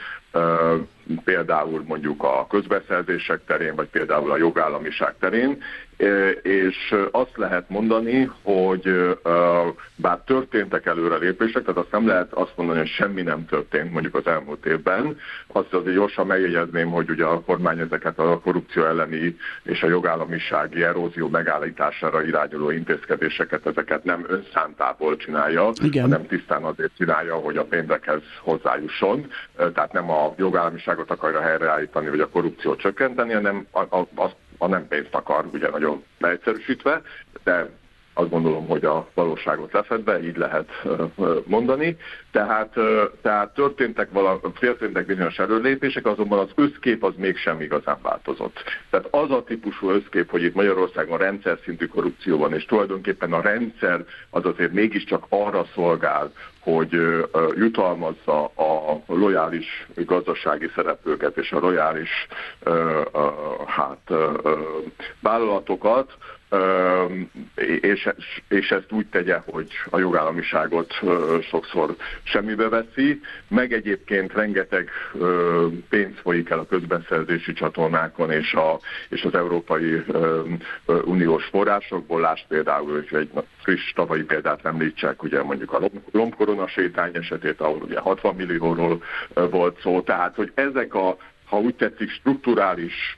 például 1.25 1.85
mondjuk 1.87 2.23
a 2.23 2.47
közbeszerzések 2.47 3.40
terén, 3.47 3.75
vagy 3.75 3.88
például 3.88 4.31
a 4.31 4.37
jogállamiság 4.37 5.14
terén, 5.18 5.62
és 6.42 6.94
azt 7.11 7.37
lehet 7.37 7.68
mondani, 7.68 8.31
hogy 8.42 9.16
bár 9.97 10.18
történtek 10.27 10.87
előrelépések, 10.87 11.64
tehát 11.64 11.81
azt 11.81 11.90
nem 11.90 12.07
lehet 12.07 12.33
azt 12.33 12.53
mondani, 12.57 12.79
hogy 12.79 12.88
semmi 12.88 13.23
nem 13.23 13.47
történt 13.47 13.92
mondjuk 13.92 14.14
az 14.14 14.27
elmúlt 14.27 14.66
évben, 14.66 15.16
azt 15.47 15.75
azért 15.75 15.94
gyorsan 15.94 16.27
megjegyezném, 16.27 16.90
hogy 16.90 17.11
ugye 17.11 17.25
a 17.25 17.40
kormány 17.40 17.79
ezeket 17.79 18.18
a 18.18 18.40
korrupció 18.40 18.85
elleni 18.85 19.37
és 19.62 19.83
a 19.83 19.88
jogállamisági 19.88 20.83
erózió 20.83 21.29
megállítására 21.29 22.23
irányuló 22.23 22.70
intézkedéseket, 22.70 23.66
ezeket 23.66 24.05
nem 24.05 24.25
önszántából 24.29 25.16
csinálja, 25.16 25.70
Igen. 25.83 26.03
hanem 26.03 26.27
tisztán 26.27 26.64
azért 26.76 26.96
csinálja, 26.96 27.34
hogy 27.34 27.56
a 27.56 27.64
pénzekhez 27.64 28.22
hozzájusson, 28.40 29.30
tehát 29.56 29.92
nem 29.92 30.10
a 30.10 30.34
jogállamiságot 30.37 31.10
akarja 31.10 31.40
helyreállítani, 31.40 32.08
vagy 32.08 32.20
a 32.20 32.28
korrupciót 32.28 32.78
csökkenteni, 32.78 33.32
hanem 33.32 33.66
a, 33.70 33.80
a, 33.80 34.30
a 34.58 34.66
nem 34.66 34.88
pénzt 34.88 35.14
akar, 35.14 35.44
ugye 35.52 35.70
nagyon 35.70 36.04
leegyszerűsítve, 36.18 37.02
de 37.44 37.68
azt 38.14 38.30
gondolom, 38.30 38.66
hogy 38.66 38.84
a 38.84 39.08
valóságot 39.14 39.72
lefedve, 39.72 40.22
így 40.22 40.37
lehet 40.37 40.82
mondani. 41.44 41.96
Tehát, 42.30 42.74
tehát 43.22 43.54
történtek, 43.54 44.10
vala, 44.12 44.40
történtek 44.58 45.06
bizonyos 45.06 45.38
erőlépések, 45.38 46.06
azonban 46.06 46.38
az 46.38 46.50
összkép 46.54 47.04
az 47.04 47.14
mégsem 47.16 47.60
igazán 47.60 47.98
változott. 48.02 48.62
Tehát 48.90 49.06
az 49.10 49.30
a 49.30 49.44
típusú 49.44 49.90
összkép, 49.90 50.30
hogy 50.30 50.42
itt 50.42 50.54
Magyarországon 50.54 51.18
rendszer 51.18 51.58
szintű 51.64 51.87
korrupció 51.87 52.38
van, 52.38 52.54
és 52.54 52.64
tulajdonképpen 52.64 53.32
a 53.32 53.40
rendszer 53.40 54.04
az 54.30 54.44
azért 54.44 54.72
mégiscsak 54.72 55.24
arra 55.28 55.66
szolgál, 55.74 56.32
hogy 56.64 56.90
jutalmazza 57.57 58.44
a 58.44 59.03
lojális 59.07 59.87
gazdasági 59.94 60.70
szereplőket 60.74 61.37
és 61.37 61.53
a 61.53 61.59
lojális 61.59 62.27
hát, 63.66 64.11
vállalatokat, 65.20 66.16
és, 67.81 68.09
és 68.48 68.70
ezt 68.70 68.92
úgy 68.92 69.07
tegye, 69.07 69.37
hogy 69.50 69.68
a 69.90 69.98
jogállamiságot 69.98 70.94
sokszor 71.50 71.96
semmibe 72.22 72.68
veszi, 72.68 73.20
meg 73.48 73.72
egyébként 73.72 74.33
rengeteg 74.33 74.90
pénz 75.88 76.14
folyik 76.22 76.50
el 76.50 76.59
a 76.59 76.66
közbeszerzési 76.66 77.53
csatornákon 77.53 78.31
és, 78.31 78.53
a, 78.53 78.79
és 79.09 79.22
az 79.22 79.35
Európai 79.35 80.05
Uniós 81.05 81.44
forrásokból, 81.44 82.20
lásd 82.20 82.46
például, 82.48 82.92
hogy 82.92 83.20
egy 83.20 83.31
friss 83.62 83.92
tavalyi 83.92 84.22
példát 84.22 84.64
említsek, 84.64 85.22
ugye 85.22 85.42
mondjuk 85.42 85.72
a 85.72 85.81
lombkorona 86.11 86.54
sétány 86.67 87.17
esetét, 87.17 87.61
ahol 87.61 87.81
ugye 87.83 87.99
60 87.99 88.35
millióról 88.35 89.03
volt 89.35 89.81
szó, 89.81 90.01
tehát 90.01 90.35
hogy 90.35 90.53
ezek 90.55 90.95
a 90.95 91.17
ha 91.45 91.61
úgy 91.61 91.75
tetszik, 91.75 92.11
strukturális 92.11 93.17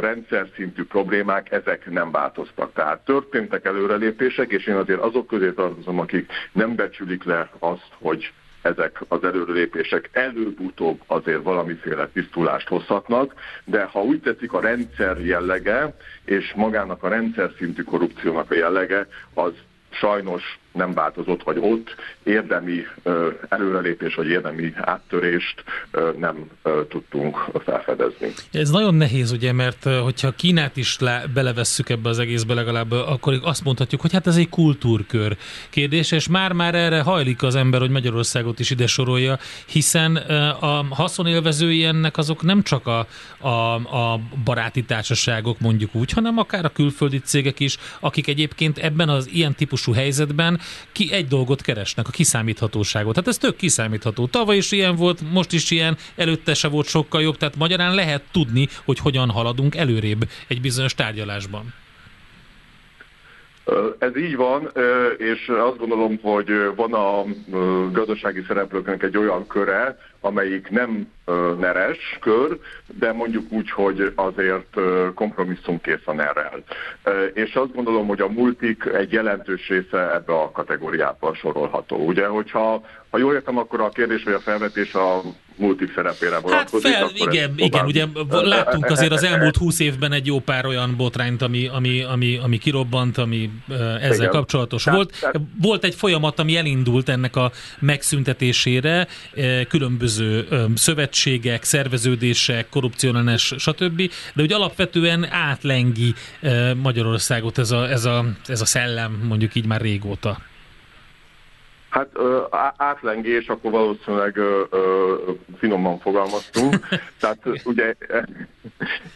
rendszer 0.00 0.48
szintű 0.54 0.84
problémák, 0.84 1.52
ezek 1.52 1.90
nem 1.90 2.10
változtak. 2.10 2.72
Tehát 2.72 3.04
történtek 3.04 3.64
előrelépések, 3.64 4.50
és 4.50 4.66
én 4.66 4.74
azért 4.74 5.00
azok 5.00 5.26
közé 5.26 5.50
tartozom, 5.50 5.98
akik 5.98 6.32
nem 6.52 6.74
becsülik 6.74 7.24
le 7.24 7.50
azt, 7.58 7.88
hogy 7.98 8.32
ezek 8.62 9.00
az 9.08 9.24
előrelépések 9.24 10.10
előbb-utóbb 10.12 11.02
azért 11.06 11.42
valamiféle 11.42 12.08
tisztulást 12.08 12.68
hozhatnak, 12.68 13.34
de 13.64 13.84
ha 13.84 14.02
úgy 14.02 14.20
tetszik 14.20 14.52
a 14.52 14.60
rendszer 14.60 15.20
jellege, 15.20 15.94
és 16.24 16.52
magának 16.56 17.02
a 17.02 17.08
rendszer 17.08 17.50
szintű 17.58 17.82
korrupciónak 17.82 18.50
a 18.50 18.54
jellege, 18.54 19.06
az 19.34 19.52
sajnos 19.90 20.58
nem 20.74 20.94
változott, 20.94 21.42
vagy 21.42 21.58
ott 21.60 21.94
érdemi 22.22 22.86
előrelépés, 23.48 24.14
vagy 24.14 24.26
érdemi 24.26 24.72
áttörést 24.76 25.64
nem 26.18 26.50
tudtunk 26.88 27.36
felfedezni. 27.64 28.32
Ez 28.52 28.70
nagyon 28.70 28.94
nehéz, 28.94 29.32
ugye, 29.32 29.52
mert 29.52 29.84
hogyha 29.84 30.30
Kínát 30.30 30.76
is 30.76 30.98
le, 30.98 31.24
belevesszük 31.34 31.88
ebbe 31.88 32.08
az 32.08 32.18
egészbe 32.18 32.54
legalább, 32.54 32.90
akkor 32.92 33.40
azt 33.42 33.64
mondhatjuk, 33.64 34.00
hogy 34.00 34.12
hát 34.12 34.26
ez 34.26 34.36
egy 34.36 34.48
kultúrkör 34.48 35.36
kérdés, 35.70 36.12
és 36.12 36.28
már-már 36.28 36.74
erre 36.74 37.00
hajlik 37.00 37.42
az 37.42 37.54
ember, 37.54 37.80
hogy 37.80 37.90
Magyarországot 37.90 38.58
is 38.58 38.70
ide 38.70 38.86
sorolja, 38.86 39.38
hiszen 39.66 40.16
a 40.60 40.86
haszonélvezői 40.90 41.84
ennek 41.84 42.16
azok 42.16 42.42
nem 42.42 42.62
csak 42.62 42.86
a, 42.86 43.06
a, 43.38 43.74
a 43.74 44.20
baráti 44.44 44.82
társaságok 44.82 45.60
mondjuk 45.60 45.94
úgy, 45.94 46.10
hanem 46.10 46.38
akár 46.38 46.64
a 46.64 46.68
külföldi 46.68 47.18
cégek 47.18 47.60
is, 47.60 47.78
akik 48.00 48.28
egyébként 48.28 48.78
ebben 48.78 49.08
az 49.08 49.28
ilyen 49.32 49.54
típusú 49.54 49.92
helyzetben 49.92 50.60
ki 50.92 51.12
egy 51.12 51.26
dolgot 51.26 51.62
keresnek, 51.62 52.08
a 52.08 52.10
kiszámíthatóságot. 52.10 53.16
Hát 53.16 53.28
ez 53.28 53.38
tök 53.38 53.56
kiszámítható. 53.56 54.26
Tavaly 54.26 54.56
is 54.56 54.72
ilyen 54.72 54.96
volt, 54.96 55.20
most 55.32 55.52
is 55.52 55.70
ilyen, 55.70 55.96
előtte 56.16 56.54
se 56.54 56.68
volt 56.68 56.86
sokkal 56.86 57.22
jobb, 57.22 57.36
tehát 57.36 57.56
magyarán 57.56 57.94
lehet 57.94 58.22
tudni, 58.32 58.68
hogy 58.84 58.98
hogyan 58.98 59.30
haladunk 59.30 59.76
előrébb 59.76 60.28
egy 60.48 60.60
bizonyos 60.60 60.94
tárgyalásban. 60.94 61.74
Ez 63.98 64.16
így 64.16 64.36
van, 64.36 64.72
és 65.16 65.48
azt 65.48 65.78
gondolom, 65.78 66.18
hogy 66.22 66.46
van 66.76 66.92
a 66.92 67.24
gazdasági 67.92 68.44
szereplőknek 68.46 69.02
egy 69.02 69.16
olyan 69.16 69.46
köre, 69.46 69.98
amelyik 70.24 70.70
nem 70.70 71.08
neres 71.58 72.18
kör, 72.20 72.58
de 72.98 73.12
mondjuk 73.12 73.52
úgy, 73.52 73.70
hogy 73.70 74.12
azért 74.14 74.76
kompromisszumkész 75.14 76.02
a 76.04 76.12
nerrel. 76.12 76.64
És 77.32 77.54
azt 77.54 77.74
gondolom, 77.74 78.06
hogy 78.06 78.20
a 78.20 78.28
multik 78.28 78.84
egy 78.84 79.12
jelentős 79.12 79.68
része 79.68 80.14
ebbe 80.14 80.32
a 80.32 80.50
kategóriába 80.50 81.34
sorolható. 81.34 81.96
Ugye, 81.96 82.26
hogyha 82.26 82.82
ha 83.14 83.20
jól 83.20 83.34
értem, 83.34 83.58
akkor 83.58 83.80
a 83.80 83.88
kérdés 83.88 84.22
vagy 84.22 84.34
a 84.34 84.40
felvetés 84.40 84.94
a 84.94 85.22
multik 85.56 85.92
szerepére 85.94 86.38
vonatkozik. 86.38 86.92
Hát 86.92 87.12
fel, 87.16 87.32
igen, 87.32 87.52
igen, 87.56 87.86
ugye 87.86 88.04
láttunk 88.28 88.84
azért 88.84 89.12
az 89.12 89.22
elmúlt 89.22 89.56
húsz 89.56 89.80
évben 89.80 90.12
egy 90.12 90.26
jó 90.26 90.40
pár 90.40 90.66
olyan 90.66 90.94
botrányt, 90.96 91.42
ami, 91.42 91.66
ami, 91.66 92.02
ami, 92.02 92.38
ami 92.42 92.58
kirobbant, 92.58 93.18
ami 93.18 93.50
ezzel 94.00 94.12
igen. 94.12 94.30
kapcsolatos 94.30 94.82
tehát, 94.82 94.98
volt. 94.98 95.16
Tehát... 95.20 95.36
Volt 95.60 95.84
egy 95.84 95.94
folyamat, 95.94 96.38
ami 96.38 96.56
elindult 96.56 97.08
ennek 97.08 97.36
a 97.36 97.52
megszüntetésére, 97.78 99.06
különböző 99.68 100.48
szövetségek, 100.74 101.64
szerveződések, 101.64 102.68
korrupciólenes, 102.68 103.54
stb. 103.58 104.10
De 104.34 104.42
ugye 104.42 104.54
alapvetően 104.54 105.26
átlengi 105.30 106.14
Magyarországot 106.82 107.58
ez 107.58 107.70
a, 107.70 107.90
ez 107.90 108.04
a, 108.04 108.24
ez 108.46 108.60
a 108.60 108.66
szellem, 108.66 109.24
mondjuk 109.28 109.54
így 109.54 109.66
már 109.66 109.80
régóta. 109.80 110.38
Hát 111.94 112.08
ö, 112.12 112.42
átlengés, 112.76 113.48
akkor 113.48 113.70
valószínűleg 113.70 114.36
ö, 114.36 114.62
ö, 114.70 115.14
finoman 115.58 115.98
fogalmaztunk. 115.98 116.74
Tehát 117.20 117.38
ugye 117.64 117.94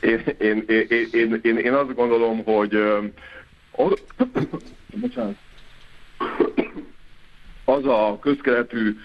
én, 0.01 0.23
én, 0.39 0.65
én, 0.67 1.09
én, 1.13 1.41
én, 1.43 1.57
én 1.57 1.73
azt 1.73 1.95
gondolom, 1.95 2.45
hogy 2.45 2.75
ö, 2.75 2.99
az 7.65 7.85
a 7.87 8.19
közkeletű 8.19 8.97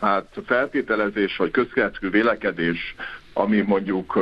hát 0.00 0.38
feltételezés, 0.46 1.36
vagy 1.36 1.50
közkeletű 1.50 2.10
vélekedés, 2.10 2.94
ami 3.38 3.60
mondjuk 3.60 4.18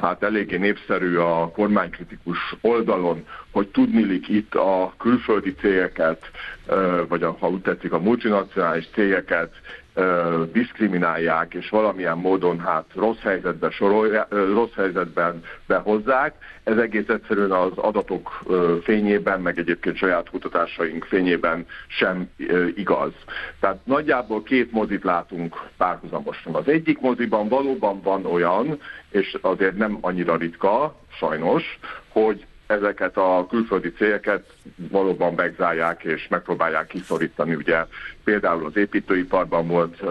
hát 0.00 0.22
eléggé 0.22 0.56
népszerű 0.56 1.16
a 1.16 1.50
kormánykritikus 1.50 2.54
oldalon, 2.60 3.26
hogy 3.50 3.68
tudnilik 3.68 4.28
itt 4.28 4.54
a 4.54 4.94
külföldi 4.98 5.54
cégeket, 5.54 6.30
vagy 7.08 7.22
a, 7.22 7.36
ha 7.38 7.48
úgy 7.48 7.60
tetszik 7.60 7.92
a 7.92 7.98
multinacionális 7.98 8.88
cégeket 8.92 9.52
diszkriminálják, 10.52 11.54
és 11.54 11.68
valamilyen 11.68 12.18
módon 12.18 12.58
hát 12.60 12.84
rossz 12.94 13.20
helyzetben, 13.20 13.70
sorolja, 13.70 14.26
rossz 14.30 14.74
helyzetben 14.74 15.42
behozzák. 15.66 16.34
Ez 16.64 16.76
egész 16.76 17.08
egyszerűen 17.08 17.50
az 17.50 17.72
adatok 17.76 18.42
fényében, 18.82 19.40
meg 19.40 19.58
egyébként 19.58 19.96
saját 19.96 20.30
kutatásaink 20.30 21.04
fényében 21.04 21.66
sem 21.86 22.30
igaz. 22.74 23.12
Tehát 23.60 23.78
nagyjából 23.84 24.42
két 24.42 24.72
mozit 24.72 25.04
látunk 25.04 25.56
párhuzamosan. 25.76 26.54
Az 26.54 26.68
egyik 26.68 27.00
moziban 27.00 27.48
valóban 27.48 28.00
van 28.02 28.26
olyan, 28.26 28.78
és 29.10 29.38
azért 29.40 29.76
nem 29.76 29.98
annyira 30.00 30.36
ritka, 30.36 30.94
sajnos, 31.18 31.78
hogy 32.08 32.46
ezeket 32.66 33.16
a 33.16 33.46
külföldi 33.50 33.92
cégeket 33.92 34.44
valóban 34.76 35.34
megzálják 35.34 36.04
és 36.04 36.28
megpróbálják 36.28 36.86
kiszorítani. 36.86 37.54
Ugye 37.54 37.84
például 38.24 38.64
az 38.64 38.76
építőiparban 38.76 39.66
volt, 39.66 40.02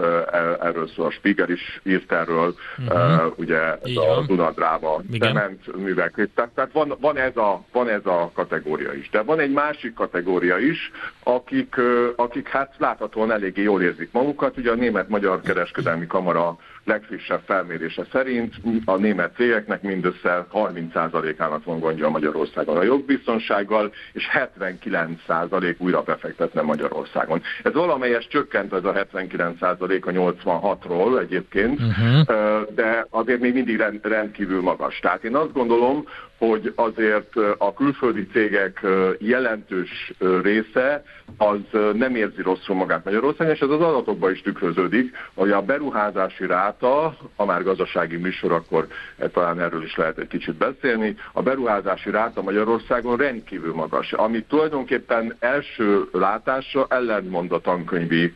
erről 0.60 0.88
szól 0.88 1.06
a 1.06 1.10
Spiegel 1.10 1.50
is 1.50 1.80
írt 1.82 2.12
erről, 2.12 2.54
uh-huh. 2.78 3.32
ugye 3.36 3.60
ez 3.60 3.96
a 3.96 4.24
Dunadráma 4.26 5.00
cement 5.18 5.76
művek. 5.76 6.28
Tehát, 6.34 6.50
tehát 6.50 6.72
van, 6.72 6.94
van, 7.00 7.16
ez 7.16 7.36
a, 7.36 7.64
van 7.72 7.88
ez 7.88 8.06
a 8.06 8.30
kategória 8.34 8.92
is. 8.92 9.10
De 9.10 9.22
van 9.22 9.40
egy 9.40 9.52
másik 9.52 9.94
kategória 9.94 10.58
is, 10.58 10.90
akik, 11.22 11.74
akik 12.16 12.48
hát 12.48 12.74
láthatóan 12.78 13.32
eléggé 13.32 13.62
jól 13.62 13.82
érzik 13.82 14.12
magukat. 14.12 14.56
Ugye 14.56 14.70
a 14.70 14.74
Német-Magyar 14.74 15.40
Kereskedelmi 15.40 16.06
Kamara 16.06 16.56
legfrissebb 16.84 17.40
felmérése 17.46 18.06
szerint 18.12 18.54
a 18.84 18.96
német 18.96 19.34
cégeknek 19.36 19.82
mindössze 19.82 20.46
30%-ának 20.52 21.64
van 21.64 21.78
gondja 21.78 22.08
Magyarországon 22.08 22.76
a 22.76 22.82
jogbiztonsággal, 22.82 23.92
és 24.12 24.28
79% 24.32 25.76
újra 25.78 26.02
befektetne 26.02 26.62
Magyarországon. 26.62 27.42
Ez 27.62 27.72
valamelyes 27.72 28.26
csökkent 28.26 28.72
ez 28.72 28.84
a 28.84 28.92
79% 28.92 30.02
a 30.02 30.10
86-ról 30.10 31.20
egyébként, 31.20 31.80
uh-huh. 31.80 32.74
de 32.74 33.06
azért 33.10 33.40
még 33.40 33.52
mindig 33.52 33.82
rendkívül 34.02 34.60
magas. 34.60 34.98
Tehát 34.98 35.24
én 35.24 35.36
azt 35.36 35.52
gondolom, 35.52 36.04
hogy 36.38 36.72
azért 36.74 37.36
a 37.58 37.74
külföldi 37.74 38.26
cégek 38.26 38.86
jelentős 39.18 40.12
része 40.42 41.02
az 41.36 41.58
nem 41.92 42.14
érzi 42.14 42.42
rosszul 42.42 42.74
magát 42.76 43.04
Magyarországon, 43.04 43.54
és 43.54 43.60
ez 43.60 43.68
az 43.68 43.80
adatokban 43.80 44.32
is 44.32 44.42
tükröződik, 44.42 45.16
hogy 45.34 45.50
a 45.50 45.62
beruházási 45.62 46.46
ráta, 46.46 47.16
a 47.36 47.44
már 47.44 47.62
gazdasági 47.62 48.16
műsor, 48.16 48.52
akkor 48.52 48.86
e, 49.18 49.28
talán 49.28 49.60
erről 49.60 49.82
is 49.82 49.96
lehet 49.96 50.18
egy 50.18 50.26
kicsit 50.26 50.54
beszélni, 50.54 51.16
a 51.32 51.42
beruházási 51.42 52.10
ráta 52.10 52.42
Magyarországon 52.42 53.16
rendkívül 53.16 53.74
magas, 53.74 54.12
ami 54.12 54.42
tulajdonképpen 54.42 55.36
első 55.38 56.08
látásra 56.12 56.86
ellentmond 56.88 57.52
a 57.52 57.60
tankönyvi 57.60 58.34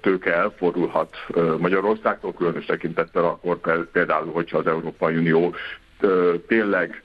tőke 0.00 0.34
elfordulhat 0.34 1.16
Magyarországtól, 1.58 2.34
különös 2.34 2.64
tekintettel 2.64 3.24
akkor 3.24 3.90
például, 3.92 4.30
hogyha 4.38 4.58
az 4.58 4.66
Európai 4.66 5.16
Unió 5.16 5.54
tényleg 6.46 7.02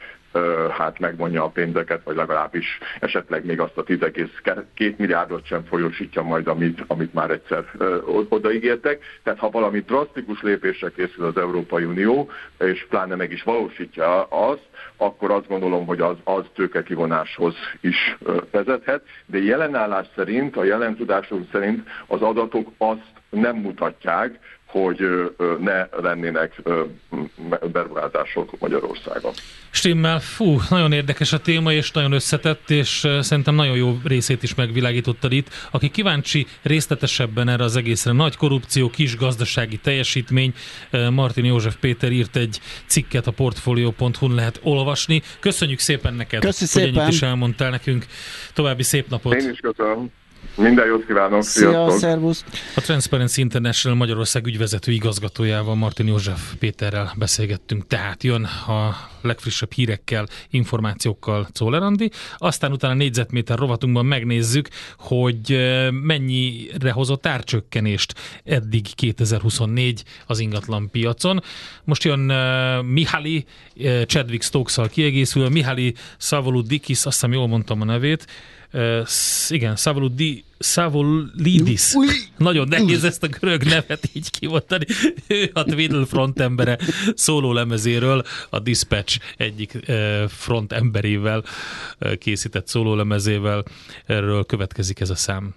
hát 0.78 1.00
megmondja 1.00 1.44
a 1.44 1.50
pénzeket, 1.50 2.04
vagy 2.04 2.16
legalábbis 2.16 2.78
esetleg 3.00 3.46
még 3.46 3.60
azt 3.60 3.78
a 3.78 3.84
10,2 3.84 4.96
milliárdot 4.96 5.46
sem 5.46 5.64
folyosítja 5.64 6.22
majd, 6.22 6.48
amit, 6.48 6.84
amit 6.88 7.14
már 7.14 7.32
egyszer 7.32 7.66
odaígértek. 8.30 9.04
Tehát 9.24 9.40
ha 9.40 9.50
valami 9.50 9.80
drasztikus 9.80 10.42
lépésre 10.42 10.92
készül 10.96 11.26
az 11.26 11.38
Európai 11.38 11.84
Unió, 11.84 12.30
és 12.60 12.86
pláne 12.90 13.16
meg 13.16 13.32
is 13.32 13.44
valósítja 13.44 14.24
azt, 14.24 14.68
akkor 14.98 15.32
azt 15.32 15.48
gondolom, 15.48 15.86
hogy 15.86 16.00
az, 16.00 16.18
az 16.24 16.44
tőkekivonáshoz 16.56 17.56
is 17.82 18.18
vezethet. 18.52 19.04
De 19.26 19.38
jelenállás 19.44 20.08
szerint, 20.16 20.58
a 20.58 20.64
jelen 20.64 20.96
tudásunk 20.96 21.48
szerint 21.52 21.88
az 22.08 22.22
adatok 22.22 22.72
azt 22.78 23.12
nem 23.30 23.56
mutatják, 23.56 24.40
hogy 24.74 25.00
ne 25.60 25.88
lennének 26.02 26.62
beruházások 27.72 28.60
Magyarországon. 28.60 29.34
Stimmel, 29.70 30.20
fú, 30.20 30.58
nagyon 30.70 30.92
érdekes 30.92 31.34
a 31.34 31.40
téma, 31.40 31.72
és 31.72 31.92
nagyon 31.92 32.12
összetett, 32.12 32.70
és 32.70 33.08
szerintem 33.20 33.56
nagyon 33.56 33.76
jó 33.76 33.98
részét 34.04 34.44
is 34.44 34.56
megvilágítottad 34.56 35.32
itt. 35.32 35.50
Aki 35.72 35.90
kíváncsi 35.90 36.48
részletesebben 36.62 37.50
erre 37.50 37.64
az 37.64 37.76
egészre, 37.76 38.12
nagy 38.12 38.36
korrupció, 38.36 38.90
kis 38.90 39.18
gazdasági 39.18 39.78
teljesítmény, 39.78 40.54
Martin 41.12 41.46
József 41.46 41.76
Péter 41.76 42.12
írt 42.12 42.36
egy 42.36 42.60
cikket 42.86 43.28
a 43.28 43.32
portfolio.hu-n 43.32 44.36
lehet 44.36 44.60
olvasni. 44.64 45.22
Köszönjük 45.40 45.80
szépen 45.80 46.14
neked, 46.14 46.42
Köszi 46.42 46.60
hogy 46.60 46.68
szépen. 46.68 46.98
ennyit 46.98 47.14
is 47.14 47.22
elmondtál 47.22 47.70
nekünk. 47.70 48.06
További 48.54 48.84
szép 48.84 49.10
napot! 49.10 49.34
Én 49.34 49.50
is 49.50 49.60
köszönöm. 49.60 50.12
Minden 50.56 50.86
jót 50.86 51.06
kívánok, 51.06 51.44
Szia, 51.44 51.70
sziasztok! 51.70 52.00
szervusz! 52.00 52.44
A 52.76 52.82
Transparency 52.82 53.42
International 53.42 53.98
Magyarország 53.98 54.46
ügyvezető 54.46 54.92
igazgatójával 54.92 55.76
Martin 55.76 56.08
József 56.08 56.54
Péterrel 56.60 57.14
beszélgettünk. 57.18 57.88
Tehát 57.88 58.24
jön 58.24 58.44
a 58.44 58.96
legfrissebb 59.22 59.72
hírekkel, 59.72 60.28
információkkal 60.50 61.48
Czoller 61.52 61.82
Andi. 61.82 62.12
Aztán 62.38 62.72
utána 62.72 62.94
négyzetméter 62.94 63.58
rovatunkban 63.58 64.06
megnézzük, 64.06 64.68
hogy 64.98 65.58
mennyire 65.92 66.92
hozott 66.92 67.28
árcsökkenést 67.28 68.14
eddig 68.44 68.96
2024 68.96 70.04
az 70.26 70.40
ingatlan 70.40 70.90
piacon. 70.92 71.44
Most 71.84 72.04
jön 72.04 72.20
Mihály 72.86 73.44
Chadwick 74.06 74.44
Stokes-szal 74.44 74.88
kiegészül, 74.88 75.50
Mihály 75.50 75.94
Savoludikis, 76.18 76.98
azt 76.98 77.04
hiszem 77.06 77.34
jól 77.34 77.48
mondtam 77.48 77.82
a 77.82 77.86
nevét, 77.86 78.28
Uh, 78.74 79.08
igen, 79.50 79.76
Savoludi, 79.76 80.44
Savolidis. 80.60 81.94
Nagyon 82.38 82.68
nehéz 82.68 83.04
ezt 83.04 83.24
a 83.24 83.28
görög 83.28 83.64
nevet 83.64 84.10
így 84.14 84.30
kimondani. 84.30 84.86
Ő 85.28 85.50
a 85.54 85.64
Twiddle 85.64 86.06
front 86.06 86.40
embere 86.40 86.80
szóló 87.16 87.54
lemezéről, 87.54 88.24
a 88.50 88.60
Dispatch 88.60 89.20
egyik 89.38 89.80
uh, 89.88 90.24
front 90.28 90.72
emberével 90.72 91.44
uh, 92.00 92.16
készített 92.16 92.68
szóló 92.68 92.96
lemezével. 92.96 93.64
Erről 94.06 94.46
következik 94.46 95.00
ez 95.00 95.10
a 95.10 95.16
szám. 95.16 95.52